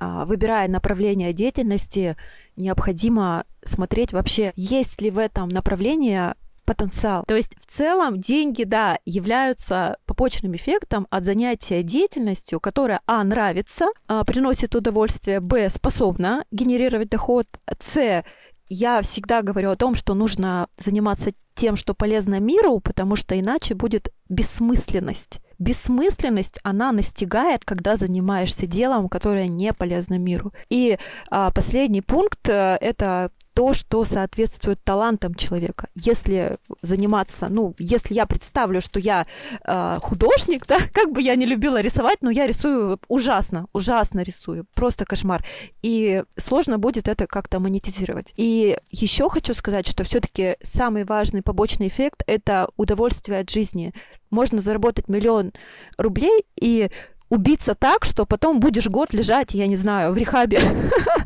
э, 0.00 0.24
выбирая 0.24 0.66
направление 0.66 1.32
деятельности, 1.32 2.16
необходимо 2.56 3.44
смотреть 3.62 4.12
вообще, 4.12 4.52
есть 4.56 5.00
ли 5.00 5.12
в 5.12 5.18
этом 5.18 5.48
направлении 5.50 6.34
потенциал. 6.68 7.24
То 7.26 7.34
есть 7.34 7.52
в 7.58 7.66
целом 7.66 8.20
деньги, 8.20 8.64
да, 8.64 8.98
являются 9.06 9.96
побочным 10.04 10.54
эффектом 10.54 11.06
от 11.08 11.24
занятия 11.24 11.82
деятельностью, 11.82 12.60
которая, 12.60 13.00
а, 13.06 13.24
нравится, 13.24 13.86
а, 14.06 14.22
приносит 14.24 14.74
удовольствие, 14.74 15.40
б, 15.40 15.70
способна 15.70 16.44
генерировать 16.50 17.08
доход, 17.08 17.46
с, 17.80 18.22
я 18.68 19.00
всегда 19.00 19.40
говорю 19.40 19.70
о 19.70 19.76
том, 19.76 19.94
что 19.94 20.12
нужно 20.12 20.68
заниматься 20.76 21.32
тем, 21.54 21.74
что 21.74 21.94
полезно 21.94 22.38
миру, 22.38 22.80
потому 22.80 23.16
что 23.16 23.38
иначе 23.38 23.74
будет 23.74 24.12
бессмысленность. 24.28 25.40
Бессмысленность, 25.58 26.60
она 26.62 26.92
настигает, 26.92 27.64
когда 27.64 27.96
занимаешься 27.96 28.66
делом, 28.66 29.08
которое 29.08 29.48
не 29.48 29.72
полезно 29.72 30.18
миру. 30.18 30.52
И 30.68 30.98
а, 31.30 31.50
последний 31.50 32.02
пункт 32.02 32.48
э, 32.48 32.76
это 32.80 33.32
то, 33.58 33.74
что 33.74 34.04
соответствует 34.04 34.78
талантам 34.84 35.34
человека. 35.34 35.88
Если 35.96 36.58
заниматься, 36.80 37.48
ну, 37.50 37.74
если 37.80 38.14
я 38.14 38.24
представлю, 38.24 38.80
что 38.80 39.00
я 39.00 39.26
э, 39.64 39.96
художник, 40.00 40.64
да, 40.68 40.78
как 40.94 41.10
бы 41.10 41.20
я 41.20 41.34
не 41.34 41.44
любила 41.44 41.80
рисовать, 41.80 42.18
но 42.20 42.30
я 42.30 42.46
рисую 42.46 43.00
ужасно, 43.08 43.66
ужасно 43.72 44.20
рисую, 44.20 44.64
просто 44.74 45.04
кошмар. 45.04 45.44
И 45.82 46.22
сложно 46.36 46.78
будет 46.78 47.08
это 47.08 47.26
как-то 47.26 47.58
монетизировать. 47.58 48.32
И 48.36 48.78
еще 48.90 49.28
хочу 49.28 49.54
сказать, 49.54 49.88
что 49.88 50.04
все-таки 50.04 50.56
самый 50.62 51.04
важный 51.04 51.42
побочный 51.42 51.88
эффект 51.88 52.22
это 52.28 52.68
удовольствие 52.76 53.40
от 53.40 53.50
жизни. 53.50 53.92
Можно 54.30 54.60
заработать 54.60 55.08
миллион 55.08 55.52
рублей 55.96 56.44
и 56.54 56.90
убиться 57.28 57.74
так, 57.74 58.04
что 58.04 58.24
потом 58.24 58.60
будешь 58.60 58.86
год 58.86 59.12
лежать, 59.12 59.52
я 59.52 59.66
не 59.66 59.76
знаю, 59.76 60.12
в 60.12 60.16
рехабе 60.18 60.60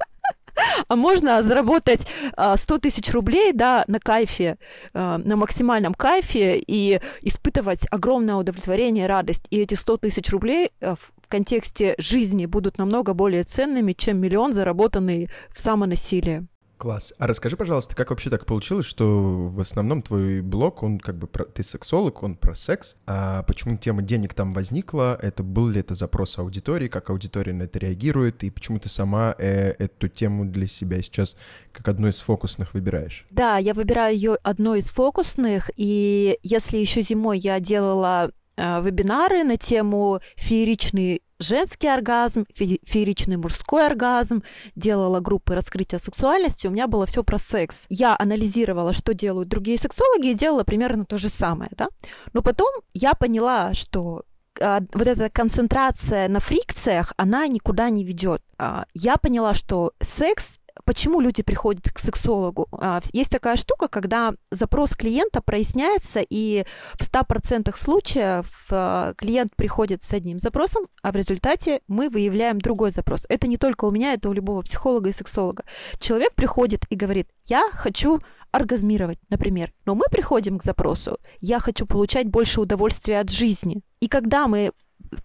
а 0.88 0.96
можно 0.96 1.42
заработать 1.42 2.02
100 2.02 2.34
а, 2.36 2.78
тысяч 2.78 3.10
рублей, 3.12 3.52
да, 3.52 3.84
на 3.86 3.98
кайфе, 3.98 4.58
а, 4.94 5.18
на 5.18 5.36
максимальном 5.36 5.94
кайфе 5.94 6.58
и 6.58 7.00
испытывать 7.22 7.86
огромное 7.90 8.36
удовлетворение, 8.36 9.06
радость. 9.06 9.46
И 9.50 9.60
эти 9.60 9.74
100 9.74 9.98
тысяч 9.98 10.30
рублей 10.30 10.72
а, 10.80 10.94
в 10.96 11.28
контексте 11.28 11.94
жизни 11.98 12.46
будут 12.46 12.78
намного 12.78 13.14
более 13.14 13.42
ценными, 13.44 13.92
чем 13.92 14.18
миллион, 14.18 14.52
заработанный 14.52 15.30
в 15.54 15.60
самонасилии. 15.60 16.46
Класс. 16.82 17.14
А 17.20 17.28
расскажи, 17.28 17.56
пожалуйста, 17.56 17.94
как 17.94 18.10
вообще 18.10 18.28
так 18.28 18.44
получилось, 18.44 18.86
что 18.86 19.46
в 19.46 19.60
основном 19.60 20.02
твой 20.02 20.40
блог, 20.40 20.82
он 20.82 20.98
как 20.98 21.16
бы 21.16 21.28
про... 21.28 21.44
Ты 21.44 21.62
сексолог, 21.62 22.24
он 22.24 22.34
про 22.34 22.56
секс. 22.56 22.96
А 23.06 23.44
почему 23.44 23.76
тема 23.76 24.02
денег 24.02 24.34
там 24.34 24.52
возникла? 24.52 25.16
Это 25.22 25.44
был 25.44 25.68
ли 25.68 25.78
это 25.78 25.94
запрос 25.94 26.38
аудитории? 26.38 26.88
Как 26.88 27.10
аудитория 27.10 27.52
на 27.52 27.62
это 27.62 27.78
реагирует? 27.78 28.42
И 28.42 28.50
почему 28.50 28.80
ты 28.80 28.88
сама 28.88 29.36
э, 29.38 29.74
эту 29.78 30.08
тему 30.08 30.44
для 30.44 30.66
себя 30.66 31.00
сейчас 31.02 31.36
как 31.70 31.86
одну 31.86 32.08
из 32.08 32.18
фокусных 32.18 32.74
выбираешь? 32.74 33.26
Да, 33.30 33.58
я 33.58 33.74
выбираю 33.74 34.16
ее 34.16 34.36
одной 34.42 34.80
из 34.80 34.90
фокусных. 34.90 35.70
И 35.76 36.36
если 36.42 36.78
еще 36.78 37.02
зимой 37.02 37.38
я 37.38 37.60
делала 37.60 38.32
э, 38.56 38.82
вебинары 38.82 39.44
на 39.44 39.56
тему 39.56 40.18
фееричный 40.34 41.22
женский 41.42 41.88
оргазм, 41.88 42.46
фееричный 42.54 43.36
мужской 43.36 43.86
оргазм, 43.86 44.42
делала 44.74 45.20
группы 45.20 45.54
раскрытия 45.54 45.98
сексуальности, 45.98 46.66
у 46.66 46.70
меня 46.70 46.86
было 46.86 47.06
все 47.06 47.22
про 47.22 47.38
секс. 47.38 47.84
Я 47.88 48.16
анализировала, 48.18 48.92
что 48.92 49.14
делают 49.14 49.48
другие 49.48 49.78
сексологи, 49.78 50.28
и 50.28 50.34
делала 50.34 50.64
примерно 50.64 51.04
то 51.04 51.18
же 51.18 51.28
самое, 51.28 51.70
да. 51.76 51.88
Но 52.32 52.42
потом 52.42 52.70
я 52.94 53.14
поняла, 53.14 53.74
что 53.74 54.22
а, 54.60 54.80
вот 54.92 55.06
эта 55.06 55.30
концентрация 55.30 56.28
на 56.28 56.40
фрикциях, 56.40 57.12
она 57.16 57.46
никуда 57.46 57.90
не 57.90 58.04
ведет. 58.04 58.42
А, 58.58 58.84
я 58.94 59.16
поняла, 59.16 59.54
что 59.54 59.92
секс 60.00 60.58
Почему 60.84 61.20
люди 61.20 61.42
приходят 61.42 61.90
к 61.90 61.98
сексологу? 61.98 62.68
А, 62.72 63.00
есть 63.12 63.30
такая 63.30 63.56
штука, 63.56 63.88
когда 63.88 64.34
запрос 64.50 64.94
клиента 64.94 65.40
проясняется, 65.40 66.20
и 66.28 66.64
в 66.94 67.02
100% 67.02 67.74
случаев 67.76 68.66
а, 68.70 69.14
клиент 69.14 69.54
приходит 69.56 70.02
с 70.02 70.12
одним 70.12 70.38
запросом, 70.38 70.86
а 71.02 71.12
в 71.12 71.16
результате 71.16 71.80
мы 71.88 72.08
выявляем 72.08 72.58
другой 72.58 72.90
запрос. 72.90 73.26
Это 73.28 73.46
не 73.46 73.56
только 73.56 73.84
у 73.84 73.90
меня, 73.90 74.14
это 74.14 74.28
у 74.28 74.32
любого 74.32 74.62
психолога 74.62 75.10
и 75.10 75.12
сексолога. 75.12 75.64
Человек 75.98 76.34
приходит 76.34 76.84
и 76.90 76.96
говорит, 76.96 77.28
я 77.46 77.68
хочу 77.72 78.20
оргазмировать, 78.50 79.18
например. 79.30 79.72
Но 79.86 79.94
мы 79.94 80.04
приходим 80.10 80.58
к 80.58 80.64
запросу, 80.64 81.18
я 81.40 81.58
хочу 81.58 81.86
получать 81.86 82.28
больше 82.28 82.60
удовольствия 82.60 83.20
от 83.20 83.30
жизни. 83.30 83.82
И 84.00 84.08
когда 84.08 84.46
мы 84.46 84.72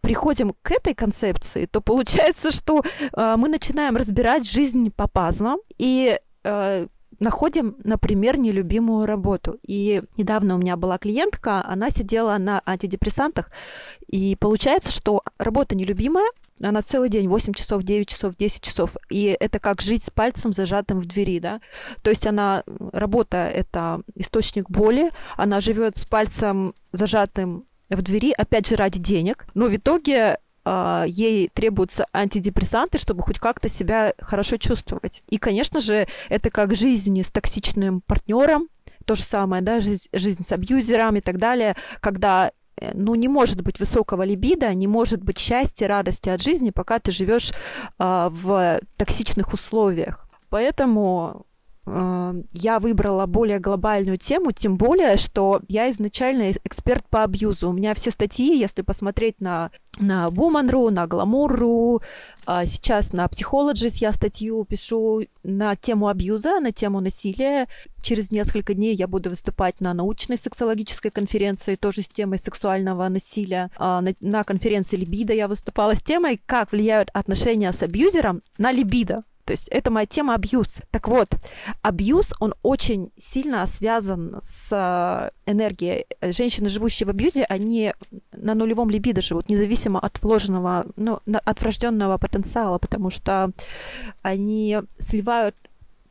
приходим 0.01 0.53
к 0.61 0.71
этой 0.71 0.93
концепции, 0.93 1.65
то 1.65 1.81
получается, 1.81 2.51
что 2.51 2.83
э, 2.83 3.35
мы 3.37 3.49
начинаем 3.49 3.95
разбирать 3.95 4.49
жизнь 4.49 4.91
по 4.91 5.07
пазлам 5.07 5.59
и 5.77 6.19
э, 6.43 6.87
находим, 7.19 7.75
например, 7.83 8.37
нелюбимую 8.37 9.05
работу. 9.05 9.59
И 9.63 10.03
недавно 10.17 10.55
у 10.55 10.57
меня 10.57 10.75
была 10.75 10.97
клиентка, 10.97 11.63
она 11.65 11.89
сидела 11.89 12.37
на 12.37 12.61
антидепрессантах, 12.65 13.51
и 14.07 14.35
получается, 14.39 14.91
что 14.91 15.23
работа 15.37 15.75
нелюбимая, 15.75 16.29
она 16.61 16.81
целый 16.81 17.09
день, 17.09 17.27
8 17.27 17.53
часов, 17.53 17.83
9 17.83 18.07
часов, 18.09 18.35
10 18.35 18.61
часов. 18.63 18.97
И 19.09 19.37
это 19.39 19.59
как 19.59 19.81
жить 19.81 20.03
с 20.03 20.09
пальцем 20.09 20.53
зажатым 20.53 20.99
в 20.99 21.05
двери, 21.05 21.39
да. 21.39 21.61
То 22.01 22.09
есть 22.09 22.25
она, 22.25 22.63
работа— 22.91 23.37
это 23.53 24.01
источник 24.15 24.69
боли, 24.69 25.11
она 25.35 25.59
живет 25.59 25.97
с 25.97 26.05
пальцем 26.05 26.73
зажатым 26.91 27.65
в 27.89 28.01
двери, 28.01 28.31
опять 28.31 28.67
же, 28.67 28.75
ради 28.75 28.99
денег. 28.99 29.47
Но 29.53 29.65
в 29.65 29.75
итоге 29.75 30.39
э, 30.65 31.03
ей 31.07 31.49
требуются 31.53 32.05
антидепрессанты, 32.13 32.97
чтобы 32.97 33.23
хоть 33.23 33.39
как-то 33.39 33.69
себя 33.69 34.13
хорошо 34.19 34.57
чувствовать. 34.57 35.23
И, 35.29 35.37
конечно 35.37 35.79
же, 35.79 36.07
это 36.29 36.49
как 36.49 36.75
жизнь 36.75 37.21
с 37.21 37.31
токсичным 37.31 38.01
партнером, 38.01 38.67
то 39.05 39.15
же 39.15 39.23
самое, 39.23 39.61
да, 39.63 39.79
жизнь, 39.79 40.07
жизнь 40.11 40.43
с 40.43 40.51
абьюзером 40.51 41.15
и 41.15 41.21
так 41.21 41.37
далее, 41.37 41.75
когда 42.01 42.51
э, 42.79 42.91
ну, 42.93 43.15
не 43.15 43.29
может 43.29 43.61
быть 43.61 43.79
высокого 43.79 44.23
либида, 44.23 44.73
не 44.73 44.87
может 44.87 45.23
быть 45.23 45.39
счастья, 45.39 45.87
радости 45.87 46.29
от 46.29 46.41
жизни, 46.41 46.71
пока 46.71 46.99
ты 46.99 47.11
живешь 47.11 47.51
э, 47.51 48.29
в 48.31 48.79
токсичных 48.97 49.53
условиях. 49.53 50.27
Поэтому 50.49 51.46
я 51.87 52.79
выбрала 52.79 53.25
более 53.27 53.59
глобальную 53.59 54.17
тему, 54.17 54.51
тем 54.51 54.75
более, 54.75 55.15
что 55.15 55.61
я 55.69 55.89
изначально 55.89 56.51
эксперт 56.51 57.07
по 57.07 57.23
абьюзу. 57.23 57.69
У 57.69 57.73
меня 57.73 57.93
все 57.93 58.11
статьи, 58.11 58.59
если 58.59 58.81
посмотреть 58.81 59.39
на, 59.39 59.71
на 59.97 60.27
Woman.ru, 60.27 60.89
на 60.89 61.05
Glamour.ru, 61.05 62.01
э, 62.45 62.65
сейчас 62.65 63.13
на 63.13 63.25
Psychologist 63.27 63.99
я 64.01 64.11
статью 64.11 64.65
пишу 64.65 65.27
на 65.43 65.75
тему 65.75 66.09
абьюза, 66.09 66.59
на 66.59 66.73
тему 66.73 66.99
насилия. 66.99 67.67
Через 68.01 68.31
несколько 68.31 68.73
дней 68.73 68.93
я 68.93 69.07
буду 69.07 69.29
выступать 69.29 69.79
на 69.79 69.93
научной 69.93 70.37
сексологической 70.37 71.09
конференции, 71.09 71.75
тоже 71.75 72.01
с 72.01 72.09
темой 72.09 72.37
сексуального 72.37 73.07
насилия. 73.07 73.71
Э, 73.79 74.01
на, 74.01 74.13
на 74.19 74.43
конференции 74.43 74.97
Либидо 74.97 75.33
я 75.33 75.47
выступала 75.47 75.95
с 75.95 76.01
темой, 76.01 76.41
как 76.45 76.73
влияют 76.73 77.09
отношения 77.13 77.71
с 77.71 77.81
абьюзером 77.81 78.41
на 78.57 78.73
либидо. 78.73 79.23
То 79.47 79.51
есть 79.51 79.69
это 79.69 79.91
моя 79.91 80.05
тема 80.05 80.35
абьюз. 80.35 80.81
Так 80.91 81.07
вот, 81.07 81.29
абьюз, 81.81 82.33
он 82.41 82.53
очень 82.63 83.11
сильно 83.17 83.65
связан 83.65 84.41
с 84.41 84.67
э, 84.71 85.49
энергией. 85.49 86.05
Женщины, 86.21 86.67
живущие 86.67 87.07
в 87.07 87.11
абьюзе, 87.11 87.45
они 87.45 87.93
на 88.33 88.55
нулевом 88.55 88.89
либидо 88.89 89.21
живут, 89.21 89.47
независимо 89.47 90.01
от 90.01 90.21
вложенного, 90.21 90.85
ну, 90.97 91.21
от 91.25 91.61
врожденного 91.61 92.17
потенциала, 92.17 92.77
потому 92.77 93.09
что 93.09 93.51
они 94.21 94.79
сливают 94.99 95.55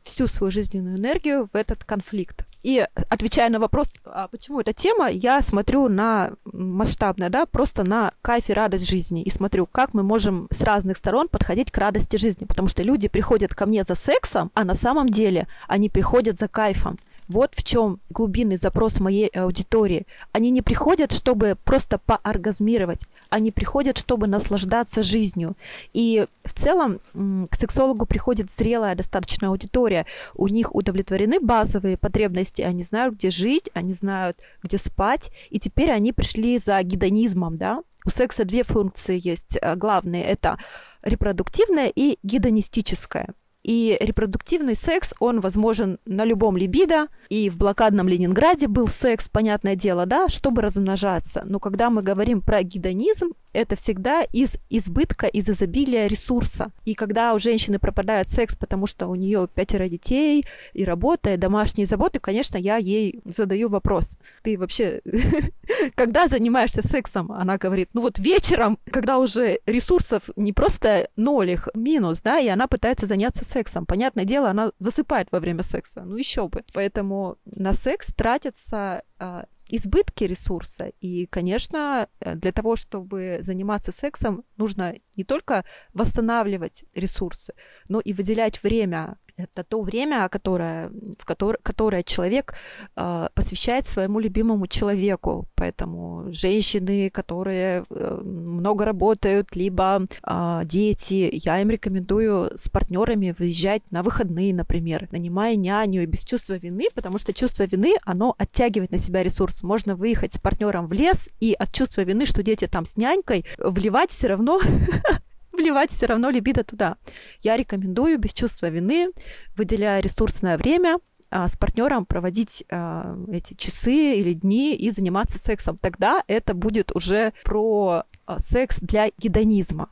всю 0.01 0.25
свою 0.25 0.49
жизненную 0.49 0.97
энергию 0.97 1.47
в 1.53 1.55
этот 1.55 1.83
конфликт. 1.83 2.46
И 2.63 2.85
отвечая 3.09 3.49
на 3.49 3.59
вопрос, 3.59 3.93
а 4.05 4.27
почему 4.27 4.59
эта 4.59 4.73
тема, 4.73 5.09
я 5.09 5.41
смотрю 5.41 5.87
на 5.89 6.31
масштабное, 6.45 7.29
да, 7.29 7.45
просто 7.45 7.87
на 7.87 8.11
кайф 8.21 8.49
и 8.49 8.53
радость 8.53 8.89
жизни. 8.89 9.21
И 9.21 9.29
смотрю, 9.29 9.65
как 9.65 9.93
мы 9.93 10.03
можем 10.03 10.47
с 10.51 10.61
разных 10.61 10.97
сторон 10.97 11.29
подходить 11.29 11.71
к 11.71 11.77
радости 11.77 12.17
жизни. 12.17 12.45
Потому 12.45 12.67
что 12.67 12.83
люди 12.83 13.07
приходят 13.07 13.53
ко 13.53 13.65
мне 13.65 13.83
за 13.83 13.95
сексом, 13.95 14.51
а 14.53 14.63
на 14.63 14.73
самом 14.73 15.07
деле 15.09 15.47
они 15.67 15.89
приходят 15.89 16.37
за 16.37 16.47
кайфом. 16.47 16.97
Вот 17.27 17.53
в 17.55 17.63
чем 17.63 17.99
глубинный 18.09 18.55
запрос 18.55 18.99
моей 18.99 19.27
аудитории. 19.27 20.07
Они 20.31 20.49
не 20.49 20.61
приходят, 20.61 21.11
чтобы 21.11 21.57
просто 21.63 21.97
пооргазмировать. 21.97 23.01
Они 23.29 23.51
приходят, 23.51 23.97
чтобы 23.97 24.27
наслаждаться 24.27 25.03
жизнью. 25.03 25.55
И 25.93 26.25
в 26.45 26.53
целом 26.53 26.99
к 27.13 27.55
сексологу 27.55 28.05
приходит 28.05 28.51
зрелая 28.51 28.95
достаточно 28.95 29.49
аудитория. 29.49 30.05
У 30.35 30.47
них 30.47 30.73
удовлетворены 30.73 31.39
базовые 31.39 31.97
потребности. 31.97 32.61
Они 32.61 32.83
знают, 32.83 33.15
где 33.15 33.29
жить, 33.29 33.69
они 33.73 33.91
знают, 33.91 34.39
где 34.63 34.77
спать. 34.77 35.31
И 35.49 35.59
теперь 35.59 35.91
они 35.91 36.13
пришли 36.13 36.57
за 36.57 36.81
гедонизмом, 36.81 37.57
да. 37.57 37.81
У 38.05 38.09
секса 38.09 38.45
две 38.45 38.63
функции 38.63 39.19
есть 39.21 39.57
э, 39.61 39.75
главные. 39.75 40.23
Это 40.23 40.57
репродуктивная 41.01 41.91
и 41.93 42.17
гедонистическая. 42.23 43.33
И 43.67 43.97
репродуктивный 43.99 44.75
секс, 44.75 45.13
он 45.19 45.41
возможен 45.41 45.99
на 46.05 46.23
любом 46.23 46.55
либидо. 46.55 47.07
И 47.27 47.49
в 47.49 47.57
блокадном 47.57 48.07
Ленинграде 48.07 48.67
был 48.67 48.87
секс, 48.87 49.27
понятное 49.29 49.75
дело, 49.75 50.05
да, 50.05 50.29
чтобы 50.29 50.61
размножаться. 50.61 51.43
Но 51.45 51.59
когда 51.59 51.89
мы 51.89 52.01
говорим 52.01 52.41
про 52.41 52.63
гедонизм, 52.63 53.33
это 53.57 53.75
всегда 53.75 54.21
из 54.21 54.57
избытка, 54.69 55.25
из 55.25 55.49
изобилия 55.49 56.05
ресурса. 56.05 56.71
И 56.85 56.93
когда 56.93 57.33
у 57.33 57.39
женщины 57.39 57.79
пропадает 57.79 58.29
секс, 58.29 58.55
потому 58.55 58.85
что 58.85 59.07
у 59.07 59.15
нее 59.15 59.47
пятеро 59.51 59.89
детей, 59.89 60.45
и 60.73 60.85
работа, 60.85 61.33
и 61.33 61.37
домашние 61.37 61.87
заботы, 61.87 62.19
конечно, 62.19 62.57
я 62.57 62.77
ей 62.77 63.19
задаю 63.25 63.69
вопрос. 63.69 64.19
Ты 64.43 64.59
вообще, 64.59 65.01
когда 65.95 66.27
занимаешься 66.27 66.87
сексом? 66.87 67.31
Она 67.31 67.57
говорит, 67.57 67.89
ну 67.93 68.01
вот 68.01 68.19
вечером, 68.19 68.77
когда 68.91 69.17
уже 69.17 69.59
ресурсов 69.65 70.29
не 70.35 70.53
просто 70.53 71.09
ноль, 71.15 71.51
их 71.51 71.67
минус, 71.73 72.21
да, 72.21 72.39
и 72.39 72.47
она 72.47 72.67
пытается 72.67 73.07
заняться 73.07 73.43
сексом. 73.43 73.87
Понятное 73.87 74.25
дело, 74.25 74.51
она 74.51 74.71
засыпает 74.77 75.29
во 75.31 75.39
время 75.39 75.63
секса. 75.63 76.03
Ну 76.05 76.15
еще 76.15 76.47
бы. 76.47 76.63
Поэтому 76.73 77.37
на 77.45 77.73
секс 77.73 78.13
тратится 78.13 79.01
а, 79.17 79.45
избытки 79.69 80.23
ресурса. 80.23 80.91
И, 81.01 81.25
конечно, 81.25 82.07
э, 82.19 82.35
для 82.35 82.51
того, 82.51 82.75
чтобы 82.75 83.39
заниматься 83.41 83.91
сексом, 83.91 84.43
нужно 84.57 84.95
не 85.15 85.23
только 85.23 85.63
восстанавливать 85.93 86.85
ресурсы, 86.93 87.53
но 87.87 87.99
и 87.99 88.13
выделять 88.13 88.63
время 88.63 89.17
это 89.37 89.63
то 89.63 89.81
время, 89.81 90.27
которое, 90.29 90.89
в 91.19 91.25
которое, 91.25 91.59
которое 91.61 92.03
человек 92.03 92.55
э, 92.95 93.27
посвящает 93.33 93.85
своему 93.85 94.19
любимому 94.19 94.67
человеку. 94.67 95.47
Поэтому 95.55 96.25
женщины, 96.31 97.09
которые 97.11 97.85
э, 97.89 98.21
много 98.23 98.85
работают, 98.85 99.55
либо 99.55 100.07
э, 100.23 100.61
дети, 100.65 101.29
я 101.31 101.61
им 101.61 101.69
рекомендую 101.69 102.57
с 102.57 102.67
партнерами 102.69 103.35
выезжать 103.37 103.83
на 103.91 104.01
выходные, 104.01 104.53
например, 104.53 105.07
нанимая 105.11 105.55
няню 105.55 106.03
и 106.03 106.07
без 106.07 106.23
чувства 106.23 106.55
вины, 106.55 106.85
потому 106.95 107.19
что 107.19 107.31
чувство 107.31 107.63
вины, 107.63 107.97
оно 108.03 108.33
оттягивает 108.39 108.91
на 108.91 108.97
себя 108.97 109.21
ресурс. 109.23 109.61
Можно 109.61 109.95
выехать 109.95 110.33
с 110.33 110.39
партнером 110.39 110.87
в 110.87 110.93
лес 110.93 111.29
и 111.39 111.53
от 111.53 111.71
чувства 111.73 112.01
вины, 112.01 112.25
что 112.25 112.41
дети 112.41 112.65
там 112.67 112.85
с 112.85 112.97
нянькой, 112.97 113.45
вливать 113.59 114.09
все 114.09 114.27
равно 114.27 114.59
вливать 115.57 115.91
все 115.91 116.05
равно 116.05 116.29
либидо 116.29 116.63
туда. 116.63 116.97
Я 117.41 117.57
рекомендую 117.57 118.17
без 118.19 118.33
чувства 118.33 118.67
вины, 118.67 119.09
выделяя 119.55 119.99
ресурсное 119.99 120.57
время, 120.57 120.99
а, 121.29 121.47
с 121.47 121.57
партнером 121.57 122.05
проводить 122.05 122.63
а, 122.71 123.17
эти 123.29 123.53
часы 123.53 124.15
или 124.15 124.33
дни 124.33 124.75
и 124.75 124.89
заниматься 124.89 125.37
сексом. 125.37 125.77
Тогда 125.77 126.23
это 126.27 126.53
будет 126.53 126.95
уже 126.95 127.33
про 127.43 128.03
а, 128.25 128.39
секс 128.39 128.79
для 128.79 129.09
гедонизма. 129.17 129.89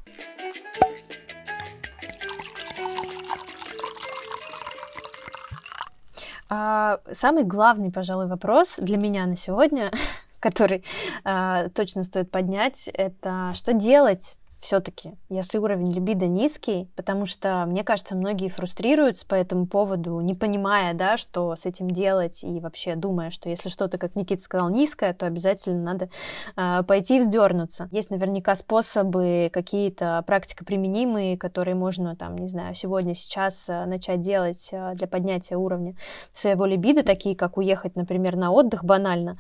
Самый 6.48 7.44
главный, 7.44 7.92
пожалуй, 7.92 8.28
вопрос 8.28 8.76
для 8.78 8.98
меня 8.98 9.26
на 9.26 9.36
сегодня, 9.36 9.92
который 10.40 10.86
точно 11.24 12.04
стоит 12.04 12.30
поднять, 12.30 12.88
это 12.94 13.52
что 13.56 13.74
делать 13.74 14.38
все-таки, 14.66 15.14
если 15.30 15.60
уровень 15.60 15.92
либидо 15.92 16.26
низкий, 16.26 16.90
потому 16.96 17.28
что, 17.28 17.66
мне 17.68 17.84
кажется, 17.84 18.16
многие 18.16 18.50
фрустрируются 18.50 19.28
по 19.28 19.36
этому 19.36 19.68
поводу, 19.68 20.20
не 20.22 20.34
понимая, 20.34 20.96
да, 20.96 21.18
что 21.18 21.56
с 21.56 21.68
этим 21.68 21.92
делать, 21.92 22.44
и 22.44 22.60
вообще 22.60 22.96
думая, 22.96 23.30
что 23.30 23.48
если 23.48 23.70
что-то, 23.70 24.00
как 24.00 24.16
Никита 24.16 24.42
сказал, 24.42 24.72
низкое, 24.72 25.14
то 25.14 25.28
обязательно 25.28 25.84
надо 25.84 26.10
э, 26.58 26.82
пойти 26.82 27.18
и 27.18 27.20
вздернуться. 27.20 27.90
Есть 27.92 28.10
наверняка 28.10 28.56
способы 28.56 29.52
какие-то 29.54 30.24
практикоприменимые, 30.26 31.38
которые 31.38 31.76
можно, 31.76 32.16
там, 32.16 32.36
не 32.36 32.48
знаю, 32.48 32.74
сегодня, 32.74 33.14
сейчас 33.14 33.70
э, 33.70 33.86
начать 33.86 34.22
делать 34.22 34.70
э, 34.72 34.96
для 34.96 35.06
поднятия 35.06 35.58
уровня 35.58 35.96
своего 36.34 36.66
либидо, 36.66 37.04
такие 37.04 37.36
как 37.36 37.58
уехать, 37.58 37.96
например, 37.96 38.36
на 38.36 38.50
отдых 38.52 38.84
банально 38.84 39.38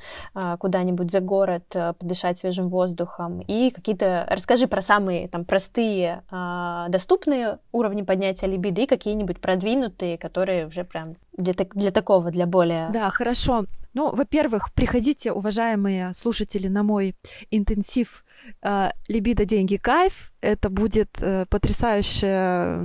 куда-нибудь 0.59 1.11
за 1.11 1.19
город, 1.19 1.63
подышать 1.97 2.37
свежим 2.37 2.69
воздухом, 2.69 3.41
и 3.41 3.71
какие-то... 3.71 4.27
Расскажи 4.29 4.67
про 4.67 4.83
самые 4.83 5.14
самые 5.15 5.27
там 5.27 5.45
простые, 5.45 6.23
э, 6.31 6.85
доступные 6.89 7.59
уровни 7.71 8.03
поднятия 8.03 8.47
либидо 8.47 8.81
и 8.81 8.85
какие-нибудь 8.85 9.39
продвинутые, 9.39 10.17
которые 10.17 10.67
уже 10.67 10.83
прям 10.83 11.15
для, 11.37 11.53
для 11.73 11.91
такого, 11.91 12.31
для 12.31 12.45
более... 12.45 12.89
Да, 12.93 13.09
хорошо. 13.09 13.65
Ну, 13.93 14.13
во-первых, 14.13 14.73
приходите, 14.73 15.31
уважаемые 15.31 16.13
слушатели, 16.13 16.67
на 16.67 16.83
мой 16.83 17.15
интенсив 17.51 18.25
э, 18.61 18.89
«Либидо, 19.07 19.45
деньги, 19.45 19.77
кайф». 19.77 20.31
Это 20.41 20.69
будет 20.69 21.09
э, 21.21 21.45
потрясающая 21.49 22.79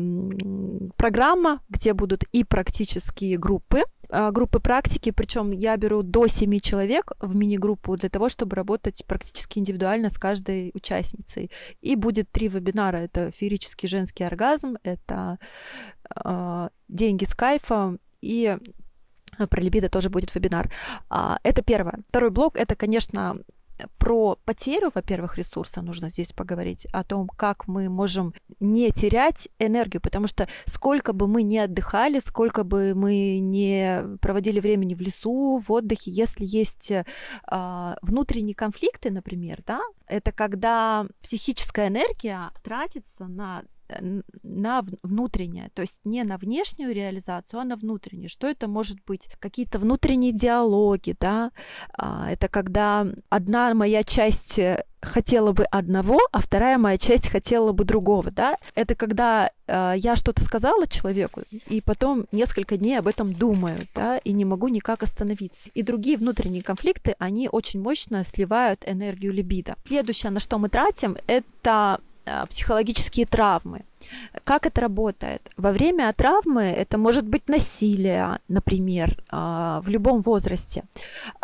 программа, 0.96 1.60
где 1.68 1.92
будут 1.92 2.24
и 2.32 2.44
практические 2.44 3.38
группы, 3.38 3.82
группы 4.32 4.60
практики, 4.60 5.10
причем 5.10 5.50
я 5.50 5.76
беру 5.76 6.02
до 6.02 6.26
7 6.26 6.58
человек 6.60 7.12
в 7.20 7.34
мини-группу 7.34 7.96
для 7.96 8.08
того, 8.08 8.28
чтобы 8.28 8.56
работать 8.56 9.04
практически 9.06 9.58
индивидуально 9.58 10.10
с 10.10 10.18
каждой 10.18 10.70
участницей. 10.74 11.50
И 11.80 11.96
будет 11.96 12.30
три 12.30 12.48
вебинара. 12.48 12.96
Это 12.96 13.30
феерический 13.30 13.88
женский 13.88 14.24
оргазм, 14.24 14.76
это 14.82 15.38
э, 16.24 16.68
деньги 16.88 17.24
с 17.24 17.34
кайфом 17.34 17.98
и 18.20 18.58
про 19.48 19.60
либидо 19.60 19.88
тоже 19.88 20.10
будет 20.10 20.34
вебинар. 20.34 20.70
А, 21.08 21.38
это 21.42 21.62
первое. 21.62 22.00
Второй 22.08 22.30
блок— 22.30 22.56
это, 22.58 22.74
конечно, 22.74 23.38
про 23.98 24.36
потерю, 24.44 24.90
во-первых, 24.94 25.38
ресурса 25.38 25.82
нужно 25.82 26.08
здесь 26.08 26.32
поговорить, 26.32 26.86
о 26.92 27.04
том, 27.04 27.28
как 27.28 27.68
мы 27.68 27.88
можем 27.88 28.34
не 28.60 28.90
терять 28.90 29.48
энергию, 29.58 30.00
потому 30.00 30.26
что 30.26 30.48
сколько 30.66 31.12
бы 31.12 31.26
мы 31.26 31.42
ни 31.42 31.58
отдыхали, 31.58 32.20
сколько 32.20 32.64
бы 32.64 32.94
мы 32.94 33.38
не 33.38 34.02
проводили 34.20 34.60
времени 34.60 34.94
в 34.94 35.00
лесу, 35.00 35.58
в 35.58 35.70
отдыхе, 35.72 36.10
если 36.10 36.44
есть 36.44 36.90
э, 36.90 37.04
внутренние 38.02 38.54
конфликты, 38.54 39.10
например, 39.10 39.62
да, 39.66 39.80
это 40.06 40.32
когда 40.32 41.06
психическая 41.22 41.88
энергия 41.88 42.50
тратится 42.62 43.26
на 43.26 43.62
на 44.42 44.84
внутреннее, 45.02 45.70
то 45.74 45.82
есть 45.82 46.00
не 46.04 46.22
на 46.24 46.36
внешнюю 46.36 46.94
реализацию, 46.94 47.60
а 47.60 47.64
на 47.64 47.76
внутреннюю. 47.76 48.28
Что 48.28 48.46
это 48.46 48.68
может 48.68 48.98
быть? 49.06 49.28
Какие-то 49.38 49.78
внутренние 49.78 50.32
диалоги, 50.32 51.16
да, 51.18 51.50
а, 51.96 52.30
это 52.30 52.48
когда 52.48 53.06
одна 53.28 53.74
моя 53.74 54.02
часть 54.02 54.58
э, 54.58 54.84
хотела 55.02 55.52
бы 55.52 55.64
одного, 55.64 56.20
а 56.32 56.40
вторая 56.40 56.78
моя 56.78 56.98
часть 56.98 57.28
хотела 57.28 57.72
бы 57.72 57.84
другого, 57.84 58.30
да. 58.30 58.56
Это 58.74 58.94
когда 58.94 59.50
э, 59.66 59.94
я 59.96 60.16
что-то 60.16 60.42
сказала 60.44 60.86
человеку, 60.86 61.42
и 61.68 61.80
потом 61.80 62.26
несколько 62.32 62.76
дней 62.76 62.98
об 62.98 63.06
этом 63.06 63.32
думаю, 63.32 63.78
да, 63.94 64.18
и 64.18 64.32
не 64.32 64.44
могу 64.44 64.68
никак 64.68 65.02
остановиться. 65.02 65.70
И 65.74 65.82
другие 65.82 66.16
внутренние 66.16 66.62
конфликты, 66.62 67.14
они 67.18 67.48
очень 67.50 67.80
мощно 67.80 68.24
сливают 68.24 68.82
энергию 68.86 69.32
либидо. 69.32 69.76
Следующее, 69.86 70.30
на 70.30 70.40
что 70.40 70.58
мы 70.58 70.68
тратим, 70.68 71.16
это 71.26 72.00
психологические 72.48 73.26
травмы. 73.26 73.82
Как 74.44 74.66
это 74.66 74.80
работает? 74.80 75.42
Во 75.56 75.72
время 75.72 76.12
травмы 76.12 76.62
это 76.62 76.98
может 76.98 77.24
быть 77.24 77.48
насилие, 77.48 78.38
например, 78.48 79.16
э, 79.30 79.80
в 79.82 79.88
любом 79.88 80.22
возрасте. 80.22 80.84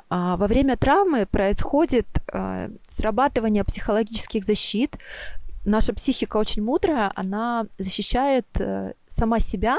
А 0.08 0.36
во 0.36 0.46
время 0.46 0.76
травмы 0.76 1.26
происходит 1.26 2.06
э, 2.32 2.70
срабатывание 2.88 3.64
психологических 3.64 4.44
защит. 4.44 4.96
Наша 5.64 5.92
психика 5.92 6.36
очень 6.38 6.62
мудрая, 6.62 7.12
она 7.16 7.66
защищает 7.78 8.46
сама 9.08 9.40
себя 9.40 9.78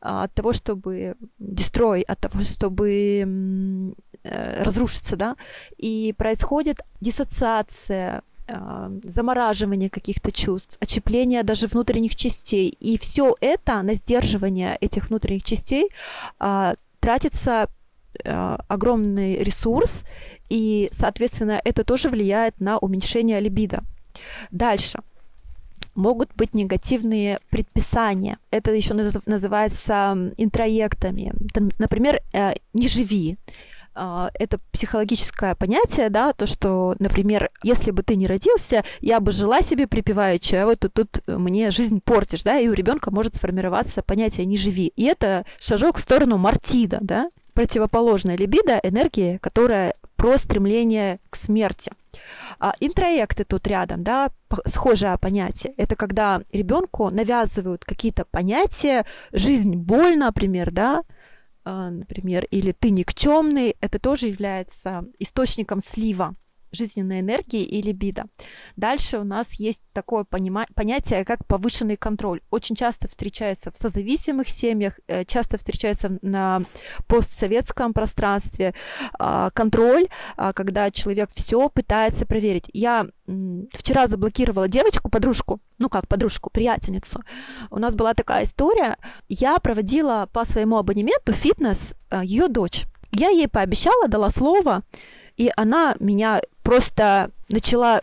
от 0.00 0.32
того, 0.32 0.52
чтобы 0.52 1.16
дестрой, 1.38 2.02
от 2.02 2.20
того, 2.20 2.42
чтобы 2.42 3.94
разрушиться, 4.22 5.16
да, 5.16 5.36
и 5.76 6.14
происходит 6.16 6.80
диссоциация, 7.02 8.22
замораживание 9.04 9.88
каких-то 9.88 10.30
чувств, 10.30 10.76
очепление 10.80 11.42
даже 11.42 11.66
внутренних 11.66 12.14
частей. 12.14 12.68
И 12.80 12.98
все 12.98 13.34
это 13.40 13.82
на 13.82 13.94
сдерживание 13.94 14.76
этих 14.80 15.08
внутренних 15.08 15.42
частей 15.42 15.88
а, 16.38 16.74
тратится 17.00 17.68
а, 18.24 18.58
огромный 18.68 19.42
ресурс, 19.42 20.04
и, 20.50 20.90
соответственно, 20.92 21.60
это 21.64 21.84
тоже 21.84 22.10
влияет 22.10 22.60
на 22.60 22.78
уменьшение 22.78 23.40
либидо. 23.40 23.82
Дальше. 24.50 25.00
Могут 25.94 26.34
быть 26.34 26.54
негативные 26.54 27.38
предписания. 27.50 28.38
Это 28.50 28.72
еще 28.72 28.94
называется 28.94 30.32
интроектами. 30.36 31.32
Например, 31.78 32.20
э, 32.32 32.54
не 32.72 32.88
живи 32.88 33.38
это 33.94 34.58
психологическое 34.72 35.54
понятие, 35.54 36.10
да, 36.10 36.32
то, 36.32 36.46
что, 36.46 36.96
например, 36.98 37.50
если 37.62 37.90
бы 37.90 38.02
ты 38.02 38.16
не 38.16 38.26
родился, 38.26 38.84
я 39.00 39.20
бы 39.20 39.32
жила 39.32 39.62
себе 39.62 39.86
припеваючи, 39.86 40.54
а 40.56 40.66
вот 40.66 40.80
тут, 40.80 40.94
тут 40.94 41.22
мне 41.26 41.70
жизнь 41.70 42.00
портишь, 42.04 42.42
да, 42.42 42.58
и 42.58 42.68
у 42.68 42.72
ребенка 42.72 43.10
может 43.10 43.36
сформироваться 43.36 44.02
понятие 44.02 44.46
«не 44.46 44.56
живи». 44.56 44.92
И 44.96 45.04
это 45.04 45.44
шажок 45.60 45.98
в 45.98 46.00
сторону 46.00 46.38
мартида, 46.38 46.98
да, 47.00 47.30
противоположная 47.54 48.36
либидо, 48.36 48.80
энергия, 48.82 49.38
которая 49.38 49.94
про 50.16 50.38
стремление 50.38 51.20
к 51.30 51.36
смерти. 51.36 51.92
А 52.58 52.74
интроекты 52.80 53.44
тут 53.44 53.66
рядом, 53.66 54.02
да, 54.02 54.30
схожее 54.66 55.18
понятие. 55.18 55.74
Это 55.76 55.96
когда 55.96 56.42
ребенку 56.52 57.10
навязывают 57.10 57.84
какие-то 57.84 58.24
понятия, 58.24 59.04
жизнь 59.32 59.74
больно, 59.74 60.26
например, 60.26 60.70
да, 60.70 60.98
а, 60.98 61.02
например, 61.64 62.44
или 62.50 62.72
ты 62.72 62.90
никчемный, 62.90 63.76
это 63.80 63.98
тоже 63.98 64.28
является 64.28 65.04
источником 65.18 65.80
слива 65.80 66.34
жизненной 66.74 67.20
энергии 67.20 67.62
и 67.62 67.82
либидо. 67.82 68.24
Дальше 68.76 69.18
у 69.18 69.24
нас 69.24 69.52
есть 69.54 69.82
такое 69.92 70.24
понима- 70.24 70.66
понятие, 70.74 71.24
как 71.24 71.46
повышенный 71.46 71.96
контроль. 71.96 72.40
Очень 72.50 72.76
часто 72.76 73.08
встречается 73.08 73.70
в 73.70 73.76
созависимых 73.76 74.48
семьях, 74.48 74.98
э, 75.06 75.24
часто 75.24 75.58
встречается 75.58 76.18
на 76.22 76.62
постсоветском 77.06 77.92
пространстве. 77.92 78.74
Э, 79.18 79.50
контроль, 79.54 80.08
э, 80.36 80.52
когда 80.54 80.90
человек 80.90 81.30
все 81.34 81.68
пытается 81.68 82.26
проверить. 82.26 82.64
Я 82.72 83.06
вчера 83.72 84.06
заблокировала 84.06 84.68
девочку, 84.68 85.10
подружку, 85.10 85.60
ну 85.78 85.88
как 85.88 86.08
подружку, 86.08 86.50
приятельницу. 86.50 87.22
У 87.70 87.78
нас 87.78 87.94
была 87.94 88.14
такая 88.14 88.44
история. 88.44 88.98
Я 89.28 89.58
проводила 89.58 90.28
по 90.32 90.44
своему 90.44 90.76
абонементу 90.76 91.32
фитнес 91.32 91.94
ее 92.22 92.48
дочь. 92.48 92.84
Я 93.12 93.28
ей 93.28 93.48
пообещала, 93.48 94.08
дала 94.08 94.28
слово, 94.30 94.82
и 95.36 95.50
она 95.56 95.94
меня 96.00 96.42
просто 96.64 97.30
начала 97.48 98.00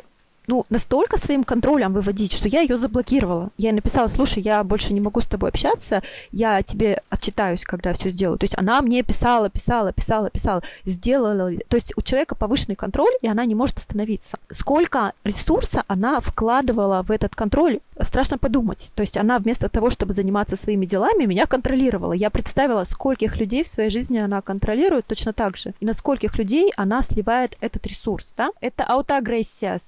ну, 0.48 0.66
настолько 0.70 1.18
своим 1.18 1.44
контролем 1.44 1.94
выводить, 1.94 2.34
что 2.34 2.48
я 2.48 2.62
ее 2.62 2.78
заблокировала. 2.78 3.52
Я 3.58 3.70
ей 3.70 3.76
написала, 3.76 4.08
слушай, 4.08 4.42
я 4.42 4.64
больше 4.64 4.94
не 4.94 5.02
могу 5.02 5.22
с 5.22 5.26
тобой 5.26 5.50
общаться, 5.50 6.02
я 6.32 6.62
тебе 6.64 7.02
отчитаюсь, 7.10 7.64
когда 7.64 7.94
все 7.94 8.10
сделаю. 8.10 8.38
То 8.38 8.44
есть 8.46 8.58
она 8.58 8.82
мне 8.82 9.04
писала, 9.04 9.50
писала, 9.50 9.94
писала, 9.94 10.30
писала, 10.30 10.64
сделала. 10.86 11.52
То 11.68 11.78
есть 11.78 11.94
у 11.96 12.02
человека 12.02 12.36
повышенный 12.36 12.76
контроль, 12.76 13.14
и 13.22 13.28
она 13.28 13.46
не 13.46 13.56
может 13.56 13.78
остановиться. 13.78 14.38
Сколько 14.50 15.14
ресурса 15.24 15.84
она 15.88 16.20
вкладывала 16.20 17.04
в 17.04 17.12
этот 17.12 17.36
контроль, 17.36 17.80
страшно 18.02 18.38
подумать. 18.38 18.92
То 18.96 19.02
есть 19.02 19.18
она 19.18 19.40
вместо 19.40 19.70
того, 19.70 19.90
чтобы 19.90 20.14
заниматься 20.14 20.56
своими 20.56 20.86
делами, 20.86 21.26
меня 21.26 21.46
контролировала. 21.46 22.14
Я 22.14 22.30
представила, 22.30 22.84
скольких 22.84 23.38
людей 23.38 23.64
в 23.64 23.68
своей 23.68 23.90
жизни 23.90 24.18
она 24.18 24.42
контролирует 24.42 25.06
точно 25.06 25.34
так 25.34 25.58
же. 25.58 25.74
И 25.80 25.86
на 25.86 25.94
скольких 25.94 26.38
людей 26.38 26.72
она 26.76 27.02
сливает 27.02 27.58
этот 27.62 27.86
ресурс. 27.88 28.34
Да? 28.36 28.50
Это 28.60 28.84
аутоагрессия, 28.84 29.80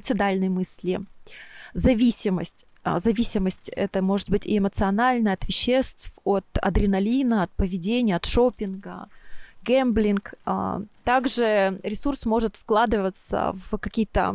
суицидальные 0.00 0.50
мысли, 0.50 1.00
зависимость. 1.74 2.66
А, 2.82 2.98
зависимость 2.98 3.68
это 3.68 4.00
может 4.02 4.30
быть 4.30 4.46
и 4.46 4.56
эмоциональная 4.56 5.34
от 5.34 5.46
веществ, 5.46 6.12
от 6.24 6.46
адреналина, 6.62 7.42
от 7.42 7.50
поведения, 7.50 8.16
от 8.16 8.24
шопинга, 8.24 9.08
гэмблинг. 9.62 10.34
А, 10.46 10.80
также 11.04 11.78
ресурс 11.82 12.26
может 12.26 12.56
вкладываться 12.56 13.54
в 13.70 13.78
какие-то 13.78 14.34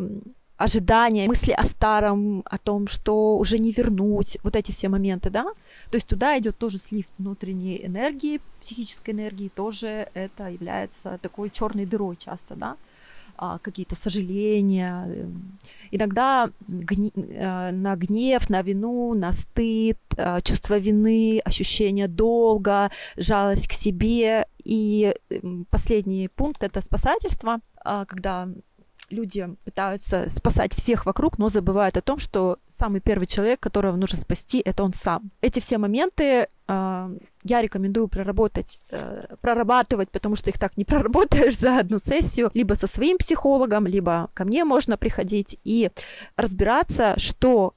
ожидания, 0.58 1.28
мысли 1.28 1.52
о 1.52 1.64
старом, 1.64 2.44
о 2.46 2.58
том, 2.58 2.88
что 2.88 3.38
уже 3.38 3.58
не 3.58 3.72
вернуть, 3.72 4.38
вот 4.44 4.56
эти 4.56 4.72
все 4.72 4.90
моменты, 4.90 5.30
да. 5.30 5.44
То 5.90 5.98
есть 5.98 6.08
туда 6.08 6.38
идет 6.38 6.58
тоже 6.58 6.78
слив 6.78 7.06
внутренней 7.18 7.86
энергии, 7.86 8.40
психической 8.62 9.14
энергии, 9.14 9.50
тоже 9.50 10.08
это 10.14 10.50
является 10.50 11.18
такой 11.22 11.50
черной 11.50 11.86
дырой 11.86 12.16
часто, 12.16 12.56
да 12.56 12.78
какие-то 13.38 13.96
сожаления, 13.96 15.06
эм, 15.08 15.58
иногда 15.92 16.50
гни- 16.68 17.14
э, 17.16 17.72
на 17.72 17.96
гнев, 17.96 18.50
на 18.50 18.62
вину, 18.62 19.14
на 19.14 19.32
стыд, 19.32 19.98
э, 20.18 20.42
чувство 20.42 20.78
вины, 20.78 21.42
ощущение 21.46 22.08
долга, 22.08 22.92
жалость 23.18 23.68
к 23.68 23.74
себе. 23.74 24.48
И 24.64 25.14
эм, 25.30 25.66
последний 25.70 26.28
пункт 26.28 26.64
это 26.64 26.82
спасательство, 26.82 27.60
а, 27.84 28.06
когда 28.06 28.50
люди 29.12 29.48
пытаются 29.64 30.30
спасать 30.30 30.74
всех 30.74 31.06
вокруг, 31.06 31.38
но 31.38 31.50
забывают 31.50 31.98
о 31.98 32.02
том, 32.02 32.20
что 32.20 32.58
самый 32.68 33.02
первый 33.02 33.28
человек, 33.28 33.60
которого 33.60 33.96
нужно 33.96 34.18
спасти, 34.18 34.62
это 34.66 34.84
он 34.84 34.94
сам. 34.94 35.32
Эти 35.42 35.60
все 35.60 35.78
моменты 35.78 36.48
э, 36.68 37.18
я 37.46 37.62
рекомендую 37.62 38.08
проработать, 38.08 38.80
э, 38.90 39.36
прорабатывать, 39.40 40.10
потому 40.10 40.36
что 40.36 40.50
их 40.50 40.58
так 40.58 40.78
не 40.78 40.84
проработаешь 40.84 41.58
за 41.60 41.80
одну 41.80 42.00
сессию, 42.00 42.50
либо 42.54 42.74
со 42.74 42.88
своим 42.88 43.18
психологом, 43.18 43.88
либо 43.88 44.30
ко 44.34 44.44
мне 44.46 44.66
можно 44.66 44.98
приходить 44.98 45.58
и 45.64 45.92
разбираться, 46.36 47.14
что 47.18 47.74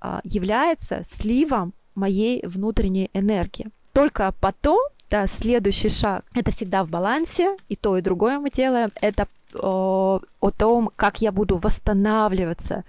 э, 0.00 0.20
является 0.24 1.02
сливом 1.04 1.72
моей 1.94 2.44
внутренней 2.44 3.10
энергии. 3.14 3.68
Только 3.92 4.34
потом 4.40 4.80
да, 5.08 5.26
следующий 5.26 5.90
шаг 5.90 6.24
это 6.34 6.50
всегда 6.50 6.84
в 6.84 6.88
балансе, 6.88 7.56
и 7.68 7.76
то, 7.76 7.98
и 7.98 8.00
другое 8.00 8.38
мы 8.38 8.50
делаем. 8.50 8.90
Это 9.00 9.28
о, 9.54 10.20
том, 10.56 10.90
как 10.96 11.20
я 11.20 11.30
буду 11.32 11.58
восстанавливаться. 11.58 12.84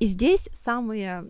И 0.00 0.06
здесь 0.06 0.48
самые 0.60 1.24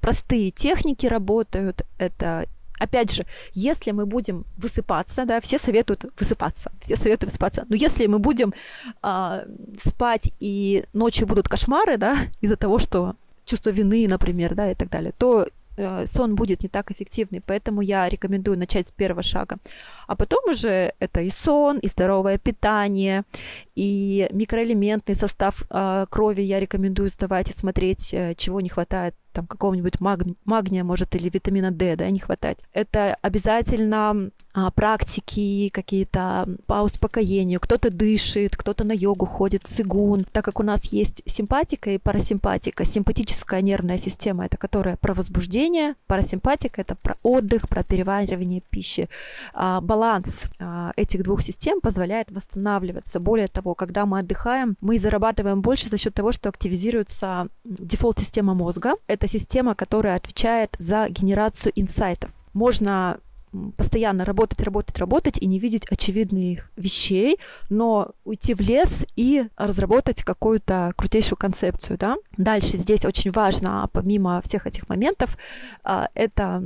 простые 0.00 0.50
техники 0.50 1.06
работают. 1.06 1.82
Это 1.98 2.46
опять 2.78 3.12
же, 3.12 3.24
если 3.54 3.92
мы 3.92 4.06
будем 4.06 4.44
высыпаться, 4.56 5.24
да, 5.24 5.40
все 5.40 5.58
советуют 5.58 6.04
высыпаться, 6.18 6.70
все 6.80 6.96
советуют 6.96 7.32
высыпаться. 7.32 7.66
Но 7.68 7.76
если 7.76 8.06
мы 8.06 8.18
будем 8.18 8.54
э, 9.02 9.46
спать 9.84 10.32
и 10.40 10.84
ночью 10.92 11.26
будут 11.26 11.48
кошмары, 11.48 11.96
да, 11.96 12.16
из-за 12.40 12.56
того, 12.56 12.78
что 12.78 13.14
чувство 13.44 13.70
вины, 13.70 14.06
например, 14.08 14.54
да, 14.54 14.70
и 14.70 14.74
так 14.74 14.90
далее, 14.90 15.12
то 15.18 15.48
э, 15.76 16.06
сон 16.06 16.34
будет 16.34 16.62
не 16.62 16.68
так 16.68 16.90
эффективный. 16.90 17.40
Поэтому 17.40 17.80
я 17.82 18.08
рекомендую 18.08 18.58
начать 18.58 18.86
с 18.86 18.92
первого 18.92 19.22
шага. 19.22 19.56
А 20.06 20.14
потом 20.14 20.50
уже 20.50 20.92
это 21.00 21.20
и 21.20 21.30
сон, 21.30 21.78
и 21.78 21.88
здоровое 21.88 22.38
питание, 22.38 23.24
и 23.74 24.28
микроэлементный 24.32 25.14
состав 25.14 25.64
э, 25.70 26.06
крови 26.10 26.42
я 26.42 26.60
рекомендую 26.60 27.08
сдавать 27.08 27.50
и 27.50 27.58
смотреть, 27.58 28.14
э, 28.14 28.34
чего 28.36 28.60
не 28.60 28.68
хватает 28.68 29.14
там 29.38 29.46
какого-нибудь 29.46 30.00
маг... 30.00 30.22
магния, 30.44 30.82
может, 30.82 31.14
или 31.14 31.30
витамина 31.32 31.70
D, 31.70 31.94
да, 31.94 32.10
не 32.10 32.18
хватать. 32.18 32.58
Это 32.72 33.16
обязательно 33.22 34.30
а, 34.52 34.72
практики 34.72 35.68
какие-то 35.72 36.48
по 36.66 36.82
успокоению. 36.82 37.60
Кто-то 37.60 37.90
дышит, 37.90 38.56
кто-то 38.56 38.82
на 38.82 38.90
йогу 38.90 39.26
ходит, 39.26 39.62
цигун. 39.64 40.24
Так 40.32 40.44
как 40.44 40.58
у 40.58 40.64
нас 40.64 40.84
есть 40.86 41.22
симпатика 41.26 41.90
и 41.90 41.98
парасимпатика. 41.98 42.84
Симпатическая 42.84 43.60
нервная 43.60 43.98
система— 43.98 44.46
это 44.46 44.56
которая 44.56 44.96
про 44.96 45.14
возбуждение, 45.14 45.94
парасимпатика— 46.08 46.80
это 46.82 46.96
про 46.96 47.16
отдых, 47.22 47.68
про 47.68 47.84
переваривание 47.84 48.62
пищи. 48.70 49.08
А, 49.54 49.80
баланс 49.80 50.46
а, 50.58 50.92
этих 50.96 51.22
двух 51.22 51.42
систем 51.42 51.80
позволяет 51.80 52.32
восстанавливаться. 52.32 53.20
Более 53.20 53.46
того, 53.46 53.76
когда 53.76 54.04
мы 54.04 54.18
отдыхаем, 54.18 54.76
мы 54.80 54.98
зарабатываем 54.98 55.60
больше 55.60 55.88
за 55.88 55.98
счет 55.98 56.14
того, 56.14 56.32
что 56.32 56.48
активизируется 56.48 57.46
дефолт-система 57.64 58.54
мозга. 58.54 58.94
Это 59.06 59.27
система, 59.28 59.74
которая 59.74 60.16
отвечает 60.16 60.74
за 60.78 61.08
генерацию 61.08 61.72
инсайтов. 61.76 62.30
Можно 62.52 63.20
постоянно 63.76 64.24
работать, 64.24 64.60
работать, 64.62 64.98
работать 64.98 65.38
и 65.38 65.46
не 65.46 65.58
видеть 65.58 65.86
очевидных 65.90 66.70
вещей, 66.76 67.38
но 67.70 68.12
уйти 68.24 68.54
в 68.54 68.60
лес 68.60 69.06
и 69.16 69.46
разработать 69.56 70.22
какую-то 70.22 70.92
крутейшую 70.96 71.38
концепцию, 71.38 71.98
да. 71.98 72.16
Дальше 72.36 72.76
здесь 72.76 73.04
очень 73.04 73.30
важно, 73.30 73.82
а 73.82 73.86
помимо 73.88 74.40
всех 74.42 74.66
этих 74.66 74.88
моментов, 74.88 75.36
а, 75.82 76.08
это 76.14 76.62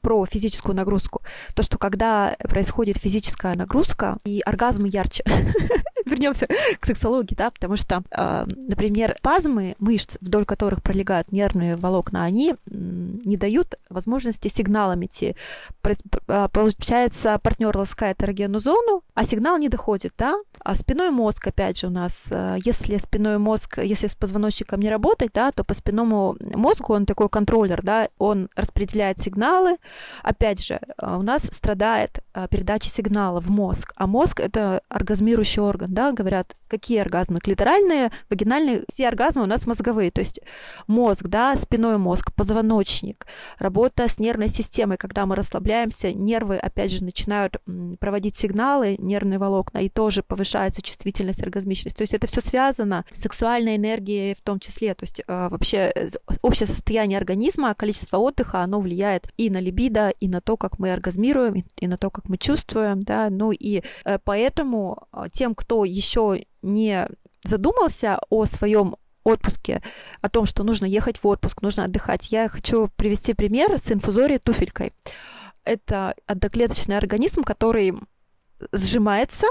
про 0.00 0.26
физическую 0.26 0.76
нагрузку. 0.76 1.22
То, 1.54 1.62
что 1.62 1.78
когда 1.78 2.36
происходит 2.38 2.98
физическая 2.98 3.54
нагрузка, 3.54 4.18
и 4.24 4.40
оргазмы 4.44 4.88
ярче. 4.88 5.24
Вернемся 6.06 6.46
к 6.80 6.86
сексологии, 6.86 7.34
да, 7.34 7.50
потому 7.50 7.76
что, 7.76 8.02
а, 8.12 8.46
например, 8.56 9.16
пазмы 9.22 9.74
мышц, 9.80 10.16
вдоль 10.20 10.44
которых 10.44 10.82
пролегают 10.82 11.32
нервные 11.32 11.76
волокна, 11.76 12.24
они 12.24 12.54
не 12.66 13.36
дают 13.36 13.74
возможности 13.90 14.48
сигналам 14.48 15.04
идти 15.04 15.36
а, 16.28 16.48
получается, 16.48 17.38
партнер 17.42 17.76
ласкает 17.76 18.22
эрогенную 18.22 18.60
зону, 18.60 19.02
а 19.14 19.24
сигнал 19.24 19.58
не 19.58 19.68
доходит, 19.68 20.12
да? 20.16 20.36
А 20.60 20.74
спиной 20.74 21.10
мозг, 21.10 21.46
опять 21.46 21.78
же, 21.78 21.88
у 21.88 21.90
нас, 21.90 22.24
э, 22.30 22.58
если 22.64 22.96
спиной 22.96 23.38
мозг, 23.38 23.78
если 23.78 24.06
с 24.06 24.14
позвоночником 24.14 24.80
не 24.80 24.90
работать, 24.90 25.30
да, 25.32 25.52
то 25.52 25.64
по 25.64 25.74
спинному 25.74 26.36
мозгу 26.40 26.94
он 26.94 27.06
такой 27.06 27.28
контроллер, 27.28 27.82
да, 27.82 28.08
он 28.18 28.48
распределяет 28.56 29.20
сигналы. 29.20 29.76
Опять 30.22 30.64
же, 30.64 30.80
у 31.00 31.22
нас 31.22 31.42
страдает 31.42 32.20
передача 32.50 32.88
сигнала 32.88 33.40
в 33.40 33.50
мозг, 33.50 33.92
а 33.96 34.06
мозг— 34.06 34.40
это 34.40 34.82
оргазмирующий 34.88 35.62
орган, 35.62 35.92
да, 35.96 36.12
говорят, 36.12 36.54
какие 36.68 36.98
оргазмы? 36.98 37.38
Клиторальные, 37.38 38.10
вагинальные, 38.30 38.84
все 38.90 39.08
оргазмы 39.08 39.42
у 39.42 39.46
нас 39.46 39.66
мозговые, 39.66 40.10
то 40.10 40.20
есть 40.20 40.40
мозг, 40.86 41.26
да, 41.26 41.54
спиной 41.56 41.98
мозг, 41.98 42.32
позвоночник, 42.34 43.26
работа 43.58 44.08
с 44.08 44.18
нервной 44.18 44.48
системой, 44.48 44.96
когда 44.96 45.26
мы 45.26 45.36
расслабляемся, 45.36 46.12
нервы, 46.12 46.56
опять 46.56 46.92
же, 46.92 47.04
начинают 47.04 47.56
проводить 48.00 48.36
сигналы, 48.36 48.96
нервные 48.98 49.38
волокна, 49.38 49.78
и 49.78 49.88
тоже 49.88 50.22
повышается 50.22 50.82
чувствительность, 50.82 51.42
оргазмичность. 51.42 51.96
То 51.96 52.02
есть 52.02 52.14
это 52.14 52.26
все 52.26 52.40
связано 52.40 53.04
с 53.12 53.22
сексуальной 53.22 53.76
энергией 53.76 54.34
в 54.34 54.42
том 54.42 54.60
числе. 54.60 54.94
То 54.94 55.04
есть 55.04 55.20
э, 55.26 55.48
вообще 55.48 55.92
э, 55.94 56.08
общее 56.42 56.66
состояние 56.66 57.18
организма, 57.18 57.74
количество 57.74 58.18
отдыха, 58.18 58.60
оно 58.60 58.80
влияет 58.80 59.28
и 59.36 59.50
на 59.50 59.58
либидо, 59.58 60.10
и 60.10 60.28
на 60.28 60.40
то, 60.40 60.56
как 60.56 60.78
мы 60.78 60.92
оргазмируем, 60.92 61.64
и 61.76 61.86
на 61.86 61.96
то, 61.96 62.10
как 62.10 62.28
мы 62.28 62.38
чувствуем, 62.38 63.02
да, 63.02 63.30
ну 63.30 63.52
и 63.52 63.82
э, 64.04 64.18
поэтому 64.22 65.06
тем, 65.32 65.54
кто 65.54 65.84
еще 65.84 66.44
не 66.66 67.08
задумался 67.44 68.18
о 68.28 68.44
своем 68.44 68.96
отпуске, 69.24 69.82
о 70.20 70.28
том, 70.28 70.46
что 70.46 70.62
нужно 70.64 70.84
ехать 70.84 71.22
в 71.22 71.26
отпуск, 71.26 71.62
нужно 71.62 71.84
отдыхать. 71.84 72.30
Я 72.30 72.48
хочу 72.48 72.88
привести 72.96 73.34
пример 73.34 73.78
с 73.78 73.90
инфузорией 73.90 74.38
туфелькой. 74.38 74.92
Это 75.64 76.14
одноклеточный 76.26 76.96
организм, 76.96 77.42
который 77.42 77.94
сжимается 78.72 79.48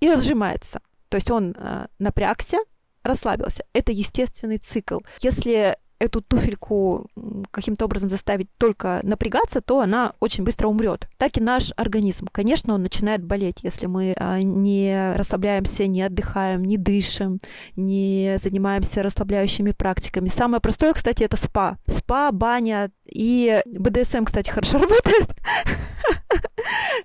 и 0.00 0.10
разжимается. 0.10 0.80
То 1.08 1.16
есть 1.16 1.30
он 1.30 1.54
э, 1.56 1.86
напрягся, 1.98 2.58
расслабился. 3.02 3.64
Это 3.72 3.92
естественный 3.92 4.58
цикл. 4.58 4.98
Если 5.20 5.76
эту 6.02 6.20
туфельку 6.20 7.06
каким-то 7.50 7.84
образом 7.84 8.08
заставить 8.08 8.48
только 8.58 9.00
напрягаться, 9.04 9.60
то 9.60 9.80
она 9.80 10.14
очень 10.18 10.42
быстро 10.42 10.66
умрет. 10.66 11.08
Так 11.16 11.36
и 11.38 11.40
наш 11.40 11.72
организм. 11.76 12.26
Конечно, 12.32 12.74
он 12.74 12.82
начинает 12.82 13.24
болеть, 13.24 13.60
если 13.62 13.86
мы 13.86 14.14
а, 14.18 14.40
не 14.42 15.14
расслабляемся, 15.16 15.86
не 15.86 16.02
отдыхаем, 16.02 16.64
не 16.64 16.76
дышим, 16.76 17.38
не 17.76 18.36
занимаемся 18.42 19.02
расслабляющими 19.02 19.70
практиками. 19.70 20.28
Самое 20.28 20.60
простое, 20.60 20.92
кстати, 20.92 21.22
это 21.22 21.36
спа. 21.36 21.76
Спа, 21.86 22.32
баня 22.32 22.90
и 23.06 23.62
БДСМ, 23.66 24.24
кстати, 24.24 24.50
хорошо 24.50 24.78
работает. 24.78 25.28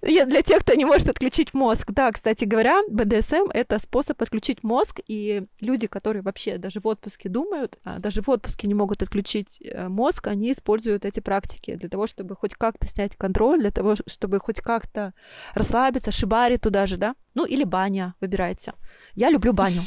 Для 0.01 0.41
тех, 0.41 0.59
кто 0.59 0.73
не 0.75 0.85
может 0.85 1.09
отключить 1.09 1.53
мозг. 1.53 1.91
Да, 1.91 2.11
кстати 2.11 2.45
говоря, 2.45 2.81
БДСМ— 2.89 3.49
это 3.53 3.79
способ 3.79 4.21
отключить 4.21 4.63
мозг, 4.63 4.99
и 5.07 5.43
люди, 5.59 5.87
которые 5.87 6.21
вообще 6.21 6.57
даже 6.57 6.79
в 6.79 6.87
отпуске 6.87 7.29
думают, 7.29 7.77
а 7.83 7.99
даже 7.99 8.21
в 8.21 8.29
отпуске 8.29 8.67
не 8.67 8.73
могут 8.73 9.01
отключить 9.01 9.59
э, 9.63 9.87
мозг, 9.87 10.27
они 10.27 10.51
используют 10.51 11.05
эти 11.05 11.19
практики 11.19 11.75
для 11.75 11.89
того, 11.89 12.07
чтобы 12.07 12.35
хоть 12.35 12.53
как-то 12.53 12.87
снять 12.87 13.15
контроль, 13.15 13.59
для 13.59 13.71
того, 13.71 13.95
чтобы 14.05 14.39
хоть 14.39 14.61
как-то 14.61 15.13
расслабиться, 15.53 16.11
шибари 16.11 16.57
туда 16.57 16.85
же, 16.85 16.97
да? 16.97 17.15
Ну, 17.33 17.45
или 17.45 17.63
баня, 17.63 18.15
выбирайте. 18.19 18.73
Я 19.13 19.29
люблю 19.29 19.53
баню. 19.53 19.81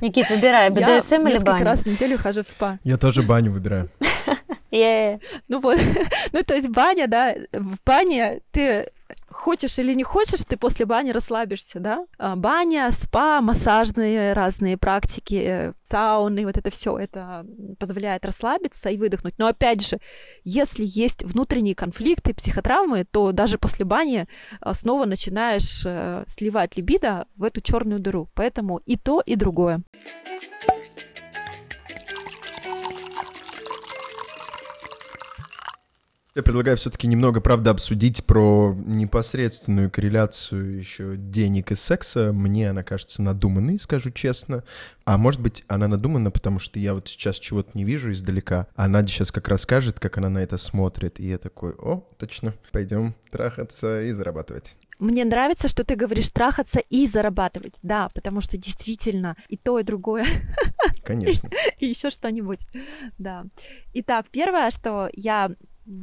Никит, 0.00 0.28
выбирай, 0.30 0.70
БДСМ 0.70 1.26
или 1.28 1.38
баню? 1.38 1.58
Я 1.60 1.64
раз 1.64 1.80
в 1.80 1.86
неделю 1.86 2.18
хожу 2.18 2.42
в 2.42 2.48
спа. 2.48 2.78
Я 2.84 2.98
тоже 2.98 3.22
баню 3.22 3.52
выбираю. 3.52 3.90
Ну 5.48 5.60
вот, 5.60 5.78
ну 6.32 6.42
то 6.42 6.54
есть 6.54 6.68
баня, 6.68 7.06
да, 7.06 7.34
в 7.52 7.76
бане 7.84 8.40
ты 8.50 8.90
хочешь 9.34 9.78
или 9.78 9.94
не 9.94 10.02
хочешь, 10.04 10.44
ты 10.48 10.56
после 10.56 10.86
бани 10.86 11.10
расслабишься, 11.10 11.80
да? 11.80 12.04
А, 12.18 12.36
баня, 12.36 12.90
спа, 12.92 13.40
массажные 13.40 14.32
разные 14.32 14.76
практики, 14.76 15.72
сауны, 15.82 16.46
вот 16.46 16.56
это 16.56 16.70
все, 16.70 16.96
это 16.96 17.46
позволяет 17.78 18.24
расслабиться 18.24 18.90
и 18.90 18.96
выдохнуть. 18.96 19.34
Но 19.38 19.46
опять 19.46 19.86
же, 19.86 19.98
если 20.44 20.84
есть 20.86 21.22
внутренние 21.24 21.74
конфликты, 21.74 22.34
психотравмы, 22.34 23.04
то 23.04 23.32
даже 23.32 23.58
после 23.58 23.84
бани 23.84 24.26
а, 24.60 24.74
снова 24.74 25.04
начинаешь 25.04 25.82
э, 25.84 26.24
сливать 26.28 26.76
либидо 26.76 27.26
в 27.36 27.42
эту 27.42 27.60
черную 27.60 28.00
дыру. 28.00 28.28
Поэтому 28.34 28.78
и 28.86 28.96
то, 28.96 29.20
и 29.20 29.36
другое. 29.36 29.82
Я 36.34 36.42
предлагаю 36.42 36.76
все-таки 36.76 37.06
немного, 37.06 37.40
правда, 37.40 37.70
обсудить 37.70 38.24
про 38.24 38.74
непосредственную 38.86 39.88
корреляцию 39.88 40.76
еще 40.76 41.16
денег 41.16 41.70
и 41.70 41.76
секса. 41.76 42.32
Мне 42.32 42.70
она 42.70 42.82
кажется 42.82 43.22
надуманной, 43.22 43.78
скажу 43.78 44.10
честно. 44.10 44.64
А 45.04 45.16
может 45.16 45.40
быть, 45.40 45.64
она 45.68 45.86
надумана, 45.86 46.32
потому 46.32 46.58
что 46.58 46.80
я 46.80 46.94
вот 46.94 47.06
сейчас 47.06 47.36
чего-то 47.36 47.70
не 47.74 47.84
вижу 47.84 48.10
издалека, 48.10 48.66
а 48.74 48.88
Надя 48.88 49.12
сейчас 49.12 49.30
как 49.30 49.46
расскажет, 49.46 50.00
как 50.00 50.18
она 50.18 50.28
на 50.28 50.38
это 50.38 50.56
смотрит. 50.56 51.20
И 51.20 51.28
я 51.28 51.38
такой, 51.38 51.70
о, 51.78 52.04
точно, 52.18 52.52
пойдем 52.72 53.14
трахаться 53.30 54.02
и 54.02 54.10
зарабатывать. 54.10 54.76
Мне 54.98 55.24
нравится, 55.24 55.68
что 55.68 55.84
ты 55.84 55.94
говоришь 55.94 56.30
трахаться 56.30 56.80
и 56.80 57.06
зарабатывать. 57.06 57.74
Да, 57.82 58.08
потому 58.12 58.40
что 58.40 58.56
действительно 58.56 59.36
и 59.48 59.56
то, 59.56 59.78
и 59.78 59.84
другое. 59.84 60.26
Конечно. 61.04 61.48
И 61.78 61.86
еще 61.86 62.10
что-нибудь. 62.10 62.60
Да. 63.18 63.44
Итак, 63.92 64.26
первое, 64.30 64.70
что 64.70 65.10
я 65.12 65.50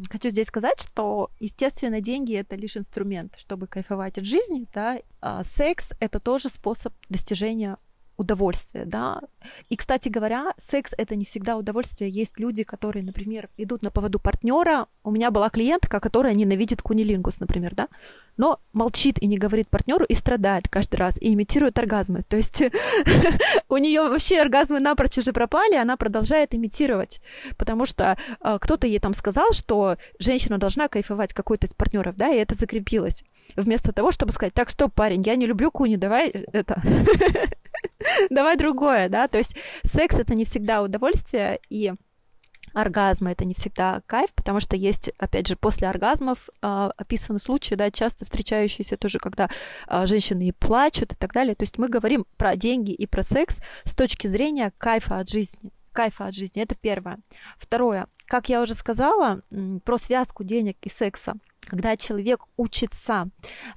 Хочу 0.10 0.30
здесь 0.30 0.48
сказать, 0.48 0.80
что, 0.80 1.32
естественно, 1.40 2.02
деньги 2.02 2.36
это 2.36 2.56
лишь 2.56 2.78
инструмент, 2.78 3.36
чтобы 3.38 3.68
кайфовать 3.68 4.18
от 4.18 4.26
жизни, 4.26 4.68
да. 4.74 5.00
А 5.22 5.44
секс 5.44 5.94
это 6.00 6.20
тоже 6.20 6.50
способ 6.50 6.94
достижения 7.10 7.78
удовольствие, 8.22 8.86
да. 8.86 9.20
И, 9.70 9.76
кстати 9.76 10.10
говоря, 10.10 10.54
секс 10.58 10.94
это 10.98 11.16
не 11.16 11.26
всегда 11.26 11.58
удовольствие. 11.58 12.10
Есть 12.10 12.40
люди, 12.40 12.64
которые, 12.64 13.04
например, 13.04 13.50
идут 13.58 13.82
на 13.82 13.92
поводу 13.92 14.20
партнера. 14.20 14.88
У 15.04 15.12
меня 15.12 15.32
была 15.32 15.50
клиентка, 15.50 16.00
которая 16.00 16.34
ненавидит 16.34 16.82
кунилингус, 16.82 17.40
например, 17.40 17.76
да, 17.76 17.88
но 18.38 18.60
молчит 18.74 19.22
и 19.22 19.28
не 19.28 19.38
говорит 19.38 19.70
партнеру 19.70 20.06
и 20.06 20.16
страдает 20.16 20.70
каждый 20.70 20.96
раз 20.96 21.18
и 21.22 21.34
имитирует 21.34 21.78
оргазмы. 21.78 22.24
То 22.24 22.38
есть 22.38 22.64
у 23.70 23.78
нее 23.78 24.02
вообще 24.08 24.42
оргазмы 24.42 24.80
напрочь 24.80 25.18
уже 25.18 25.34
пропали, 25.34 25.76
она 25.76 25.98
продолжает 25.98 26.56
имитировать, 26.56 27.22
потому 27.58 27.86
что 27.86 28.18
э, 28.40 28.58
кто-то 28.62 28.88
ей 28.88 29.00
там 29.00 29.14
сказал, 29.14 29.52
что 29.52 29.98
женщина 30.20 30.58
должна 30.58 30.88
кайфовать 30.88 31.34
какой-то 31.34 31.68
из 31.68 31.74
партнеров, 31.74 32.16
да, 32.16 32.30
и 32.30 32.38
это 32.38 32.56
закрепилось. 32.56 33.24
Вместо 33.56 33.92
того, 33.92 34.12
чтобы 34.12 34.32
сказать, 34.32 34.54
так, 34.54 34.70
стоп, 34.70 34.94
парень, 34.94 35.24
я 35.24 35.36
не 35.36 35.46
люблю 35.46 35.72
куни, 35.72 35.98
давай 35.98 36.30
э, 36.30 36.46
это 36.54 36.82
давай 38.30 38.58
другое, 38.58 39.10
да, 39.10 39.28
то 39.28 39.38
есть 39.38 39.56
секс 39.84 40.16
это 40.16 40.36
не 40.36 40.46
всегда 40.46 40.82
удовольствие, 40.82 41.60
и 41.70 41.94
оргазма 42.74 43.32
это 43.32 43.46
не 43.46 43.54
всегда 43.54 44.02
кайф, 44.06 44.32
потому 44.34 44.60
что 44.60 44.76
есть, 44.76 45.10
опять 45.18 45.48
же, 45.48 45.56
после 45.56 45.88
оргазмов 45.88 46.50
э, 46.62 46.90
описаны 46.98 47.40
случаи, 47.40 47.76
да, 47.76 47.92
часто 47.92 48.26
встречающиеся 48.26 48.98
тоже, 48.98 49.20
когда 49.20 49.50
э, 49.88 50.06
женщины 50.08 50.48
и 50.48 50.52
плачут 50.52 51.14
и 51.14 51.16
так 51.16 51.34
далее. 51.34 51.56
То 51.56 51.64
есть 51.64 51.78
мы 51.78 51.90
говорим 51.90 52.26
про 52.38 52.56
деньги 52.56 52.92
и 52.92 53.06
про 53.06 53.24
секс 53.24 53.58
с 53.84 53.94
точки 53.94 54.28
зрения 54.28 54.72
кайфа 54.78 55.20
от 55.20 55.30
жизни. 55.30 55.72
Кайфа 55.92 56.28
от 56.28 56.36
жизни, 56.36 56.62
это 56.62 56.76
первое. 56.76 57.20
Второе, 57.58 58.08
как 58.26 58.48
я 58.48 58.62
уже 58.62 58.74
сказала, 58.74 59.42
про 59.84 59.98
связку 59.98 60.44
денег 60.44 60.78
и 60.84 60.90
секса 60.90 61.34
когда 61.68 61.96
человек 61.96 62.42
учится 62.58 63.30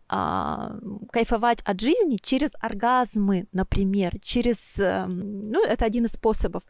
а, 0.09 0.77
кайфовать 1.13 1.61
от 1.65 1.81
жизни 1.81 2.17
через 2.21 2.51
оргазмы, 2.61 3.47
например, 3.53 4.13
через, 4.21 4.79
э, 4.79 5.07
ну, 5.07 5.65
это 5.65 5.85
один 5.85 6.07
из 6.07 6.13
способов, 6.13 6.63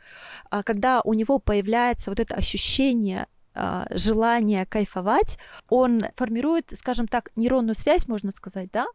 а, 0.50 0.62
когда 0.62 1.00
у 1.02 1.14
него 1.14 1.38
появляется 1.38 2.10
вот 2.10 2.20
это 2.20 2.34
ощущение 2.34 3.26
а, 3.56 3.86
желание 3.90 4.66
кайфовать, 4.66 5.38
он 5.68 6.02
формирует, 6.16 6.72
скажем 6.74 7.06
так, 7.06 7.30
нейронную 7.36 7.76
связь, 7.76 8.08
можно 8.08 8.32
сказать, 8.32 8.70
да, 8.72 8.86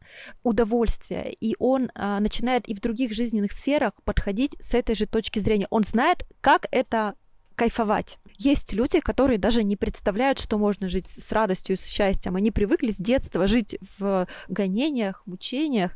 удовольствие, 0.44 1.32
и 1.32 1.56
он 1.60 1.90
а, 1.96 2.20
начинает 2.20 2.68
и 2.68 2.76
в 2.76 2.82
других 2.82 3.14
жизненных 3.14 3.54
сферах 3.54 3.94
подходить 4.04 4.58
с 4.60 4.74
этой 4.74 4.96
же 4.96 5.06
точки 5.06 5.40
зрения. 5.40 5.68
Он 5.70 5.84
знает, 5.84 6.26
как 6.42 6.68
это 6.72 7.16
кайфовать. 7.56 8.20
Есть 8.40 8.72
люди, 8.72 9.02
которые 9.02 9.38
даже 9.38 9.66
не 9.66 9.76
представляют, 9.76 10.40
что 10.40 10.58
можно 10.58 10.88
жить 10.88 11.08
с 11.08 11.30
радостью 11.34 11.76
и 11.76 11.78
с 11.78 11.86
счастьем. 11.86 12.38
Они 12.38 12.52
привыкли 12.52 12.92
с 12.92 12.96
детства 12.96 13.48
жить 13.48 13.78
в 14.00 14.30
гонениях, 14.48 15.22
мучениях, 15.26 15.92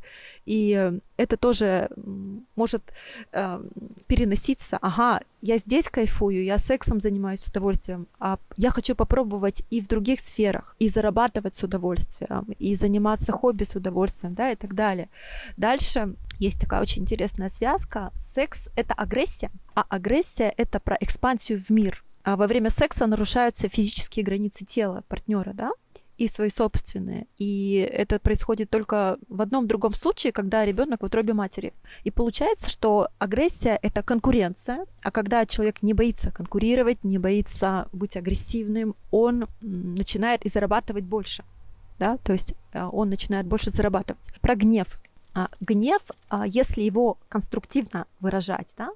и 0.46 0.92
это 1.16 1.38
тоже 1.38 1.90
может 2.58 2.84
э, 3.32 3.64
переноситься. 4.08 4.78
Ага, 4.82 5.22
я 5.42 5.58
здесь 5.58 5.88
кайфую, 5.88 6.44
я 6.44 6.58
сексом 6.58 7.00
занимаюсь 7.00 7.40
с 7.40 7.48
удовольствием, 7.48 8.08
а 8.20 8.38
я 8.58 8.72
хочу 8.72 8.94
попробовать 8.94 9.64
и 9.70 9.80
в 9.80 9.88
других 9.88 10.20
сферах, 10.20 10.76
и 10.80 10.90
зарабатывать 10.90 11.56
с 11.56 11.64
удовольствием, 11.64 12.48
и 12.60 12.76
заниматься 12.76 13.32
хобби 13.32 13.64
с 13.64 13.74
удовольствием, 13.74 14.34
да, 14.34 14.52
и 14.52 14.58
так 14.58 14.76
далее. 14.76 15.08
Дальше 15.56 16.16
есть 16.40 16.60
такая 16.60 16.82
очень 16.82 17.04
интересная 17.04 17.50
связка. 17.50 18.12
Секс— 18.36 18.68
это 18.76 18.94
агрессия, 18.96 19.50
а 19.76 19.86
агрессия— 19.88 20.54
это 20.58 20.82
про 20.82 20.98
экспансию 21.00 21.58
в 21.58 21.70
мир. 21.70 22.04
А 22.24 22.36
во 22.38 22.48
время 22.48 22.70
секса 22.70 23.06
нарушаются 23.06 23.68
физические 23.68 24.24
границы 24.24 24.66
тела 24.66 25.04
партнера, 25.08 25.54
да, 25.54 25.72
и 26.18 26.28
свои 26.28 26.50
собственные. 26.50 27.28
И 27.38 27.88
это 27.92 28.20
происходит 28.20 28.70
только 28.70 29.18
в 29.30 29.42
одном 29.42 29.68
другом 29.68 29.94
случае, 29.94 30.32
когда 30.32 30.66
ребенок 30.66 31.02
в 31.02 31.06
утробе 31.06 31.34
матери. 31.34 31.74
И 32.04 32.12
получается, 32.12 32.70
что 32.70 33.10
агрессия 33.18 33.78
это 33.82 34.04
конкуренция, 34.04 34.86
а 35.02 35.12
когда 35.12 35.46
человек 35.46 35.82
не 35.82 35.94
боится 35.94 36.32
конкурировать, 36.32 37.04
не 37.04 37.18
боится 37.18 37.88
быть 37.92 38.16
агрессивным, 38.16 38.96
он 39.12 39.48
начинает 39.62 40.46
и 40.46 40.50
зарабатывать 40.50 41.04
больше. 41.04 41.44
Да? 42.00 42.18
То 42.18 42.34
есть 42.34 42.54
э, 42.74 42.84
он 42.84 43.10
начинает 43.10 43.46
больше 43.48 43.70
зарабатывать. 43.72 44.22
Про 44.42 44.56
гнев. 44.56 45.00
А, 45.34 45.50
гнев, 45.62 46.02
а, 46.30 46.46
если 46.46 46.84
его 46.84 47.18
конструктивно 47.28 48.06
выражать, 48.20 48.68
да, 48.78 48.92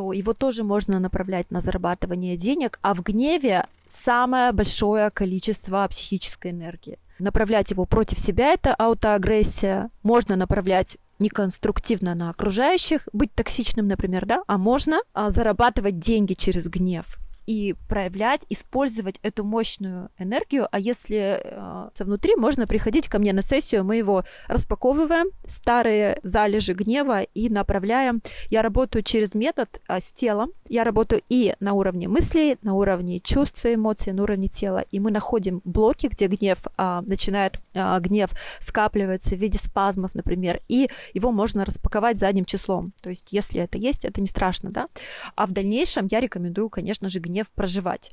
то 0.00 0.14
его 0.14 0.32
тоже 0.32 0.64
можно 0.64 0.98
направлять 0.98 1.50
на 1.50 1.60
зарабатывание 1.60 2.38
денег, 2.38 2.78
а 2.80 2.94
в 2.94 3.02
гневе 3.02 3.66
самое 3.90 4.50
большое 4.52 5.10
количество 5.10 5.86
психической 5.88 6.52
энергии. 6.52 6.98
Направлять 7.18 7.70
его 7.70 7.84
против 7.84 8.18
себя– 8.18 8.52
это 8.54 8.74
аутоагрессия. 8.74 9.90
Можно 10.02 10.36
направлять 10.36 10.96
неконструктивно 11.18 12.14
на 12.14 12.30
окружающих, 12.30 13.08
быть 13.12 13.34
токсичным, 13.34 13.88
например, 13.88 14.24
да, 14.24 14.42
а 14.46 14.56
можно 14.56 15.00
а, 15.12 15.28
зарабатывать 15.28 15.98
деньги 15.98 16.32
через 16.32 16.66
гнев 16.68 17.18
и 17.50 17.74
проявлять, 17.88 18.42
использовать 18.48 19.18
эту 19.22 19.42
мощную 19.42 20.10
энергию. 20.18 20.68
А 20.70 20.78
если 20.78 21.40
э, 21.42 21.88
внутри, 21.98 22.36
можно 22.36 22.68
приходить 22.68 23.08
ко 23.08 23.18
мне 23.18 23.32
на 23.32 23.42
сессию, 23.42 23.82
мы 23.82 23.96
его 23.96 24.22
распаковываем, 24.46 25.30
старые 25.48 26.20
залежи 26.22 26.74
гнева 26.74 27.22
и 27.22 27.48
направляем. 27.48 28.22
Я 28.50 28.62
работаю 28.62 29.02
через 29.02 29.34
метод 29.34 29.80
э, 29.88 29.98
с 29.98 30.12
телом. 30.12 30.52
Я 30.68 30.84
работаю 30.84 31.22
и 31.28 31.56
на 31.58 31.72
уровне 31.72 32.06
мыслей, 32.06 32.56
на 32.62 32.74
уровне 32.74 33.18
чувств 33.18 33.66
эмоций, 33.66 34.12
на 34.12 34.22
уровне 34.22 34.46
тела. 34.46 34.84
И 34.92 35.00
мы 35.00 35.10
находим 35.10 35.60
блоки, 35.64 36.06
где 36.06 36.28
гнев 36.28 36.58
э, 36.78 37.00
начинает, 37.04 37.58
э, 37.74 37.98
гнев 37.98 38.30
скапливается 38.60 39.34
в 39.34 39.38
виде 39.38 39.58
спазмов, 39.58 40.14
например, 40.14 40.60
и 40.68 40.88
его 41.14 41.32
можно 41.32 41.64
распаковать 41.64 42.20
задним 42.20 42.44
числом. 42.44 42.92
То 43.02 43.10
есть, 43.10 43.32
если 43.32 43.60
это 43.60 43.76
есть, 43.76 44.04
это 44.04 44.20
не 44.20 44.28
страшно, 44.28 44.70
да. 44.70 44.86
А 45.34 45.48
в 45.48 45.50
дальнейшем 45.50 46.06
я 46.08 46.20
рекомендую, 46.20 46.68
конечно 46.70 47.10
же, 47.10 47.18
гнев 47.18 47.39
гнев 47.40 47.50
проживать. 47.50 48.10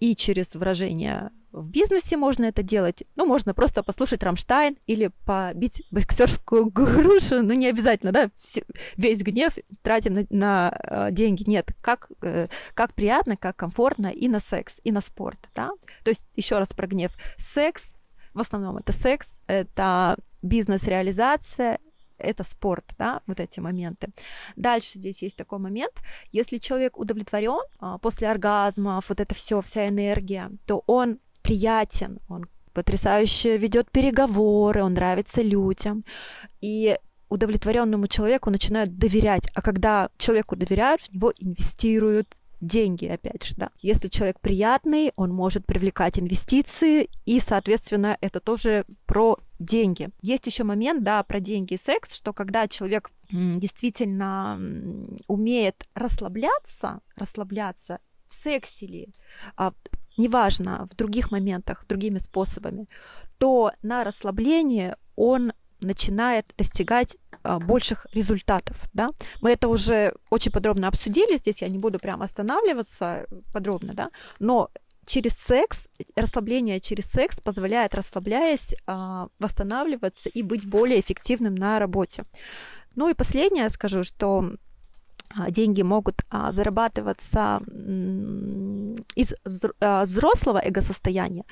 И 0.00 0.14
через 0.16 0.54
выражение 0.54 1.30
в 1.52 1.68
бизнесе 1.68 2.16
можно 2.16 2.44
это 2.44 2.62
делать. 2.62 3.02
Ну, 3.16 3.26
можно 3.26 3.54
просто 3.54 3.82
послушать 3.82 4.22
Рамштайн 4.22 4.76
или 4.86 5.10
побить 5.26 5.82
боксерскую 5.90 6.66
грушу. 6.70 7.42
Ну, 7.42 7.54
не 7.54 7.68
обязательно, 7.68 8.12
да, 8.12 8.30
весь 8.96 9.22
гнев 9.22 9.54
тратим 9.82 10.14
на, 10.14 10.26
на 10.30 10.80
э, 10.82 11.08
деньги. 11.12 11.48
Нет, 11.48 11.72
как, 11.82 12.08
э, 12.22 12.48
как 12.74 12.94
приятно, 12.94 13.36
как 13.36 13.56
комфортно 13.56 14.06
и 14.06 14.28
на 14.28 14.40
секс, 14.40 14.80
и 14.84 14.92
на 14.92 15.00
спорт, 15.00 15.48
да. 15.54 15.70
То 16.04 16.10
есть, 16.10 16.24
еще 16.36 16.58
раз 16.58 16.68
про 16.68 16.86
гнев. 16.86 17.12
Секс, 17.36 17.92
в 18.32 18.40
основном 18.40 18.78
это 18.78 18.92
секс, 18.92 19.38
это 19.48 20.16
бизнес-реализация, 20.42 21.78
это 22.20 22.44
спорт, 22.44 22.84
да, 22.98 23.20
вот 23.26 23.40
эти 23.40 23.60
моменты. 23.60 24.08
Дальше 24.56 24.98
здесь 24.98 25.22
есть 25.22 25.36
такой 25.36 25.58
момент, 25.58 25.92
если 26.32 26.58
человек 26.58 26.98
удовлетворен 26.98 27.62
а, 27.78 27.98
после 27.98 28.28
оргазмов, 28.28 29.08
вот 29.08 29.20
это 29.20 29.34
все, 29.34 29.60
вся 29.62 29.88
энергия, 29.88 30.50
то 30.66 30.82
он 30.86 31.18
приятен, 31.42 32.18
он 32.28 32.46
потрясающе 32.72 33.56
ведет 33.56 33.90
переговоры, 33.90 34.82
он 34.82 34.94
нравится 34.94 35.42
людям. 35.42 36.04
И 36.60 36.96
удовлетворенному 37.28 38.06
человеку 38.08 38.50
начинают 38.50 38.98
доверять. 38.98 39.48
А 39.54 39.62
когда 39.62 40.10
человеку 40.18 40.56
доверяют, 40.56 41.02
в 41.02 41.12
него 41.12 41.32
инвестируют, 41.38 42.36
деньги, 42.60 43.06
опять 43.06 43.46
же, 43.46 43.54
да. 43.56 43.70
Если 43.80 44.08
человек 44.08 44.38
приятный, 44.40 45.12
он 45.16 45.30
может 45.30 45.64
привлекать 45.64 46.18
инвестиции, 46.18 47.08
и, 47.24 47.40
соответственно, 47.40 48.18
это 48.20 48.40
тоже 48.40 48.84
про 49.06 49.38
деньги. 49.60 50.08
Есть 50.22 50.46
еще 50.46 50.64
момент, 50.64 51.04
да, 51.04 51.22
про 51.22 51.38
деньги 51.38 51.74
и 51.74 51.78
секс, 51.78 52.16
что 52.16 52.32
когда 52.32 52.66
человек 52.66 53.10
действительно 53.30 54.58
умеет 55.28 55.84
расслабляться, 55.94 57.00
расслабляться 57.14 58.00
в 58.26 58.34
сексе 58.34 58.86
ли, 58.86 59.08
а, 59.56 59.72
неважно, 60.16 60.88
в 60.90 60.96
других 60.96 61.30
моментах, 61.30 61.84
другими 61.88 62.18
способами, 62.18 62.88
то 63.38 63.72
на 63.82 64.02
расслаблении 64.04 64.94
он 65.14 65.52
начинает 65.80 66.52
достигать 66.58 67.18
а, 67.42 67.58
больших 67.58 68.06
результатов. 68.12 68.76
Да? 68.92 69.10
Мы 69.40 69.50
это 69.50 69.68
уже 69.68 70.14
очень 70.30 70.52
подробно 70.52 70.88
обсудили, 70.88 71.38
здесь 71.38 71.62
я 71.62 71.68
не 71.68 71.78
буду 71.78 71.98
прямо 71.98 72.24
останавливаться 72.24 73.26
подробно, 73.52 73.94
да? 73.94 74.10
но 74.38 74.70
через 75.10 75.32
секс, 75.32 75.88
расслабление 76.14 76.78
через 76.78 77.06
секс 77.06 77.40
позволяет, 77.40 77.94
расслабляясь, 77.96 78.76
а, 78.86 79.28
восстанавливаться 79.40 80.28
и 80.28 80.42
быть 80.42 80.68
более 80.68 81.00
эффективным 81.00 81.56
на 81.56 81.80
работе. 81.80 82.24
Ну 82.94 83.08
и 83.08 83.14
последнее 83.14 83.68
скажу, 83.70 84.04
что 84.04 84.52
а, 85.36 85.50
деньги 85.50 85.82
могут 85.82 86.22
зарабатываться 86.50 87.60
из 89.16 89.34
взрослого 89.44 90.60
эго-состояния. 90.64 91.44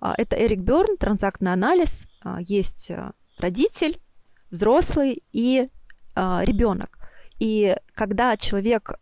Это 0.00 0.36
Эрик 0.36 0.60
Берн, 0.60 0.96
транзактный 0.96 1.52
анализ. 1.52 2.06
Есть 2.40 2.90
родитель, 3.38 4.00
взрослый 4.50 5.22
и 5.32 5.68
э, 6.14 6.40
ребенок. 6.44 6.98
И 7.38 7.76
когда 7.94 8.36
человек 8.36 8.98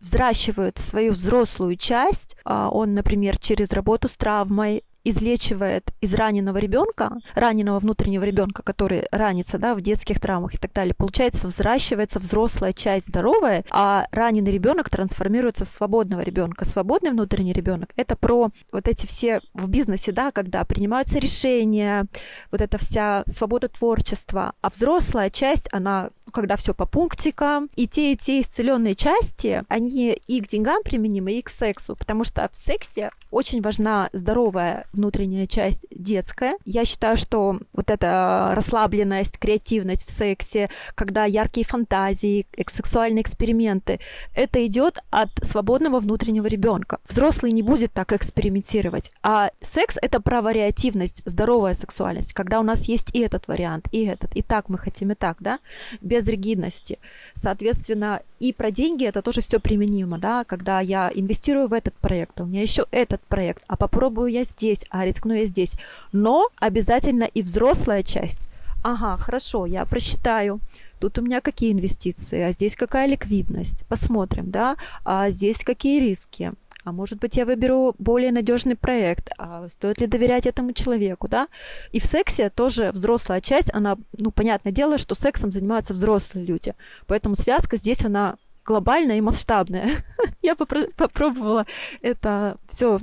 взращивает 0.00 0.78
свою 0.78 1.12
взрослую 1.12 1.76
часть, 1.76 2.36
э, 2.44 2.68
он, 2.70 2.94
например, 2.94 3.38
через 3.38 3.72
работу 3.72 4.08
с 4.08 4.16
травмой, 4.16 4.84
излечивает 5.10 5.90
из 6.00 6.14
раненого 6.14 6.58
ребенка, 6.58 7.18
раненого 7.34 7.78
внутреннего 7.78 8.24
ребенка, 8.24 8.62
который 8.62 9.06
ранится 9.10 9.58
да, 9.58 9.74
в 9.74 9.80
детских 9.80 10.20
травмах 10.20 10.54
и 10.54 10.58
так 10.58 10.72
далее, 10.72 10.94
получается, 10.94 11.48
взращивается 11.48 12.18
взрослая 12.18 12.72
часть 12.72 13.08
здоровая, 13.08 13.64
а 13.70 14.06
раненый 14.10 14.52
ребенок 14.52 14.90
трансформируется 14.90 15.64
в 15.64 15.68
свободного 15.68 16.20
ребенка. 16.20 16.64
Свободный 16.64 17.10
внутренний 17.10 17.52
ребенок 17.52 17.90
это 17.96 18.16
про 18.16 18.50
вот 18.72 18.88
эти 18.88 19.06
все 19.06 19.40
в 19.54 19.68
бизнесе, 19.68 20.12
да, 20.12 20.30
когда 20.30 20.64
принимаются 20.64 21.18
решения, 21.18 22.06
вот 22.50 22.60
эта 22.60 22.78
вся 22.78 23.24
свобода 23.26 23.68
творчества, 23.68 24.52
а 24.60 24.70
взрослая 24.70 25.30
часть, 25.30 25.68
она 25.72 26.10
когда 26.32 26.56
все 26.56 26.74
по 26.74 26.86
пунктикам, 26.86 27.70
и 27.76 27.86
те, 27.88 28.12
и 28.12 28.16
те 28.16 28.40
исцеленные 28.40 28.94
части, 28.94 29.64
они 29.68 30.12
и 30.12 30.40
к 30.40 30.48
деньгам 30.48 30.82
применимы, 30.82 31.32
и 31.32 31.42
к 31.42 31.48
сексу, 31.48 31.96
потому 31.96 32.24
что 32.24 32.48
в 32.52 32.56
сексе 32.56 33.10
очень 33.30 33.60
важна 33.62 34.10
здоровая 34.12 34.86
внутренняя 34.98 35.46
часть 35.46 35.86
детская. 35.90 36.58
Я 36.64 36.84
считаю, 36.84 37.16
что 37.16 37.60
вот 37.72 37.90
эта 37.90 38.52
расслабленность, 38.54 39.38
креативность 39.38 40.06
в 40.06 40.10
сексе, 40.10 40.68
когда 40.94 41.24
яркие 41.24 41.64
фантазии, 41.64 42.46
сексуальные 42.66 43.22
эксперименты, 43.22 44.00
это 44.34 44.64
идет 44.66 44.98
от 45.10 45.30
свободного 45.42 46.00
внутреннего 46.00 46.46
ребенка. 46.46 46.98
Взрослый 47.08 47.52
не 47.52 47.62
будет 47.62 47.92
так 47.92 48.12
экспериментировать. 48.12 49.12
А 49.22 49.50
секс 49.60 49.96
это 50.02 50.20
про 50.20 50.42
вариативность, 50.42 51.22
здоровая 51.24 51.74
сексуальность, 51.74 52.34
когда 52.34 52.60
у 52.60 52.64
нас 52.64 52.88
есть 52.88 53.14
и 53.14 53.20
этот 53.20 53.48
вариант, 53.48 53.88
и 53.92 54.04
этот, 54.04 54.34
и 54.34 54.42
так 54.42 54.68
мы 54.68 54.78
хотим, 54.78 55.12
и 55.12 55.14
так, 55.14 55.36
да, 55.40 55.60
без 56.00 56.26
ригидности. 56.26 56.98
Соответственно, 57.34 58.22
и 58.40 58.52
про 58.52 58.70
деньги 58.70 59.04
это 59.04 59.22
тоже 59.22 59.40
все 59.40 59.60
применимо, 59.60 60.18
да, 60.18 60.44
когда 60.44 60.80
я 60.80 61.10
инвестирую 61.14 61.68
в 61.68 61.72
этот 61.72 61.94
проект, 61.94 62.40
у 62.40 62.46
меня 62.46 62.62
еще 62.62 62.86
этот 62.90 63.20
проект, 63.22 63.62
а 63.66 63.76
попробую 63.76 64.30
я 64.30 64.44
здесь, 64.44 64.77
а 64.90 65.04
рискну 65.04 65.34
я 65.34 65.46
здесь. 65.46 65.72
Но 66.12 66.48
обязательно 66.56 67.24
и 67.24 67.42
взрослая 67.42 68.02
часть. 68.02 68.40
Ага, 68.82 69.16
хорошо, 69.16 69.66
я 69.66 69.84
просчитаю. 69.84 70.60
Тут 70.98 71.18
у 71.18 71.22
меня 71.22 71.40
какие 71.40 71.72
инвестиции, 71.72 72.40
а 72.40 72.52
здесь 72.52 72.74
какая 72.74 73.06
ликвидность. 73.06 73.86
Посмотрим, 73.86 74.50
да, 74.50 74.76
а 75.04 75.30
здесь 75.30 75.62
какие 75.62 76.00
риски 76.00 76.52
а 76.88 76.92
может 76.92 77.18
быть, 77.18 77.36
я 77.36 77.44
выберу 77.44 77.94
более 77.98 78.32
надежный 78.32 78.74
проект, 78.74 79.30
а 79.36 79.68
стоит 79.68 80.00
ли 80.00 80.06
доверять 80.06 80.46
этому 80.46 80.72
человеку, 80.72 81.28
да? 81.28 81.48
И 81.92 82.00
в 82.00 82.04
сексе 82.04 82.48
тоже 82.48 82.92
взрослая 82.92 83.42
часть, 83.42 83.72
она, 83.74 83.98
ну, 84.18 84.30
понятное 84.30 84.72
дело, 84.72 84.96
что 84.96 85.14
сексом 85.14 85.52
занимаются 85.52 85.92
взрослые 85.92 86.46
люди, 86.46 86.74
поэтому 87.06 87.34
связка 87.34 87.76
здесь, 87.76 88.04
она 88.04 88.36
глобальная 88.64 89.18
и 89.18 89.22
масштабная. 89.22 89.90
Я 90.42 90.54
попробовала 90.56 91.66
это 92.00 92.56
все 92.66 92.98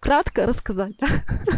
кратко 0.00 0.46
рассказать. 0.46 0.94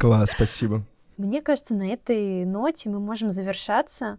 Класс, 0.01 0.31
спасибо. 0.31 0.85
Мне 1.17 1.41
кажется, 1.41 1.75
на 1.75 1.89
этой 1.89 2.45
ноте 2.45 2.91
мы 2.91 3.01
можем 3.01 3.31
завершаться. 3.31 4.19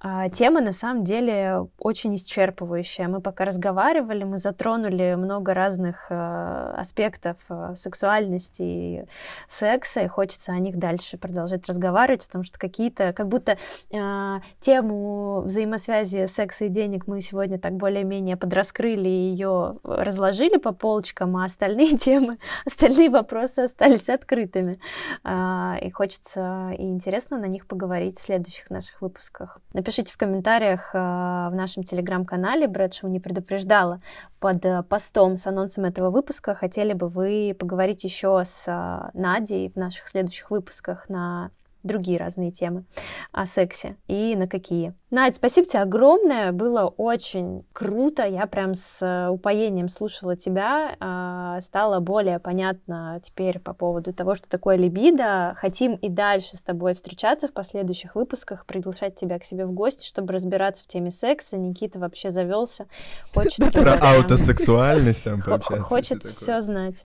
А, 0.00 0.28
тема 0.28 0.60
на 0.60 0.72
самом 0.72 1.04
деле 1.04 1.68
очень 1.78 2.14
исчерпывающая. 2.14 3.08
Мы 3.08 3.20
пока 3.20 3.44
разговаривали, 3.44 4.24
мы 4.24 4.38
затронули 4.38 5.14
много 5.16 5.54
разных 5.54 6.06
э, 6.10 6.74
аспектов 6.76 7.36
э, 7.48 7.74
сексуальности 7.76 8.62
и 8.62 9.04
секса, 9.48 10.02
и 10.02 10.08
хочется 10.08 10.52
о 10.52 10.58
них 10.58 10.76
дальше 10.76 11.18
продолжать 11.18 11.66
разговаривать, 11.68 12.26
потому 12.26 12.44
что 12.44 12.58
какие-то, 12.58 13.12
как 13.12 13.28
будто 13.28 13.58
э, 13.90 14.40
тему 14.60 15.42
взаимосвязи 15.42 16.26
секса 16.26 16.66
и 16.66 16.68
денег 16.68 17.06
мы 17.06 17.20
сегодня 17.20 17.58
так 17.58 17.74
более-менее 17.74 18.36
подраскрыли 18.36 19.08
и 19.08 19.30
ее 19.30 19.78
разложили 19.82 20.56
по 20.58 20.72
полочкам, 20.72 21.36
а 21.36 21.44
остальные 21.44 21.96
темы, 21.98 22.34
остальные 22.66 23.10
вопросы 23.10 23.60
остались 23.60 24.08
открытыми. 24.08 24.76
Э, 25.24 25.78
и 25.80 25.90
хочется 25.90 26.70
и 26.78 26.82
интересно 26.82 27.38
на 27.38 27.46
них 27.46 27.66
поговорить 27.66 28.18
в 28.18 28.22
следующих 28.22 28.70
наших 28.70 29.00
выпусках. 29.00 29.57
Напишите 29.72 30.12
в 30.12 30.16
комментариях 30.16 30.94
э, 30.94 30.98
в 30.98 31.52
нашем 31.54 31.84
телеграм-канале 31.84 32.66
Брэдшоу 32.66 33.10
не 33.10 33.20
предупреждала 33.20 33.98
под 34.40 34.64
э, 34.64 34.82
постом 34.82 35.36
с 35.36 35.46
анонсом 35.46 35.84
этого 35.84 36.10
выпуска. 36.10 36.54
Хотели 36.54 36.92
бы 36.92 37.08
вы 37.08 37.54
поговорить 37.58 38.04
еще 38.04 38.42
с 38.44 38.64
э, 38.66 39.10
Надей 39.18 39.70
в 39.70 39.76
наших 39.76 40.08
следующих 40.08 40.50
выпусках 40.50 41.08
на 41.08 41.50
другие 41.82 42.18
разные 42.18 42.50
темы 42.50 42.84
о 43.32 43.46
сексе 43.46 43.96
и 44.06 44.36
на 44.36 44.48
какие. 44.48 44.94
Надь, 45.10 45.36
спасибо 45.36 45.66
тебе 45.66 45.82
огромное, 45.82 46.52
было 46.52 46.86
очень 46.86 47.64
круто, 47.72 48.24
я 48.24 48.46
прям 48.46 48.74
с 48.74 49.04
э, 49.04 49.28
упоением 49.28 49.88
слушала 49.88 50.36
тебя, 50.36 50.96
а, 51.00 51.60
стало 51.60 52.00
более 52.00 52.38
понятно 52.38 53.20
теперь 53.22 53.58
по 53.58 53.72
поводу 53.72 54.12
того, 54.12 54.34
что 54.34 54.48
такое 54.48 54.76
либидо. 54.76 55.54
Хотим 55.58 55.94
и 55.94 56.08
дальше 56.08 56.56
с 56.56 56.60
тобой 56.60 56.94
встречаться 56.94 57.48
в 57.48 57.52
последующих 57.52 58.14
выпусках, 58.14 58.66
приглашать 58.66 59.16
тебя 59.16 59.38
к 59.38 59.44
себе 59.44 59.66
в 59.66 59.72
гости, 59.72 60.06
чтобы 60.06 60.32
разбираться 60.32 60.84
в 60.84 60.86
теме 60.86 61.10
секса. 61.10 61.56
Никита 61.56 61.98
вообще 61.98 62.30
завелся, 62.30 62.86
хочет... 63.34 63.72
Про 63.72 63.98
аутосексуальность 64.00 65.24
там 65.24 65.42
пообщаться. 65.42 65.80
Хочет 65.80 66.24
все 66.24 66.60
знать. 66.60 67.04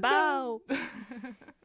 Bow. 0.00 0.60